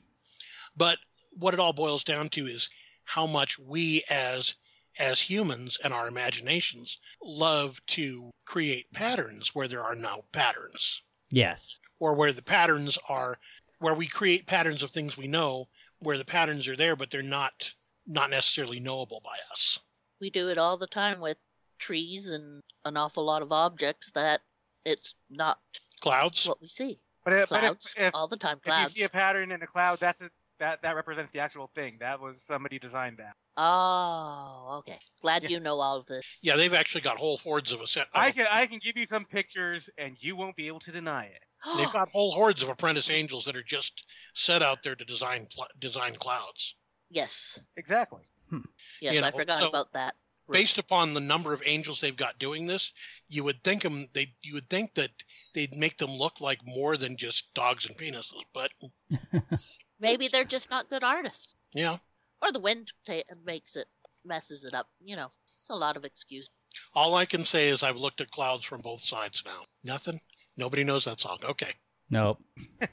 but 0.77 0.99
what 1.31 1.55
it 1.55 1.61
all 1.61 1.73
boils 1.73 2.05
down 2.05 2.29
to 2.31 2.45
is 2.47 2.69
how 3.15 3.27
much 3.27 3.59
we 3.59 4.03
as 4.09 4.57
as 4.99 5.21
humans 5.21 5.79
and 5.85 5.93
our 5.93 6.09
imaginations 6.09 6.99
love 7.23 7.81
to 7.87 8.31
create 8.47 8.91
patterns 8.93 9.55
where 9.55 9.69
there 9.69 9.83
are 9.85 9.95
no 9.95 10.23
patterns 10.33 11.03
Yes. 11.31 11.79
or 11.99 12.17
where 12.17 12.33
the 12.33 12.43
patterns 12.43 12.99
are 13.09 13.39
where 13.79 13.95
we 13.95 14.07
create 14.07 14.47
patterns 14.47 14.83
of 14.83 14.91
things 14.91 15.17
we 15.17 15.27
know 15.27 15.69
where 15.99 16.19
the 16.19 16.25
patterns 16.25 16.69
are 16.69 16.77
there 16.77 16.97
but 16.97 17.11
they're 17.11 17.23
not 17.23 17.73
not 18.07 18.31
necessarily 18.31 18.81
knowable 18.81 19.21
by 19.25 19.37
us 19.51 19.79
We 20.21 20.31
do 20.31 20.49
it 20.49 20.59
all 20.59 20.79
the 20.79 20.87
time 20.87 21.21
with 21.21 21.37
trees 21.79 22.31
and 22.31 22.61
an 22.85 22.97
awful 22.97 23.25
lot 23.25 23.43
of 23.43 23.53
objects 23.53 24.11
that 24.13 24.41
it's 24.85 25.15
not 25.31 25.59
clouds 26.01 26.47
what 26.47 26.61
we 26.63 26.69
see. 26.69 26.99
But, 27.25 27.35
if, 27.35 27.49
but 27.51 27.65
if, 27.65 27.77
if, 27.97 28.15
all 28.15 28.27
the 28.27 28.37
time. 28.37 28.59
Clouds. 28.65 28.93
If 28.93 28.97
you 28.97 29.03
see 29.03 29.07
a 29.07 29.09
pattern 29.09 29.53
in 29.53 29.63
a 29.63 29.67
cloud, 29.67 30.01
that's 30.01 30.21
a, 30.21 30.31
that 30.63 30.83
that 30.83 30.95
represents 30.97 31.31
the 31.33 31.41
actual 31.41 31.69
thing. 31.75 31.97
That 32.01 32.21
was 32.21 32.41
somebody 32.43 32.79
designed 32.79 33.19
that. 33.19 33.35
Oh, 33.57 34.77
okay. 34.79 34.99
Glad 35.21 35.43
Yeah. 35.43 35.49
you 35.51 35.61
know 35.61 35.79
all 35.81 35.99
of 35.99 36.07
this. 36.07 36.25
yeah 36.41 36.57
they've 36.57 36.73
actually 36.73 37.03
got 37.03 37.19
whole 37.19 37.37
hordes 37.39 37.73
of 37.73 37.81
a 37.81 37.87
set 37.87 38.07
I 38.15 38.31
can 38.31 38.47
I 38.51 38.67
can 38.67 38.79
give 38.79 38.97
you 38.97 39.07
some 39.07 39.25
pictures, 39.25 39.91
and 39.99 40.17
you 40.21 40.37
won't 40.37 40.57
be 40.57 40.69
able 40.69 40.81
to 40.81 40.93
deny 40.93 41.25
it. 41.27 41.43
They've 41.77 41.93
got 41.93 42.09
whole 42.09 42.33
hordes 42.33 42.63
of 42.63 42.69
apprentice 42.69 43.11
angels 43.11 43.45
that 43.45 43.55
are 43.57 43.63
just 43.63 44.07
set 44.35 44.63
out 44.63 44.83
there 44.83 44.97
to 44.97 45.05
design 45.05 45.47
pl- 45.55 45.69
design 45.79 46.15
clouds. 46.15 46.77
yes, 47.11 47.59
Exactly. 47.77 48.23
Hmm. 48.51 48.61
yes, 49.01 49.15
You 49.15 49.21
know, 49.21 49.29
I 49.29 49.31
forgot 49.31 49.59
so 49.59 49.69
about 49.69 49.93
that. 49.93 50.15
Based 50.51 50.77
upon 50.79 51.15
the 51.15 51.21
number 51.21 51.53
of 51.55 51.63
angels 51.65 52.01
they've 52.01 52.17
got 52.27 52.39
doing 52.39 52.67
this, 52.67 52.93
you 53.29 53.43
would 53.45 53.63
think 53.63 53.83
them 53.83 54.09
they 54.13 54.35
you 54.43 54.55
would 54.55 54.69
think 54.69 54.95
that 54.95 55.11
they'd 55.55 55.75
make 55.77 55.97
them 55.99 56.11
look 56.11 56.41
like 56.41 56.61
more 56.67 56.97
than 56.97 57.17
just 57.17 57.55
dogs 57.55 57.87
and 57.87 57.97
penises. 57.97 58.43
But 58.53 58.71
Maybe 60.03 60.29
they're 60.29 60.45
just 60.45 60.69
not 60.71 60.91
good 60.91 61.03
artists, 61.05 61.55
yeah, 61.75 61.97
or 62.43 62.53
the 62.53 62.61
wind 62.61 62.93
ta- 63.07 63.23
makes 63.45 63.77
it 63.77 63.87
messes 64.25 64.65
it 64.65 64.75
up. 64.75 64.89
You 65.05 65.17
know, 65.17 65.31
it's 65.45 65.67
a 65.71 65.75
lot 65.77 65.97
of 65.97 66.05
excuse. 66.05 66.47
all 66.95 67.15
I 67.15 67.25
can 67.25 67.45
say 67.45 67.69
is 67.69 67.83
I've 67.83 67.97
looked 67.99 68.21
at 68.21 68.31
clouds 68.31 68.65
from 68.65 68.81
both 68.81 69.01
sides 69.01 69.43
now. 69.47 69.63
Nothing. 69.85 70.21
Nobody 70.57 70.85
knows 70.85 71.05
that 71.07 71.21
song. 71.21 71.39
Okay. 71.45 71.73
Nope. 72.11 72.39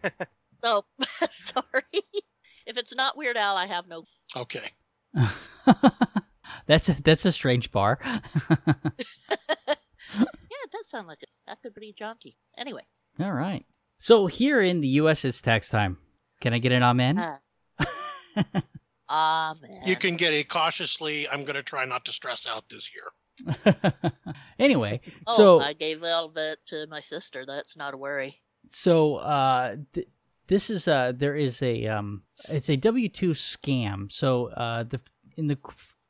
So 0.61 0.83
sorry. 1.31 2.03
if 2.65 2.77
it's 2.77 2.93
not 2.93 3.15
Weird 3.15 3.37
Al, 3.37 3.55
I 3.55 3.65
have 3.65 3.87
no. 3.87 4.03
Okay. 4.35 4.67
that's 6.67 6.89
a, 6.89 7.01
that's 7.01 7.23
a 7.23 7.31
strange 7.31 7.71
bar. 7.71 7.97
Yeah, 8.03 8.17
it 10.17 10.71
does 10.71 10.89
sound 10.89 11.07
like 11.07 11.19
it. 11.23 11.29
That 11.47 11.61
could 11.61 11.73
be 11.75 11.95
jaunty. 11.97 12.35
Anyway, 12.57 12.81
All 13.21 13.31
right. 13.31 13.65
So 13.99 14.27
here 14.27 14.61
in 14.61 14.81
the 14.81 14.87
U.S. 14.99 15.23
it's 15.23 15.41
tax 15.41 15.69
time. 15.69 15.97
Can 16.41 16.53
I 16.53 16.59
get 16.59 16.71
an 16.71 16.83
amen? 16.83 17.17
uh, 17.17 17.35
man. 19.09 19.81
You 19.85 19.95
can 19.95 20.15
get 20.15 20.33
a 20.33 20.43
cautiously. 20.43 21.27
I'm 21.29 21.43
going 21.43 21.55
to 21.55 21.63
try 21.63 21.85
not 21.85 22.05
to 22.05 22.11
stress 22.11 22.45
out 22.47 22.65
this 22.69 22.89
year. 22.93 23.93
anyway, 24.59 24.99
Oh, 25.27 25.37
so 25.37 25.61
I 25.61 25.73
gave 25.73 26.03
all 26.03 26.25
of 26.25 26.35
it 26.37 26.59
to 26.67 26.87
my 26.87 26.99
sister. 26.99 27.45
That's 27.45 27.77
not 27.77 27.93
a 27.93 27.97
worry. 27.97 28.41
so 28.69 29.15
uh, 29.17 29.77
th- 29.93 30.07
this 30.47 30.69
is 30.69 30.87
uh 30.87 31.13
there 31.15 31.35
is 31.35 31.61
a 31.61 31.85
um 31.87 32.23
it's 32.49 32.69
a 32.69 32.75
W 32.75 33.07
two 33.07 33.31
scam. 33.31 34.11
So 34.11 34.47
uh 34.47 34.83
the 34.83 34.99
in 35.37 35.47
the 35.47 35.57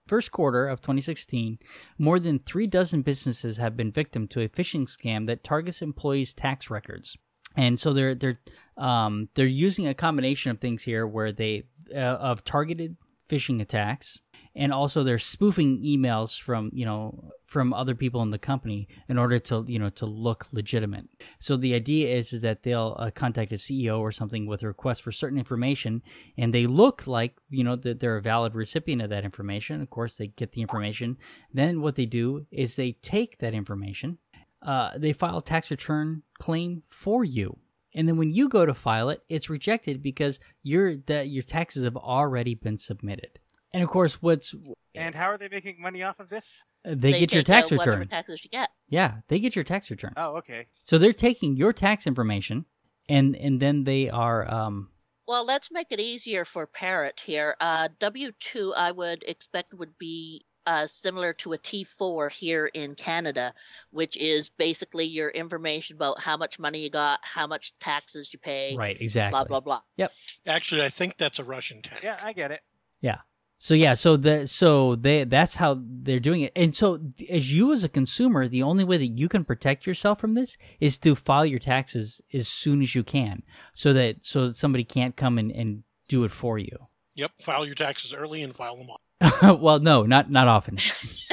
first 0.07 0.31
quarter 0.31 0.67
of 0.67 0.81
2016, 0.81 1.59
more 1.99 2.19
than 2.19 2.39
three 2.39 2.65
dozen 2.65 3.03
businesses 3.03 3.57
have 3.57 3.77
been 3.77 3.91
victim 3.91 4.27
to 4.29 4.41
a 4.41 4.49
phishing 4.49 4.85
scam 4.87 5.27
that 5.27 5.43
targets 5.43 5.81
employees' 5.83 6.33
tax 6.33 6.69
records. 6.71 7.15
And 7.59 7.77
so 7.77 7.91
they're 7.91 8.15
they're 8.15 8.39
um 8.77 9.27
they're 9.33 9.45
using 9.45 9.85
a 9.85 9.93
combination 9.93 10.49
of 10.49 10.59
things 10.59 10.83
here 10.83 11.05
where 11.05 11.33
they 11.33 11.63
uh, 11.93 11.97
of 12.29 12.45
targeted 12.45 12.95
phishing 13.29 13.61
attacks 13.61 14.19
and 14.55 14.73
also 14.73 15.03
they're 15.03 15.19
spoofing 15.19 15.83
emails 15.83 16.39
from 16.39 16.71
you 16.73 16.85
know 16.85 17.31
from 17.45 17.73
other 17.73 17.95
people 17.95 18.21
in 18.21 18.29
the 18.29 18.39
company 18.39 18.87
in 19.09 19.17
order 19.17 19.39
to 19.39 19.65
you 19.67 19.77
know 19.77 19.89
to 19.89 20.05
look 20.05 20.47
legitimate. 20.53 21.09
So 21.39 21.57
the 21.57 21.73
idea 21.73 22.15
is 22.15 22.31
is 22.31 22.41
that 22.43 22.63
they'll 22.63 22.95
uh, 22.97 23.11
contact 23.11 23.51
a 23.51 23.55
ceo 23.55 23.99
or 23.99 24.13
something 24.13 24.45
with 24.45 24.63
a 24.63 24.67
request 24.67 25.01
for 25.01 25.11
certain 25.11 25.37
information 25.37 26.01
and 26.37 26.53
they 26.53 26.65
look 26.65 27.07
like 27.07 27.35
you 27.49 27.65
know 27.65 27.75
that 27.75 27.99
they're 27.99 28.15
a 28.15 28.21
valid 28.21 28.55
recipient 28.55 29.01
of 29.01 29.09
that 29.09 29.25
information. 29.25 29.81
Of 29.81 29.89
course 29.89 30.15
they 30.15 30.27
get 30.27 30.53
the 30.53 30.61
information. 30.61 31.17
Then 31.53 31.81
what 31.81 31.95
they 31.95 32.05
do 32.05 32.45
is 32.51 32.77
they 32.77 32.93
take 32.93 33.39
that 33.39 33.53
information 33.53 34.17
uh, 34.61 34.91
they 34.97 35.13
file 35.13 35.37
a 35.37 35.41
tax 35.41 35.71
return 35.71 36.23
claim 36.39 36.83
for 36.87 37.23
you 37.23 37.57
and 37.95 38.07
then 38.07 38.17
when 38.17 38.31
you 38.31 38.49
go 38.49 38.65
to 38.65 38.73
file 38.73 39.09
it 39.09 39.21
it's 39.29 39.49
rejected 39.49 40.01
because 40.03 40.39
your 40.63 40.95
that 40.97 41.29
your 41.29 41.43
taxes 41.43 41.83
have 41.83 41.95
already 41.97 42.55
been 42.55 42.77
submitted 42.77 43.39
and 43.73 43.81
of 43.83 43.89
course 43.89 44.21
what's 44.21 44.53
And 44.95 45.15
how 45.15 45.25
are 45.29 45.37
they 45.37 45.49
making 45.49 45.75
money 45.79 46.03
off 46.03 46.19
of 46.19 46.29
this? 46.29 46.63
they, 46.85 47.11
get 47.19 47.33
your 47.33 47.43
tax 47.43 47.71
uh, 47.71 47.75
whatever 47.75 47.97
return 47.99 48.07
taxes 48.09 48.43
you 48.43 48.49
get. 48.49 48.69
yeah 48.87 49.15
they 49.27 49.39
get 49.39 49.55
your 49.55 49.65
tax 49.65 49.89
return 49.91 50.13
Oh, 50.17 50.37
okay. 50.37 50.67
so 50.83 50.97
they're 50.97 51.13
taking 51.13 51.55
your 51.57 51.73
tax 51.73 52.05
information 52.07 52.65
and 53.07 53.35
and 53.35 53.59
then 53.61 53.83
they 53.85 54.09
are 54.09 54.49
um 54.51 54.89
Well, 55.27 55.45
let's 55.45 55.69
make 55.71 55.87
it 55.91 55.99
easier 55.99 56.43
for 56.45 56.65
Parrot 56.67 57.19
here. 57.23 57.55
Uh, 57.59 57.89
W 57.99 58.31
two, 58.39 58.73
I 58.75 58.91
would 58.91 59.23
expect 59.27 59.73
would 59.73 59.97
be 59.99 60.45
uh, 60.65 60.87
similar 60.87 61.33
to 61.33 61.53
a 61.53 61.57
T 61.57 61.83
four 61.83 62.29
here 62.29 62.67
in 62.67 62.95
Canada, 62.95 63.53
which 63.91 64.17
is 64.17 64.49
basically 64.49 65.05
your 65.05 65.29
information 65.29 65.95
about 65.95 66.19
how 66.19 66.37
much 66.37 66.59
money 66.59 66.79
you 66.79 66.89
got, 66.89 67.19
how 67.23 67.47
much 67.47 67.73
taxes 67.79 68.31
you 68.31 68.39
pay, 68.39 68.75
right 68.75 68.99
exactly 68.99 69.31
blah 69.31 69.43
blah 69.43 69.59
blah. 69.59 69.81
Yep. 69.97 70.11
Actually, 70.47 70.83
I 70.83 70.89
think 70.89 71.17
that's 71.17 71.39
a 71.39 71.43
Russian 71.43 71.81
tax. 71.81 72.03
Yeah, 72.03 72.19
I 72.21 72.33
get 72.33 72.51
it. 72.51 72.61
Yeah. 73.01 73.19
So 73.61 73.73
yeah, 73.73 73.93
so 73.93 74.15
the 74.15 74.47
so 74.47 74.95
they 74.95 75.25
that's 75.25 75.55
how 75.55 75.81
they're 75.81 76.21
doing 76.21 76.43
it. 76.43 76.53
And 76.55 76.73
so 76.73 76.99
as 77.29 77.51
you 77.51 77.73
as 77.73 77.83
a 77.83 77.89
consumer, 77.89 78.47
the 78.47 78.63
only 78.63 78.85
way 78.85 78.97
that 78.97 79.07
you 79.07 79.27
can 79.27 79.43
protect 79.43 79.85
yourself 79.85 80.21
from 80.21 80.33
this 80.33 80.57
is 80.79 80.97
to 80.99 81.13
file 81.13 81.45
your 81.45 81.59
taxes 81.59 82.21
as 82.33 82.47
soon 82.47 82.81
as 82.81 82.95
you 82.95 83.03
can. 83.03 83.43
So 83.73 83.91
that 83.91 84.23
so 84.23 84.47
that 84.47 84.55
somebody 84.55 84.85
can't 84.85 85.17
come 85.17 85.37
and, 85.37 85.51
and 85.51 85.83
do 86.07 86.23
it 86.23 86.31
for 86.31 86.57
you. 86.57 86.77
Yep. 87.15 87.31
File 87.41 87.65
your 87.65 87.75
taxes 87.75 88.13
early 88.13 88.43
and 88.43 88.55
file 88.55 88.77
them 88.77 88.89
on. 88.89 88.97
well, 89.43 89.79
no, 89.79 90.03
not 90.03 90.29
not 90.29 90.47
often. 90.47 90.77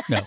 No. 0.08 0.20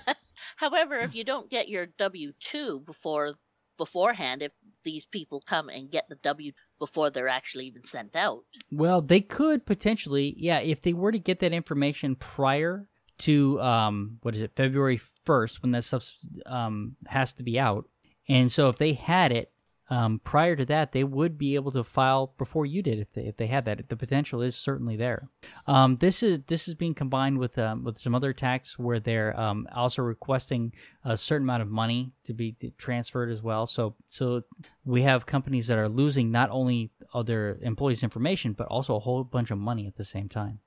However, 0.58 0.96
if 0.96 1.16
you 1.16 1.24
don't 1.24 1.50
get 1.50 1.70
your 1.70 1.86
W 1.98 2.34
two 2.42 2.82
before 2.86 3.36
beforehand, 3.78 4.42
if 4.42 4.52
these 4.84 5.06
people 5.06 5.42
come 5.48 5.70
and 5.70 5.90
get 5.90 6.10
the 6.10 6.16
W 6.16 6.52
before 6.80 7.10
they're 7.10 7.30
actually 7.30 7.68
even 7.68 7.86
sent 7.86 8.14
out, 8.14 8.44
Well, 8.70 9.02
they 9.02 9.22
could 9.22 9.66
potentially, 9.66 10.36
yeah, 10.38 10.60
if 10.60 10.82
they 10.82 10.92
were 10.92 11.14
to 11.14 11.20
get 11.20 11.40
that 11.40 11.54
information 11.54 12.18
prior 12.18 12.88
to 13.20 13.62
um, 13.62 14.18
what 14.22 14.36
is 14.36 14.42
it, 14.42 14.52
February 14.58 15.00
first, 15.24 15.62
when 15.62 15.72
that 15.72 15.86
stuff 15.86 16.14
um, 16.46 16.98
has 17.08 17.32
to 17.36 17.44
be 17.44 17.58
out. 17.58 17.88
And 18.28 18.52
so 18.52 18.68
if 18.68 18.78
they 18.78 18.94
had 18.94 19.32
it 19.32 19.54
um, 19.90 20.20
prior 20.24 20.56
to 20.56 20.66
that, 20.66 20.92
they 20.92 21.04
would 21.04 21.38
be 21.38 21.56
able 21.56 21.72
to 21.72 21.84
file 21.84 22.34
before 22.38 22.66
you 22.66 22.84
did 22.84 23.00
if 23.00 23.12
they 23.14 23.24
if 23.24 23.38
they 23.38 23.48
had 23.48 23.66
that. 23.66 23.90
The 23.90 23.96
potential 23.96 24.42
is 24.42 24.56
certainly 24.56 24.96
there. 24.96 25.30
Um, 25.68 25.96
this 25.96 26.22
is 26.22 26.42
this 26.48 26.68
is 26.68 26.76
being 26.76 26.94
combined 26.94 27.40
with 27.40 27.58
um, 27.58 27.84
with 27.84 27.98
some 27.98 28.14
other 28.14 28.30
attacks 28.30 28.78
where 28.78 29.00
they're 29.00 29.38
um, 29.40 29.68
also 29.74 30.04
requesting 30.04 30.74
a 31.04 31.18
certain 31.18 31.46
amount 31.46 31.64
of 31.64 31.70
money 31.70 32.12
to 32.26 32.34
be 32.34 32.56
transferred 32.78 33.32
as 33.32 33.42
well. 33.42 33.66
So 33.66 33.96
so 34.08 34.44
we 34.86 35.02
have 35.02 35.26
companies 35.26 35.68
that 35.68 35.78
are 35.78 35.90
losing 35.90 36.32
not 36.32 36.50
only 36.52 36.92
their 37.26 37.58
employees' 37.62 38.04
information 38.04 38.54
but 38.54 38.68
also 38.68 38.96
a 38.96 39.00
whole 39.00 39.24
bunch 39.24 39.50
of 39.50 39.58
money 39.58 39.88
at 39.88 39.98
the 39.98 40.04
same 40.04 40.30
time. 40.30 40.60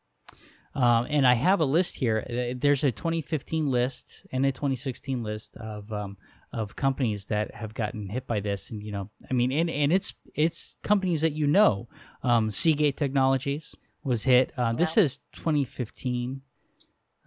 Um, 0.74 1.06
and 1.10 1.26
I 1.26 1.34
have 1.34 1.60
a 1.60 1.64
list 1.64 1.96
here. 1.96 2.54
There's 2.56 2.82
a 2.82 2.90
2015 2.90 3.70
list 3.70 4.22
and 4.32 4.46
a 4.46 4.52
2016 4.52 5.22
list 5.22 5.56
of 5.58 5.92
um, 5.92 6.16
of 6.52 6.76
companies 6.76 7.26
that 7.26 7.54
have 7.54 7.74
gotten 7.74 8.08
hit 8.08 8.26
by 8.26 8.40
this. 8.40 8.70
And 8.70 8.82
you 8.82 8.92
know 8.92 9.10
i 9.30 9.32
mean 9.32 9.52
and, 9.52 9.70
and 9.70 9.92
it's 9.92 10.14
it's 10.34 10.76
companies 10.82 11.22
that 11.22 11.32
you 11.32 11.46
know. 11.46 11.88
Um, 12.24 12.52
seagate 12.52 12.96
technologies 12.96 13.74
was 14.04 14.22
hit. 14.22 14.52
Uh, 14.56 14.72
this 14.72 14.96
is 14.96 15.18
2015 15.32 16.42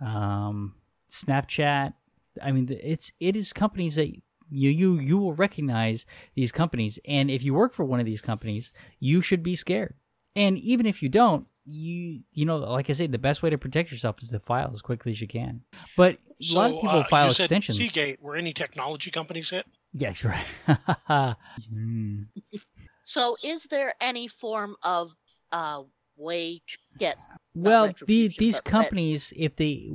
um, 0.01 0.75
snapchat. 1.11 1.93
I 2.41 2.51
mean 2.51 2.69
it's 2.81 3.11
it 3.19 3.35
is 3.35 3.51
companies 3.53 3.95
that 3.95 4.09
you 4.49 4.69
you 4.69 4.99
you 4.99 5.17
will 5.17 5.33
recognize 5.33 6.05
these 6.35 6.51
companies. 6.51 6.99
And 7.05 7.29
if 7.31 7.43
you 7.43 7.53
work 7.53 7.73
for 7.73 7.83
one 7.83 7.99
of 7.99 8.05
these 8.05 8.21
companies 8.21 8.75
you 8.99 9.21
should 9.21 9.43
be 9.43 9.55
scared 9.55 9.95
and 10.35 10.57
even 10.57 10.85
if 10.85 11.01
you 11.01 11.09
don't, 11.09 11.45
you 11.65 12.21
you 12.33 12.45
know, 12.45 12.57
like 12.57 12.89
I 12.89 12.93
say, 12.93 13.07
the 13.07 13.17
best 13.17 13.41
way 13.41 13.49
to 13.49 13.57
protect 13.57 13.91
yourself 13.91 14.17
is 14.21 14.29
to 14.29 14.39
file 14.39 14.71
as 14.73 14.81
quickly 14.81 15.11
as 15.11 15.21
you 15.21 15.27
can. 15.27 15.61
But 15.95 16.17
so, 16.41 16.57
a 16.57 16.59
lot 16.59 16.71
of 16.71 16.81
people 16.81 16.99
uh, 16.99 17.03
file 17.05 17.25
you 17.25 17.31
extensions. 17.31 17.77
Said 17.77 17.87
Seagate, 17.87 18.21
were 18.21 18.35
any 18.35 18.53
technology 18.53 19.11
companies 19.11 19.49
hit? 19.49 19.65
Yeah, 19.93 20.11
sure. 20.11 20.35
mm. 20.67 22.25
So, 23.05 23.37
is 23.43 23.63
there 23.65 23.93
any 24.01 24.27
form 24.27 24.75
of 24.83 25.11
uh, 25.51 25.83
way 26.17 26.61
to 26.67 26.77
get? 26.99 27.15
Well, 27.53 27.93
the, 28.05 28.35
these 28.37 28.59
companies, 28.59 29.31
if 29.35 29.55
they 29.55 29.91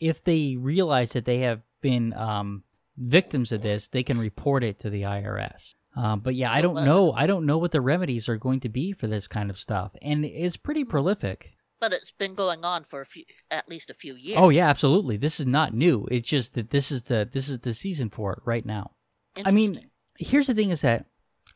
if 0.00 0.24
they 0.24 0.56
realize 0.56 1.12
that 1.12 1.24
they 1.24 1.38
have 1.38 1.60
been 1.80 2.12
um, 2.14 2.64
victims 2.96 3.52
of 3.52 3.62
this, 3.62 3.86
they 3.88 4.02
can 4.02 4.18
report 4.18 4.64
it 4.64 4.80
to 4.80 4.90
the 4.90 5.02
IRS. 5.02 5.74
Um, 5.98 6.20
but 6.20 6.34
yeah, 6.36 6.52
I 6.52 6.60
don't 6.60 6.84
know. 6.84 7.12
I 7.12 7.26
don't 7.26 7.44
know 7.44 7.58
what 7.58 7.72
the 7.72 7.80
remedies 7.80 8.28
are 8.28 8.36
going 8.36 8.60
to 8.60 8.68
be 8.68 8.92
for 8.92 9.08
this 9.08 9.26
kind 9.26 9.50
of 9.50 9.58
stuff, 9.58 9.92
and 10.00 10.24
it's 10.24 10.56
pretty 10.56 10.82
Hmm. 10.82 10.90
prolific. 10.90 11.54
But 11.80 11.92
it's 11.92 12.10
been 12.12 12.34
going 12.34 12.64
on 12.64 12.84
for 12.84 13.00
a 13.00 13.06
few, 13.06 13.24
at 13.50 13.68
least 13.68 13.90
a 13.90 13.94
few 13.94 14.14
years. 14.14 14.38
Oh 14.40 14.48
yeah, 14.48 14.68
absolutely. 14.68 15.16
This 15.16 15.38
is 15.40 15.46
not 15.46 15.74
new. 15.74 16.06
It's 16.10 16.28
just 16.28 16.54
that 16.54 16.70
this 16.70 16.90
is 16.90 17.04
the 17.04 17.28
this 17.30 17.48
is 17.48 17.60
the 17.60 17.74
season 17.74 18.10
for 18.10 18.32
it 18.32 18.40
right 18.44 18.66
now. 18.66 18.92
I 19.44 19.50
mean, 19.52 19.90
here's 20.18 20.46
the 20.48 20.54
thing: 20.54 20.70
is 20.70 20.80
that 20.82 21.06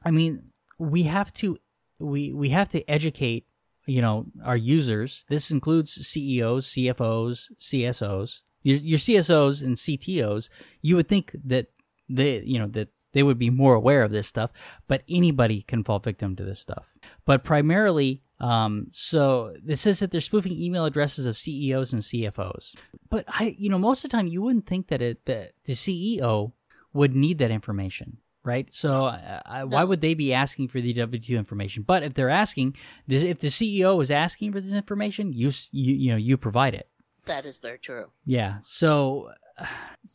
I 0.04 0.10
mean, 0.10 0.50
we 0.78 1.04
have 1.04 1.32
to 1.34 1.58
we 1.98 2.32
we 2.32 2.50
have 2.50 2.68
to 2.70 2.88
educate 2.88 3.46
you 3.86 4.00
know 4.00 4.26
our 4.44 4.56
users. 4.56 5.24
This 5.28 5.50
includes 5.50 5.92
CEOs, 5.92 6.72
CFOs, 6.72 7.50
CSOs. 7.58 8.40
Your, 8.64 8.76
your 8.78 8.98
CSOs 8.98 9.60
and 9.62 9.76
CTOs. 9.76 10.48
You 10.82 10.96
would 10.96 11.08
think 11.08 11.34
that 11.44 11.66
they 12.08 12.42
you 12.42 12.58
know 12.60 12.68
that 12.68 12.88
they 13.12 13.22
would 13.22 13.38
be 13.38 13.50
more 13.50 13.74
aware 13.74 14.02
of 14.02 14.10
this 14.10 14.26
stuff, 14.26 14.50
but 14.86 15.02
anybody 15.08 15.62
can 15.62 15.84
fall 15.84 15.98
victim 15.98 16.36
to 16.36 16.44
this 16.44 16.60
stuff. 16.60 16.94
But 17.24 17.44
primarily, 17.44 18.22
um, 18.40 18.88
so 18.90 19.54
this 19.62 19.86
is 19.86 20.00
that 20.00 20.10
they're 20.10 20.20
spoofing 20.20 20.52
email 20.52 20.84
addresses 20.84 21.26
of 21.26 21.36
CEOs 21.38 21.92
and 21.92 22.02
CFOs. 22.02 22.74
But 23.08 23.24
I, 23.28 23.54
you 23.58 23.68
know, 23.68 23.78
most 23.78 24.04
of 24.04 24.10
the 24.10 24.16
time 24.16 24.26
you 24.26 24.42
wouldn't 24.42 24.66
think 24.66 24.88
that 24.88 25.00
it 25.00 25.24
that 25.26 25.52
the 25.64 25.74
CEO 25.74 26.52
would 26.92 27.14
need 27.14 27.38
that 27.38 27.50
information, 27.50 28.18
right? 28.42 28.72
So 28.72 29.04
I, 29.04 29.42
I, 29.46 29.64
why 29.64 29.84
would 29.84 30.00
they 30.00 30.14
be 30.14 30.34
asking 30.34 30.68
for 30.68 30.80
the 30.80 30.92
W 30.92 31.22
two 31.22 31.36
information? 31.36 31.84
But 31.84 32.02
if 32.02 32.14
they're 32.14 32.30
asking, 32.30 32.76
if 33.08 33.38
the 33.38 33.48
CEO 33.48 34.02
is 34.02 34.10
asking 34.10 34.52
for 34.52 34.60
this 34.60 34.74
information, 34.74 35.32
you 35.32 35.52
you 35.70 35.94
you 35.94 36.10
know 36.10 36.16
you 36.18 36.36
provide 36.36 36.74
it. 36.74 36.88
that 37.26 37.46
is 37.46 37.58
very 37.58 37.78
true. 37.78 38.06
Yeah. 38.24 38.56
So 38.62 39.30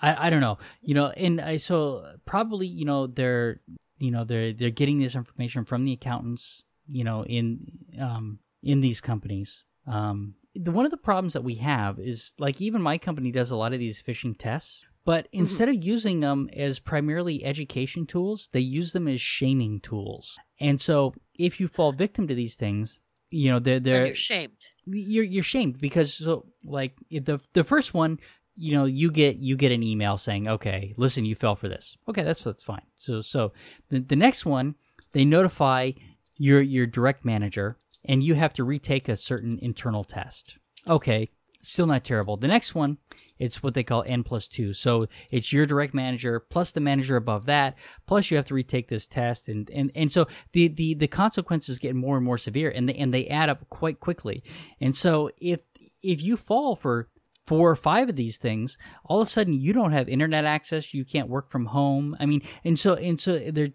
I 0.00 0.26
I 0.26 0.30
don't 0.30 0.40
know. 0.40 0.58
You 0.82 0.94
know, 0.94 1.08
and 1.08 1.40
I 1.40 1.56
so 1.56 2.14
probably 2.24 2.66
you 2.66 2.84
know 2.84 3.06
they're 3.06 3.60
you 3.98 4.10
know 4.10 4.24
they're 4.24 4.52
they're 4.52 4.70
getting 4.70 4.98
this 4.98 5.14
information 5.14 5.64
from 5.64 5.84
the 5.84 5.92
accountants. 5.92 6.64
You 6.86 7.04
know, 7.04 7.24
in 7.24 7.66
um 8.00 8.40
in 8.62 8.80
these 8.80 9.00
companies. 9.00 9.64
Um, 9.86 10.34
the, 10.54 10.70
one 10.70 10.84
of 10.84 10.90
the 10.90 10.96
problems 10.96 11.32
that 11.32 11.42
we 11.42 11.56
have 11.56 11.98
is 11.98 12.34
like 12.38 12.60
even 12.60 12.82
my 12.82 12.98
company 12.98 13.32
does 13.32 13.50
a 13.50 13.56
lot 13.56 13.72
of 13.72 13.78
these 13.78 14.02
phishing 14.02 14.36
tests, 14.38 14.84
but 15.04 15.26
instead 15.32 15.68
of 15.68 15.82
using 15.82 16.20
them 16.20 16.48
as 16.54 16.78
primarily 16.78 17.44
education 17.44 18.06
tools, 18.06 18.48
they 18.52 18.60
use 18.60 18.92
them 18.92 19.08
as 19.08 19.20
shaming 19.20 19.80
tools. 19.80 20.38
And 20.60 20.80
so 20.80 21.14
if 21.34 21.58
you 21.60 21.66
fall 21.66 21.92
victim 21.92 22.28
to 22.28 22.34
these 22.34 22.56
things, 22.56 23.00
you 23.30 23.50
know 23.50 23.58
they're 23.58 23.80
they're 23.80 24.06
you're 24.06 24.14
shamed. 24.14 24.56
you're 24.86 25.24
you're 25.24 25.42
shamed 25.42 25.80
because 25.80 26.14
so 26.14 26.46
like 26.64 26.94
the 27.10 27.40
the 27.52 27.64
first 27.64 27.94
one 27.94 28.18
you 28.56 28.72
know 28.72 28.84
you 28.84 29.10
get 29.10 29.36
you 29.36 29.56
get 29.56 29.72
an 29.72 29.82
email 29.82 30.18
saying 30.18 30.48
okay 30.48 30.94
listen 30.96 31.24
you 31.24 31.34
fell 31.34 31.56
for 31.56 31.68
this. 31.68 31.98
Okay 32.08 32.22
that's 32.22 32.42
that's 32.42 32.64
fine. 32.64 32.82
So 32.96 33.22
so 33.22 33.52
the, 33.88 34.00
the 34.00 34.16
next 34.16 34.44
one 34.44 34.74
they 35.12 35.24
notify 35.24 35.92
your 36.36 36.60
your 36.60 36.86
direct 36.86 37.24
manager 37.24 37.78
and 38.04 38.22
you 38.22 38.34
have 38.34 38.52
to 38.54 38.64
retake 38.64 39.08
a 39.08 39.16
certain 39.16 39.58
internal 39.60 40.04
test. 40.04 40.58
Okay 40.86 41.30
still 41.62 41.86
not 41.86 42.04
terrible. 42.04 42.36
The 42.36 42.48
next 42.48 42.74
one 42.74 42.98
it's 43.40 43.62
what 43.62 43.72
they 43.72 43.82
call 43.82 44.04
n 44.06 44.22
plus 44.22 44.46
two. 44.46 44.74
So 44.74 45.06
it's 45.30 45.52
your 45.52 45.64
direct 45.64 45.94
manager 45.94 46.38
plus 46.38 46.72
the 46.72 46.80
manager 46.80 47.16
above 47.16 47.46
that 47.46 47.74
plus 48.06 48.30
you 48.30 48.36
have 48.36 48.46
to 48.46 48.54
retake 48.54 48.88
this 48.88 49.06
test. 49.06 49.48
And 49.48 49.68
and, 49.70 49.90
and 49.96 50.12
so 50.12 50.28
the, 50.52 50.68
the 50.68 50.94
the 50.94 51.08
consequences 51.08 51.78
get 51.78 51.96
more 51.96 52.16
and 52.16 52.24
more 52.24 52.38
severe 52.38 52.70
and 52.70 52.88
they 52.88 52.94
and 52.94 53.12
they 53.12 53.26
add 53.26 53.48
up 53.48 53.68
quite 53.70 53.98
quickly. 53.98 54.44
And 54.80 54.94
so 54.94 55.30
if 55.38 55.62
if 56.02 56.22
you 56.22 56.36
fall 56.36 56.76
for 56.76 57.08
four 57.50 57.70
or 57.70 57.76
five 57.76 58.08
of 58.08 58.16
these 58.16 58.38
things 58.38 58.78
all 59.04 59.20
of 59.20 59.26
a 59.26 59.30
sudden 59.30 59.52
you 59.52 59.72
don't 59.72 59.92
have 59.92 60.08
internet 60.08 60.44
access 60.44 60.94
you 60.94 61.04
can't 61.04 61.28
work 61.28 61.50
from 61.50 61.66
home. 61.66 62.16
I 62.20 62.26
mean 62.26 62.42
and 62.64 62.78
so 62.78 62.94
and 62.94 63.18
so 63.18 63.38
they're 63.38 63.74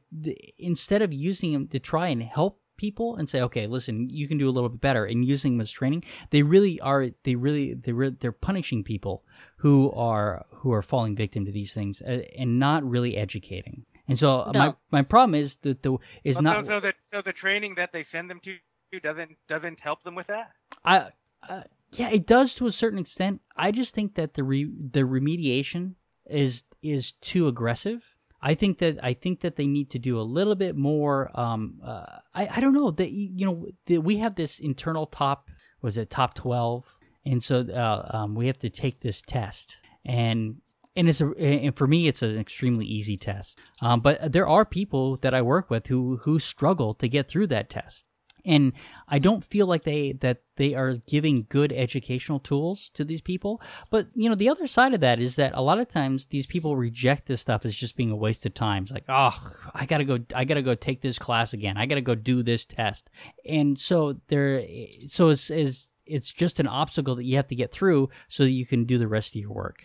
instead 0.57 1.01
of 1.01 1.11
using 1.11 1.51
them 1.53 1.67
to 1.73 1.79
try 1.79 2.07
and 2.07 2.21
help 2.23 2.61
people 2.77 3.15
and 3.15 3.29
say 3.29 3.41
okay 3.41 3.67
listen 3.67 4.09
you 4.09 4.27
can 4.27 4.37
do 4.37 4.49
a 4.49 4.55
little 4.55 4.69
bit 4.69 4.81
better 4.81 5.05
and 5.05 5.23
using 5.23 5.53
them 5.53 5.61
as 5.61 5.71
training 5.71 6.03
they 6.31 6.43
really 6.43 6.79
are 6.81 7.07
they 7.23 7.35
really 7.35 7.73
they 7.73 7.93
re- 7.93 8.15
they're 8.19 8.33
punishing 8.49 8.83
people 8.83 9.23
who 9.57 9.91
are 9.91 10.45
who 10.65 10.71
are 10.73 10.81
falling 10.81 11.15
victim 11.15 11.45
to 11.45 11.51
these 11.51 11.73
things 11.73 12.01
uh, 12.01 12.21
and 12.37 12.59
not 12.59 12.83
really 12.83 13.15
educating. 13.15 13.85
And 14.07 14.17
so 14.17 14.41
uh, 14.41 14.51
my 14.53 14.75
my 14.91 15.01
problem 15.03 15.35
is 15.35 15.57
that 15.57 15.83
the 15.83 15.97
is 16.23 16.35
Well, 16.35 16.43
not 16.43 16.65
so, 16.65 16.73
so 16.73 16.79
the 16.79 16.93
so 16.99 17.21
the 17.21 17.33
training 17.33 17.75
that 17.75 17.91
they 17.91 18.03
send 18.03 18.29
them 18.29 18.39
to 18.41 18.57
doesn't 19.01 19.37
doesn't 19.47 19.79
help 19.79 20.03
them 20.03 20.15
with 20.15 20.27
that. 20.27 20.51
I, 20.83 21.09
uh, 21.49 21.63
yeah, 21.99 22.09
it 22.09 22.25
does 22.25 22.55
to 22.55 22.67
a 22.67 22.71
certain 22.71 22.99
extent. 22.99 23.41
I 23.55 23.71
just 23.71 23.95
think 23.95 24.15
that 24.15 24.33
the 24.33 24.43
re- 24.43 24.71
the 24.91 25.01
remediation 25.01 25.95
is 26.25 26.63
is 26.81 27.13
too 27.13 27.47
aggressive. 27.47 28.03
I 28.41 28.53
think 28.53 28.79
that 28.79 29.03
I 29.03 29.13
think 29.13 29.41
that 29.41 29.55
they 29.55 29.67
need 29.67 29.89
to 29.91 29.99
do 29.99 30.19
a 30.19 30.23
little 30.23 30.55
bit 30.55 30.75
more. 30.75 31.31
Um, 31.33 31.79
uh, 31.83 32.05
I 32.33 32.47
I 32.57 32.59
don't 32.61 32.73
know 32.73 32.91
that 32.91 33.11
you 33.11 33.45
know 33.45 33.67
the, 33.85 33.97
we 33.99 34.17
have 34.17 34.35
this 34.35 34.59
internal 34.59 35.07
top 35.07 35.49
was 35.81 35.97
it 35.97 36.09
top 36.09 36.35
twelve, 36.35 36.85
and 37.25 37.43
so 37.43 37.61
uh, 37.61 38.17
um, 38.17 38.35
we 38.35 38.47
have 38.47 38.59
to 38.59 38.69
take 38.69 38.99
this 38.99 39.21
test 39.21 39.77
and. 40.05 40.57
And 40.97 41.09
it's 41.09 41.19
a, 41.19 41.27
and 41.37 41.75
for 41.75 41.87
me, 41.87 42.07
it's 42.07 42.21
an 42.21 42.39
extremely 42.39 42.85
easy 42.85 43.17
test. 43.17 43.59
Um, 43.81 43.99
but 43.99 44.31
there 44.31 44.47
are 44.47 44.63
people 44.63 45.17
that 45.17 45.33
I 45.33 45.41
work 45.41 45.69
with 45.69 45.87
who 45.87 46.21
who 46.23 46.39
struggle 46.39 46.93
to 46.93 47.09
get 47.09 47.27
through 47.27 47.47
that 47.47 47.69
test 47.69 48.05
and 48.45 48.73
I 49.07 49.19
don't 49.19 49.43
feel 49.43 49.67
like 49.67 49.83
they 49.83 50.13
that 50.21 50.41
they 50.57 50.73
are 50.73 50.95
giving 51.07 51.45
good 51.49 51.73
educational 51.73 52.39
tools 52.39 52.89
to 52.91 53.03
these 53.03 53.21
people. 53.21 53.61
But 53.89 54.07
you 54.13 54.29
know, 54.29 54.35
the 54.35 54.49
other 54.49 54.67
side 54.67 54.93
of 54.93 55.01
that 55.01 55.19
is 55.19 55.35
that 55.35 55.53
a 55.55 55.61
lot 55.61 55.79
of 55.79 55.89
times 55.89 56.27
these 56.27 56.45
people 56.45 56.75
reject 56.75 57.25
this 57.25 57.41
stuff 57.41 57.65
as 57.65 57.75
just 57.75 57.97
being 57.97 58.11
a 58.11 58.15
waste 58.15 58.45
of 58.45 58.53
time. 58.53 58.83
It's 58.83 58.91
like, 58.91 59.05
oh, 59.09 59.51
I 59.73 59.85
gotta 59.85 60.05
go, 60.05 60.19
I 60.33 60.45
gotta 60.45 60.61
go 60.61 60.75
take 60.75 61.01
this 61.01 61.19
class 61.19 61.53
again. 61.53 61.77
I 61.77 61.85
gotta 61.85 62.01
go 62.01 62.15
do 62.15 62.43
this 62.43 62.65
test, 62.65 63.09
and 63.47 63.77
so 63.77 64.17
there, 64.27 64.63
so 65.07 65.29
it's 65.29 65.49
is 65.49 65.91
it's 66.05 66.31
just 66.31 66.59
an 66.59 66.67
obstacle 66.67 67.15
that 67.15 67.25
you 67.25 67.35
have 67.35 67.47
to 67.47 67.55
get 67.55 67.71
through 67.71 68.09
so 68.27 68.43
that 68.43 68.51
you 68.51 68.65
can 68.65 68.85
do 68.85 68.97
the 68.97 69.07
rest 69.07 69.35
of 69.35 69.41
your 69.41 69.51
work. 69.51 69.83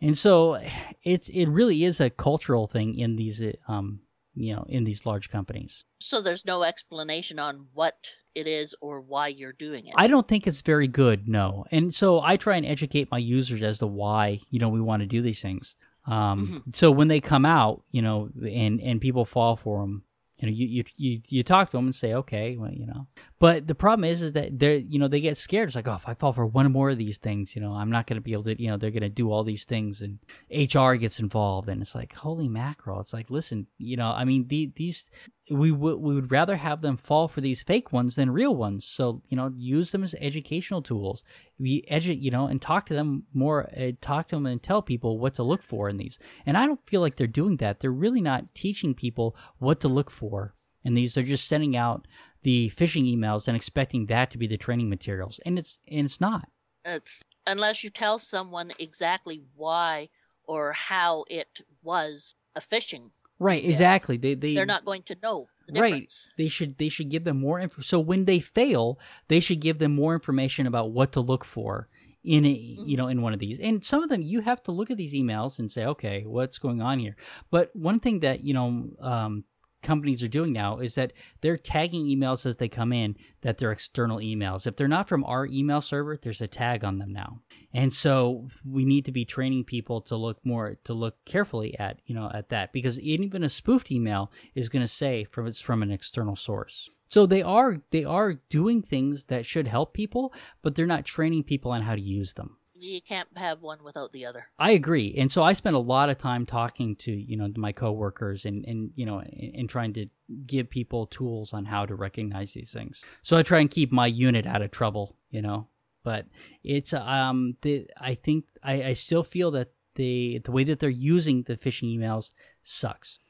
And 0.00 0.16
so 0.16 0.60
it's 1.04 1.28
it 1.28 1.46
really 1.46 1.84
is 1.84 2.00
a 2.00 2.10
cultural 2.10 2.66
thing 2.66 2.98
in 2.98 3.16
these 3.16 3.42
um 3.68 4.00
you 4.34 4.54
know 4.54 4.64
in 4.68 4.84
these 4.84 5.06
large 5.06 5.30
companies. 5.30 5.84
So 6.00 6.22
there's 6.22 6.44
no 6.44 6.62
explanation 6.62 7.38
on 7.38 7.66
what 7.72 7.96
it 8.34 8.46
is 8.46 8.74
or 8.80 9.00
why 9.00 9.28
you're 9.28 9.52
doing 9.52 9.86
it. 9.86 9.94
I 9.96 10.06
don't 10.06 10.26
think 10.26 10.46
it's 10.46 10.62
very 10.62 10.88
good, 10.88 11.28
no. 11.28 11.66
And 11.70 11.94
so 11.94 12.20
I 12.20 12.36
try 12.36 12.56
and 12.56 12.64
educate 12.64 13.10
my 13.10 13.18
users 13.18 13.62
as 13.62 13.78
to 13.80 13.86
why 13.86 14.40
you 14.50 14.58
know 14.58 14.68
we 14.68 14.80
want 14.80 15.00
to 15.00 15.06
do 15.06 15.22
these 15.22 15.42
things. 15.42 15.76
Um, 16.06 16.62
So 16.74 16.90
when 16.90 17.08
they 17.08 17.20
come 17.20 17.46
out, 17.46 17.82
you 17.90 18.02
know, 18.02 18.30
and 18.42 18.80
and 18.80 19.00
people 19.00 19.24
fall 19.24 19.56
for 19.56 19.80
them, 19.82 20.04
You 20.42 20.48
know, 20.48 20.54
you, 20.54 20.66
you 20.66 20.84
you 20.96 21.22
you 21.28 21.42
talk 21.44 21.70
to 21.70 21.76
them 21.76 21.84
and 21.84 21.94
say, 21.94 22.14
okay, 22.14 22.56
well, 22.56 22.72
you 22.72 22.84
know. 22.84 23.06
But 23.38 23.68
the 23.68 23.76
problem 23.76 24.04
is, 24.04 24.22
is 24.22 24.32
that 24.32 24.58
they're 24.58 24.74
you 24.76 24.98
know 24.98 25.06
they 25.06 25.20
get 25.20 25.36
scared. 25.36 25.68
It's 25.68 25.76
like, 25.76 25.86
oh, 25.86 25.94
if 25.94 26.08
I 26.08 26.14
fall 26.14 26.32
for 26.32 26.44
one 26.44 26.72
more 26.72 26.90
of 26.90 26.98
these 26.98 27.18
things, 27.18 27.54
you 27.54 27.62
know, 27.62 27.72
I'm 27.72 27.92
not 27.92 28.08
going 28.08 28.16
to 28.16 28.20
be 28.20 28.32
able 28.32 28.42
to. 28.44 28.60
You 28.60 28.70
know, 28.70 28.76
they're 28.76 28.90
going 28.90 29.02
to 29.02 29.08
do 29.08 29.30
all 29.30 29.44
these 29.44 29.64
things, 29.64 30.02
and 30.02 30.18
HR 30.50 30.94
gets 30.94 31.20
involved, 31.20 31.68
and 31.68 31.80
it's 31.80 31.94
like, 31.94 32.12
holy 32.12 32.48
mackerel! 32.48 32.98
It's 32.98 33.12
like, 33.12 33.30
listen, 33.30 33.68
you 33.78 33.96
know, 33.96 34.10
I 34.10 34.24
mean, 34.24 34.48
the, 34.48 34.72
these 34.74 35.10
we 35.52 35.70
would 35.70 35.98
we 36.00 36.14
would 36.14 36.30
rather 36.30 36.56
have 36.56 36.80
them 36.80 36.96
fall 36.96 37.28
for 37.28 37.40
these 37.40 37.62
fake 37.62 37.92
ones 37.92 38.14
than 38.14 38.30
real 38.30 38.54
ones. 38.54 38.84
So 38.84 39.22
you 39.28 39.36
know, 39.36 39.52
use 39.56 39.90
them 39.90 40.04
as 40.04 40.14
educational 40.20 40.82
tools. 40.82 41.24
We 41.58 41.82
edu- 41.90 42.20
you 42.20 42.30
know, 42.30 42.46
and 42.46 42.60
talk 42.60 42.86
to 42.86 42.94
them 42.94 43.24
more. 43.32 43.70
Uh, 43.76 43.92
talk 44.00 44.28
to 44.28 44.36
them 44.36 44.46
and 44.46 44.62
tell 44.62 44.82
people 44.82 45.18
what 45.18 45.34
to 45.34 45.42
look 45.42 45.62
for 45.62 45.88
in 45.88 45.96
these. 45.96 46.18
And 46.46 46.56
I 46.56 46.66
don't 46.66 46.84
feel 46.86 47.00
like 47.00 47.16
they're 47.16 47.26
doing 47.26 47.58
that. 47.58 47.80
They're 47.80 47.90
really 47.90 48.20
not 48.20 48.54
teaching 48.54 48.94
people 48.94 49.36
what 49.58 49.80
to 49.80 49.88
look 49.88 50.10
for 50.10 50.54
in 50.84 50.94
these. 50.94 51.14
They're 51.14 51.24
just 51.24 51.48
sending 51.48 51.76
out 51.76 52.06
the 52.42 52.70
phishing 52.70 53.04
emails 53.04 53.46
and 53.46 53.56
expecting 53.56 54.06
that 54.06 54.30
to 54.32 54.38
be 54.38 54.46
the 54.46 54.56
training 54.56 54.88
materials, 54.88 55.40
and 55.44 55.58
it's 55.58 55.78
and 55.88 56.04
it's 56.06 56.20
not. 56.20 56.48
It's 56.84 57.22
unless 57.46 57.84
you 57.84 57.90
tell 57.90 58.18
someone 58.18 58.70
exactly 58.78 59.42
why 59.56 60.08
or 60.44 60.72
how 60.72 61.24
it 61.28 61.48
was 61.82 62.34
a 62.56 62.60
phishing, 62.60 63.10
Right, 63.42 63.64
exactly. 63.64 64.16
They 64.16 64.34
they 64.34 64.54
they're 64.54 64.66
not 64.66 64.84
going 64.84 65.02
to 65.04 65.16
know 65.22 65.46
the 65.66 65.80
Right. 65.80 66.12
they 66.38 66.48
should 66.48 66.78
they 66.78 66.88
should 66.88 67.08
give 67.10 67.24
them 67.24 67.40
more 67.40 67.58
info. 67.58 67.82
So 67.82 67.98
when 67.98 68.24
they 68.24 68.38
fail, 68.38 68.98
they 69.28 69.40
should 69.40 69.60
give 69.60 69.78
them 69.78 69.94
more 69.94 70.14
information 70.14 70.66
about 70.66 70.92
what 70.92 71.12
to 71.12 71.20
look 71.20 71.44
for 71.44 71.88
in 72.24 72.44
a, 72.46 72.50
you 72.50 72.96
know 72.96 73.08
in 73.08 73.20
one 73.20 73.32
of 73.32 73.40
these. 73.40 73.58
And 73.58 73.84
some 73.84 74.02
of 74.04 74.08
them 74.08 74.22
you 74.22 74.42
have 74.42 74.62
to 74.64 74.72
look 74.72 74.90
at 74.92 74.96
these 74.96 75.12
emails 75.12 75.58
and 75.58 75.70
say, 75.72 75.84
okay, 75.86 76.22
what's 76.24 76.58
going 76.58 76.80
on 76.80 77.00
here? 77.00 77.16
But 77.50 77.74
one 77.74 77.98
thing 77.98 78.20
that 78.20 78.44
you 78.44 78.54
know 78.54 78.90
um, 79.00 79.44
companies 79.82 80.22
are 80.22 80.28
doing 80.28 80.52
now 80.52 80.78
is 80.78 80.94
that 80.94 81.12
they're 81.40 81.56
tagging 81.56 82.06
emails 82.06 82.46
as 82.46 82.56
they 82.56 82.68
come 82.68 82.92
in 82.92 83.16
that 83.42 83.58
they're 83.58 83.72
external 83.72 84.18
emails. 84.18 84.66
If 84.66 84.76
they're 84.76 84.88
not 84.88 85.08
from 85.08 85.24
our 85.24 85.46
email 85.46 85.80
server, 85.80 86.16
there's 86.16 86.40
a 86.40 86.46
tag 86.46 86.84
on 86.84 86.98
them 86.98 87.12
now. 87.12 87.40
And 87.74 87.92
so 87.92 88.48
we 88.64 88.84
need 88.84 89.04
to 89.06 89.12
be 89.12 89.24
training 89.24 89.64
people 89.64 90.00
to 90.02 90.16
look 90.16 90.38
more 90.44 90.76
to 90.84 90.94
look 90.94 91.24
carefully 91.24 91.78
at 91.78 92.00
you 92.06 92.14
know 92.14 92.30
at 92.32 92.48
that 92.50 92.72
because 92.72 93.00
even 93.00 93.42
a 93.42 93.48
spoofed 93.48 93.90
email 93.90 94.30
is 94.54 94.68
going 94.68 94.84
to 94.84 94.88
say 94.88 95.24
from 95.24 95.46
it's 95.46 95.60
from 95.60 95.82
an 95.82 95.90
external 95.90 96.36
source. 96.36 96.88
So 97.08 97.26
they 97.26 97.42
are 97.42 97.82
they 97.90 98.04
are 98.04 98.40
doing 98.48 98.80
things 98.80 99.24
that 99.24 99.44
should 99.44 99.68
help 99.68 99.92
people, 99.92 100.32
but 100.62 100.74
they're 100.74 100.86
not 100.86 101.04
training 101.04 101.44
people 101.44 101.70
on 101.70 101.82
how 101.82 101.94
to 101.94 102.00
use 102.00 102.34
them. 102.34 102.56
You 102.82 103.00
can't 103.00 103.28
have 103.36 103.62
one 103.62 103.84
without 103.84 104.12
the 104.12 104.26
other. 104.26 104.46
I 104.58 104.72
agree, 104.72 105.14
and 105.16 105.30
so 105.30 105.42
I 105.42 105.52
spend 105.52 105.76
a 105.76 105.78
lot 105.78 106.10
of 106.10 106.18
time 106.18 106.46
talking 106.46 106.96
to 106.96 107.12
you 107.12 107.36
know 107.36 107.48
my 107.56 107.70
coworkers 107.72 108.44
and 108.44 108.64
and 108.66 108.90
you 108.96 109.06
know 109.06 109.20
and, 109.20 109.54
and 109.54 109.68
trying 109.70 109.92
to 109.94 110.06
give 110.46 110.68
people 110.68 111.06
tools 111.06 111.52
on 111.52 111.64
how 111.64 111.86
to 111.86 111.94
recognize 111.94 112.52
these 112.54 112.72
things. 112.72 113.04
So 113.22 113.36
I 113.36 113.42
try 113.42 113.60
and 113.60 113.70
keep 113.70 113.92
my 113.92 114.06
unit 114.06 114.46
out 114.46 114.62
of 114.62 114.70
trouble, 114.72 115.16
you 115.30 115.42
know. 115.42 115.68
But 116.02 116.26
it's 116.64 116.92
um 116.92 117.56
the 117.62 117.86
I 117.96 118.14
think 118.14 118.46
I, 118.64 118.82
I 118.82 118.92
still 118.94 119.22
feel 119.22 119.52
that 119.52 119.68
the 119.94 120.40
the 120.44 120.50
way 120.50 120.64
that 120.64 120.80
they're 120.80 120.90
using 120.90 121.44
the 121.44 121.56
phishing 121.56 121.96
emails 121.96 122.32
sucks. 122.64 123.20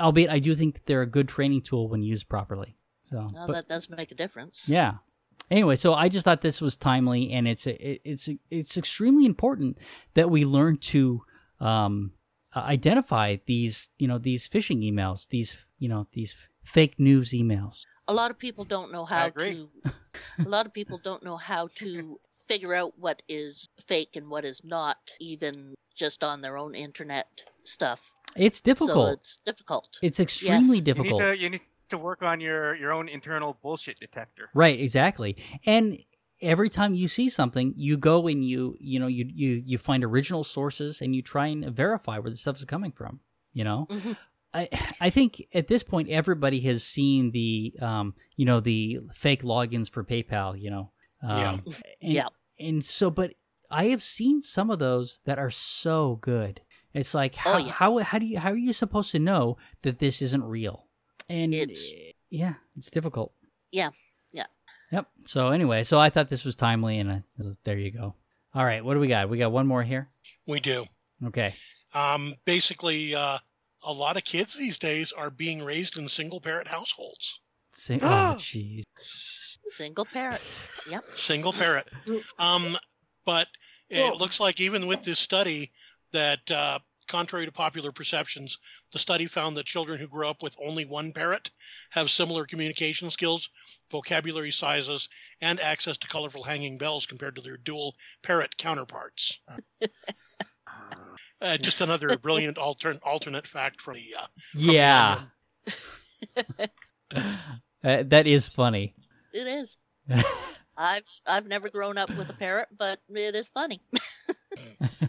Albeit 0.00 0.30
I 0.30 0.38
do 0.38 0.54
think 0.54 0.74
that 0.74 0.86
they're 0.86 1.02
a 1.02 1.06
good 1.06 1.28
training 1.28 1.62
tool 1.62 1.88
when 1.88 2.02
used 2.02 2.28
properly. 2.30 2.78
So 3.04 3.28
Well, 3.34 3.46
but- 3.48 3.52
that 3.52 3.68
does 3.68 3.90
make 3.90 4.10
a 4.12 4.14
difference. 4.14 4.68
yeah. 4.68 4.94
Anyway, 5.52 5.76
so 5.76 5.92
I 5.92 6.08
just 6.08 6.24
thought 6.24 6.40
this 6.40 6.62
was 6.62 6.78
timely, 6.78 7.30
and 7.30 7.46
it's 7.46 7.66
it's 7.66 8.30
it's 8.50 8.78
extremely 8.78 9.26
important 9.26 9.76
that 10.14 10.30
we 10.30 10.46
learn 10.46 10.78
to 10.78 11.22
um, 11.60 12.12
uh, 12.56 12.60
identify 12.60 13.36
these 13.44 13.90
you 13.98 14.08
know 14.08 14.16
these 14.16 14.48
phishing 14.48 14.80
emails, 14.82 15.28
these 15.28 15.58
you 15.78 15.90
know 15.90 16.06
these 16.14 16.34
fake 16.64 16.94
news 16.98 17.32
emails. 17.32 17.84
A 18.08 18.14
lot 18.14 18.30
of 18.30 18.38
people 18.38 18.64
don't 18.64 18.90
know 18.92 19.04
how 19.04 19.28
to. 19.28 19.68
a 20.38 20.48
lot 20.48 20.64
of 20.64 20.72
people 20.72 20.98
don't 21.04 21.22
know 21.22 21.36
how 21.36 21.66
to 21.76 22.18
figure 22.48 22.74
out 22.74 22.94
what 22.98 23.22
is 23.28 23.68
fake 23.86 24.16
and 24.16 24.30
what 24.30 24.46
is 24.46 24.64
not, 24.64 24.96
even 25.20 25.74
just 25.94 26.24
on 26.24 26.40
their 26.40 26.56
own 26.56 26.74
internet 26.74 27.26
stuff. 27.64 28.10
It's 28.36 28.58
So 28.58 28.64
difficult. 28.64 29.18
it's 29.20 29.36
difficult. 29.44 29.98
it's 30.00 30.18
extremely 30.18 30.56
Yes. 30.56 30.66
You 30.68 30.72
need 30.74 30.84
difficult. 30.84 31.20
to 31.20 31.36
you 31.36 31.50
need 31.50 31.60
to 31.92 31.98
work 31.98 32.22
on 32.22 32.40
your 32.40 32.74
your 32.76 32.92
own 32.92 33.08
internal 33.08 33.58
bullshit 33.62 33.98
detector. 34.00 34.50
Right, 34.54 34.78
exactly. 34.80 35.36
And 35.64 35.98
every 36.42 36.68
time 36.68 36.94
you 36.94 37.06
see 37.08 37.28
something, 37.28 37.72
you 37.76 37.96
go 37.96 38.26
and 38.26 38.44
you 38.44 38.76
you 38.80 38.98
know 39.00 39.06
you 39.06 39.24
you 39.32 39.62
you 39.64 39.78
find 39.78 40.02
original 40.04 40.44
sources 40.44 41.00
and 41.00 41.14
you 41.14 41.22
try 41.22 41.46
and 41.46 41.64
verify 41.74 42.18
where 42.18 42.30
the 42.30 42.36
stuff 42.36 42.56
is 42.58 42.64
coming 42.64 42.92
from. 42.92 43.20
You 43.52 43.64
know, 43.64 43.86
Mhm. 43.90 44.16
I 44.54 44.68
I 45.00 45.10
think 45.10 45.46
at 45.54 45.68
this 45.68 45.82
point 45.82 46.08
everybody 46.10 46.60
has 46.62 46.82
seen 46.84 47.30
the 47.30 47.74
um 47.80 48.14
you 48.36 48.44
know 48.44 48.60
the 48.60 48.98
fake 49.14 49.42
logins 49.42 49.88
for 49.90 50.02
PayPal. 50.04 50.60
You 50.60 50.70
know, 50.70 50.92
um, 51.22 51.38
Yeah. 51.38 51.50
and, 52.02 52.12
Yeah. 52.12 52.26
and 52.58 52.84
so 52.84 53.10
but 53.10 53.34
I 53.70 53.84
have 53.86 54.02
seen 54.02 54.42
some 54.42 54.70
of 54.70 54.78
those 54.78 55.20
that 55.24 55.38
are 55.38 55.50
so 55.50 56.16
good. 56.20 56.60
It's 56.92 57.14
like 57.14 57.34
how 57.36 57.54
Oh, 57.54 57.58
yeah. 57.58 57.72
how 57.72 57.98
how 58.00 58.18
do 58.18 58.26
you 58.26 58.38
how 58.38 58.50
are 58.50 58.56
you 58.68 58.72
supposed 58.74 59.12
to 59.12 59.18
know 59.18 59.56
that 59.82 59.98
this 59.98 60.20
isn't 60.20 60.44
real? 60.44 60.88
And 61.32 61.54
It's- 61.54 61.86
yeah, 62.30 62.54
it's 62.76 62.90
difficult. 62.90 63.32
Yeah. 63.70 63.90
Yeah. 64.32 64.46
Yep. 64.90 65.06
So 65.24 65.48
anyway, 65.48 65.82
so 65.82 65.98
I 65.98 66.10
thought 66.10 66.28
this 66.28 66.44
was 66.44 66.54
timely, 66.56 66.98
and 66.98 67.10
I, 67.10 67.22
there 67.64 67.78
you 67.78 67.90
go. 67.90 68.14
All 68.54 68.64
right, 68.64 68.84
what 68.84 68.94
do 68.94 69.00
we 69.00 69.08
got? 69.08 69.30
We 69.30 69.38
got 69.38 69.50
one 69.50 69.66
more 69.66 69.82
here. 69.82 70.10
We 70.46 70.60
do. 70.60 70.84
Okay. 71.24 71.54
Um, 71.94 72.34
basically, 72.44 73.14
uh, 73.14 73.38
a 73.82 73.92
lot 73.92 74.16
of 74.18 74.24
kids 74.24 74.54
these 74.54 74.78
days 74.78 75.10
are 75.12 75.30
being 75.30 75.64
raised 75.64 75.98
in 75.98 76.08
single 76.08 76.40
parent 76.40 76.68
households. 76.68 77.40
Sing- 77.72 78.00
oh, 78.02 78.34
jeez. 78.36 78.82
Single 78.98 80.04
parent. 80.04 80.40
Yep. 80.90 81.04
Single 81.14 81.54
parent. 81.54 81.86
Um, 82.38 82.76
but 83.24 83.48
it 83.88 84.02
Well- 84.02 84.16
looks 84.18 84.38
like 84.38 84.60
even 84.60 84.86
with 84.86 85.02
this 85.02 85.18
study 85.18 85.72
that, 86.12 86.50
uh, 86.50 86.80
contrary 87.12 87.44
to 87.46 87.52
popular 87.52 87.92
perceptions, 87.92 88.58
the 88.92 88.98
study 88.98 89.26
found 89.26 89.56
that 89.56 89.66
children 89.66 89.98
who 89.98 90.08
grow 90.08 90.28
up 90.30 90.42
with 90.42 90.56
only 90.64 90.84
one 90.84 91.12
parrot 91.12 91.50
have 91.90 92.10
similar 92.10 92.46
communication 92.46 93.10
skills, 93.10 93.50
vocabulary 93.90 94.50
sizes, 94.50 95.08
and 95.40 95.60
access 95.60 95.98
to 95.98 96.08
colorful 96.08 96.42
hanging 96.44 96.78
bells 96.78 97.06
compared 97.06 97.36
to 97.36 97.42
their 97.42 97.56
dual 97.58 97.94
parrot 98.22 98.56
counterparts. 98.56 99.40
Uh, 101.42 101.56
just 101.56 101.80
another 101.80 102.16
brilliant 102.16 102.56
altern- 102.56 103.00
alternate 103.02 103.44
fact 103.48 103.80
from 103.80 103.94
the 103.94 104.14
uh, 104.16 104.26
the 104.54 104.60
Yeah. 104.74 105.18
Onion. 106.36 106.70
Uh, 107.82 108.02
that 108.04 108.28
is 108.28 108.48
funny. 108.48 108.94
It 109.32 109.48
is. 109.48 109.76
I've 110.76 111.02
I've 111.26 111.46
never 111.46 111.68
grown 111.68 111.98
up 111.98 112.10
with 112.16 112.30
a 112.30 112.32
parrot, 112.32 112.68
but 112.78 113.00
it 113.12 113.34
is 113.34 113.48
funny. 113.48 113.80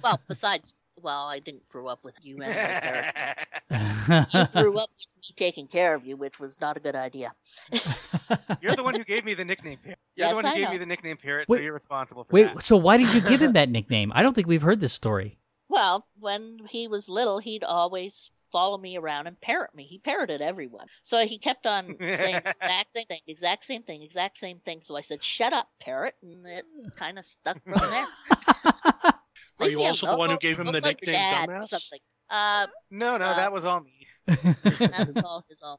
well, 0.03 0.19
besides, 0.27 0.73
well, 1.03 1.25
I 1.27 1.39
didn't 1.39 1.67
grow 1.69 1.87
up 1.87 2.03
with 2.03 2.15
you 2.21 2.37
and 2.41 2.53
my 2.53 2.53
parrot. 2.53 3.37
You 4.33 4.61
grew 4.61 4.77
up 4.77 4.89
with 4.89 5.07
me 5.17 5.33
taking 5.35 5.67
care 5.67 5.95
of 5.95 6.05
you, 6.05 6.17
which 6.17 6.39
was 6.39 6.59
not 6.59 6.77
a 6.77 6.79
good 6.79 6.95
idea. 6.95 7.31
You're 8.61 8.75
the 8.75 8.83
one 8.83 8.95
who 8.95 9.03
gave 9.03 9.23
me 9.25 9.33
the 9.33 9.45
nickname 9.45 9.77
parrot. 9.81 9.99
You're 10.15 10.27
Yes, 10.27 10.31
the 10.31 10.35
one 10.35 10.45
who 10.45 10.51
I 10.51 10.55
gave 10.55 10.65
know. 10.65 10.71
me 10.71 10.77
the 10.79 10.85
nickname 10.85 11.17
parrot, 11.17 11.47
Wait, 11.49 11.59
so 11.59 11.63
you're 11.63 11.73
responsible 11.73 12.23
for 12.23 12.33
Wait, 12.33 12.53
that. 12.53 12.63
so 12.63 12.77
why 12.77 12.97
did 12.97 13.13
you 13.13 13.21
give 13.21 13.41
him 13.41 13.53
that 13.59 13.69
nickname? 13.69 14.11
I 14.15 14.21
don't 14.21 14.33
think 14.33 14.47
we've 14.47 14.61
heard 14.61 14.79
this 14.79 14.93
story. 14.93 15.37
Well, 15.69 16.05
when 16.19 16.59
he 16.69 16.87
was 16.87 17.07
little, 17.09 17.39
he'd 17.39 17.63
always 17.63 18.29
follow 18.51 18.77
me 18.77 18.97
around 18.97 19.25
and 19.27 19.39
parrot 19.41 19.73
me. 19.73 19.83
He 19.85 19.97
parroted 19.97 20.41
everyone. 20.41 20.85
So 21.03 21.25
he 21.25 21.39
kept 21.39 21.65
on 21.65 21.95
saying 21.99 22.41
the 22.43 22.53
exact 22.61 22.91
same 22.93 23.05
thing, 23.07 23.19
exact 23.27 23.65
same 23.65 23.83
thing, 23.83 24.01
exact 24.03 24.37
same 24.37 24.59
thing. 24.59 24.81
So 24.83 24.95
I 24.95 25.01
said, 25.01 25.23
"Shut 25.23 25.53
up, 25.53 25.69
parrot," 25.81 26.13
and 26.21 26.45
it 26.45 26.65
kind 26.95 27.17
of 27.17 27.25
stuck 27.25 27.57
from 27.63 27.73
there. 27.73 29.12
Are 29.59 29.69
you 29.69 29.81
also 29.83 30.07
the 30.07 30.17
one 30.17 30.29
who 30.29 30.37
gave 30.37 30.59
him 30.59 30.65
Look 30.67 30.75
the 30.75 30.81
like 30.81 31.01
nickname 31.01 31.15
dad 31.15 31.49
dumbass? 31.49 31.63
Something. 31.65 31.99
Uh, 32.29 32.67
No, 32.91 33.17
no, 33.17 33.25
Uh, 33.25 33.35
that 33.35 33.51
was 33.51 33.65
all 33.65 33.81
me. 33.81 34.07
that's 34.27 35.23
all 35.23 35.43
his 35.49 35.61
own. 35.63 35.77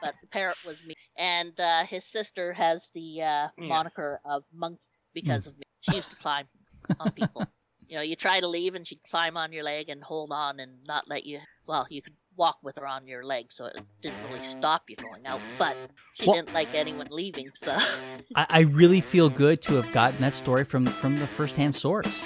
But 0.00 0.14
the 0.20 0.28
parrot 0.28 0.56
was 0.64 0.86
me, 0.86 0.94
and 1.18 1.52
uh, 1.58 1.84
his 1.84 2.04
sister 2.06 2.52
has 2.52 2.90
the 2.94 3.22
uh, 3.22 3.24
Yeah. 3.24 3.48
moniker 3.58 4.20
of 4.24 4.44
monkey 4.52 4.80
because 5.12 5.46
of 5.46 5.56
me. 5.58 5.64
She 5.80 5.96
used 5.96 6.10
to 6.10 6.16
climb 6.16 6.46
on 6.98 7.10
people. 7.12 7.44
You 7.90 7.96
know, 7.96 8.02
you 8.02 8.14
try 8.14 8.38
to 8.38 8.46
leave, 8.46 8.76
and 8.76 8.86
she'd 8.86 9.02
climb 9.10 9.36
on 9.36 9.52
your 9.52 9.64
leg 9.64 9.88
and 9.88 10.00
hold 10.00 10.30
on 10.30 10.60
and 10.60 10.78
not 10.86 11.08
let 11.08 11.26
you. 11.26 11.40
Well, 11.66 11.88
you 11.90 12.00
could 12.02 12.12
walk 12.36 12.58
with 12.62 12.76
her 12.76 12.86
on 12.86 13.08
your 13.08 13.24
leg, 13.24 13.46
so 13.50 13.66
it 13.66 13.80
didn't 14.00 14.22
really 14.30 14.44
stop 14.44 14.84
you 14.88 14.94
going 14.94 15.26
out. 15.26 15.40
But 15.58 15.76
she 16.14 16.24
Well- 16.24 16.36
didn't 16.36 16.54
like 16.54 16.72
anyone 16.72 17.08
leaving, 17.10 17.50
so 17.56 17.72
I, 18.36 18.46
I 18.48 18.60
really 18.60 19.00
feel 19.00 19.28
good 19.28 19.60
to 19.62 19.74
have 19.74 19.90
gotten 19.90 20.20
that 20.20 20.34
story 20.34 20.62
from 20.62 20.86
from 20.86 21.18
the 21.18 21.26
firsthand 21.26 21.74
source. 21.74 22.24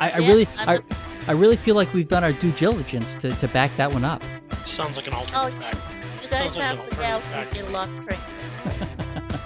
I, 0.00 0.10
I 0.10 0.18
Yeah, 0.18 0.28
really, 0.28 0.46
I'm 0.58 0.82
I, 1.28 1.32
really 1.32 1.56
feel 1.56 1.74
like 1.76 1.92
we've 1.94 2.08
done 2.08 2.24
our 2.24 2.32
due 2.32 2.52
diligence 2.52 3.14
to, 3.16 3.32
to 3.32 3.48
back 3.48 3.74
that 3.76 3.92
one 3.92 4.04
up. 4.04 4.22
Sounds 4.64 4.96
like 4.96 5.06
an 5.06 5.14
alternate 5.14 5.46
Oh, 5.46 5.50
fact. 5.50 5.78
you 6.22 6.28
guys 6.28 6.54
Sounds 6.54 6.56
like 6.56 6.64
have 6.66 6.78
an 6.80 6.90
the 6.90 6.96
gals 6.96 7.24
alternative 7.24 7.56
who 7.56 7.62
get 7.62 7.68
a 7.68 7.72
lot 7.72 7.88
of 7.98 8.04
training. 8.06 9.40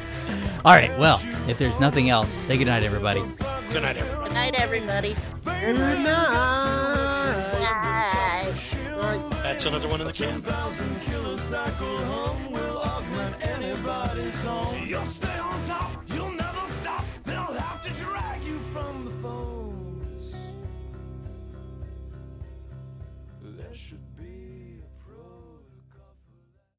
All 0.64 0.74
right. 0.74 0.90
Well, 0.98 1.20
if 1.48 1.58
there's 1.58 1.78
nothing 1.78 2.08
else, 2.08 2.32
say 2.32 2.56
goodnight, 2.56 2.84
everybody. 2.84 3.22
Good 3.70 3.82
night, 3.82 3.96
everyone. 3.98 4.24
Good 4.24 4.34
night, 4.34 4.54
everybody. 4.54 5.16
Good 5.44 5.76
night. 5.76 6.04
Bye. 7.60 8.54
Right. 8.96 9.30
That's 9.42 9.66
another 9.66 9.88
one 9.88 10.00
in 10.00 10.06
the 10.06 10.12
can. 10.12 10.40
thousand 10.40 11.00
kilocycle 11.02 12.04
hum 12.06 12.50
will 12.52 12.78
augment 12.78 13.36
anybody's 13.46 14.40
home. 14.42 14.82
You'll 14.86 15.04
stay 15.04 15.38
on 15.38 15.62
top. 15.64 16.03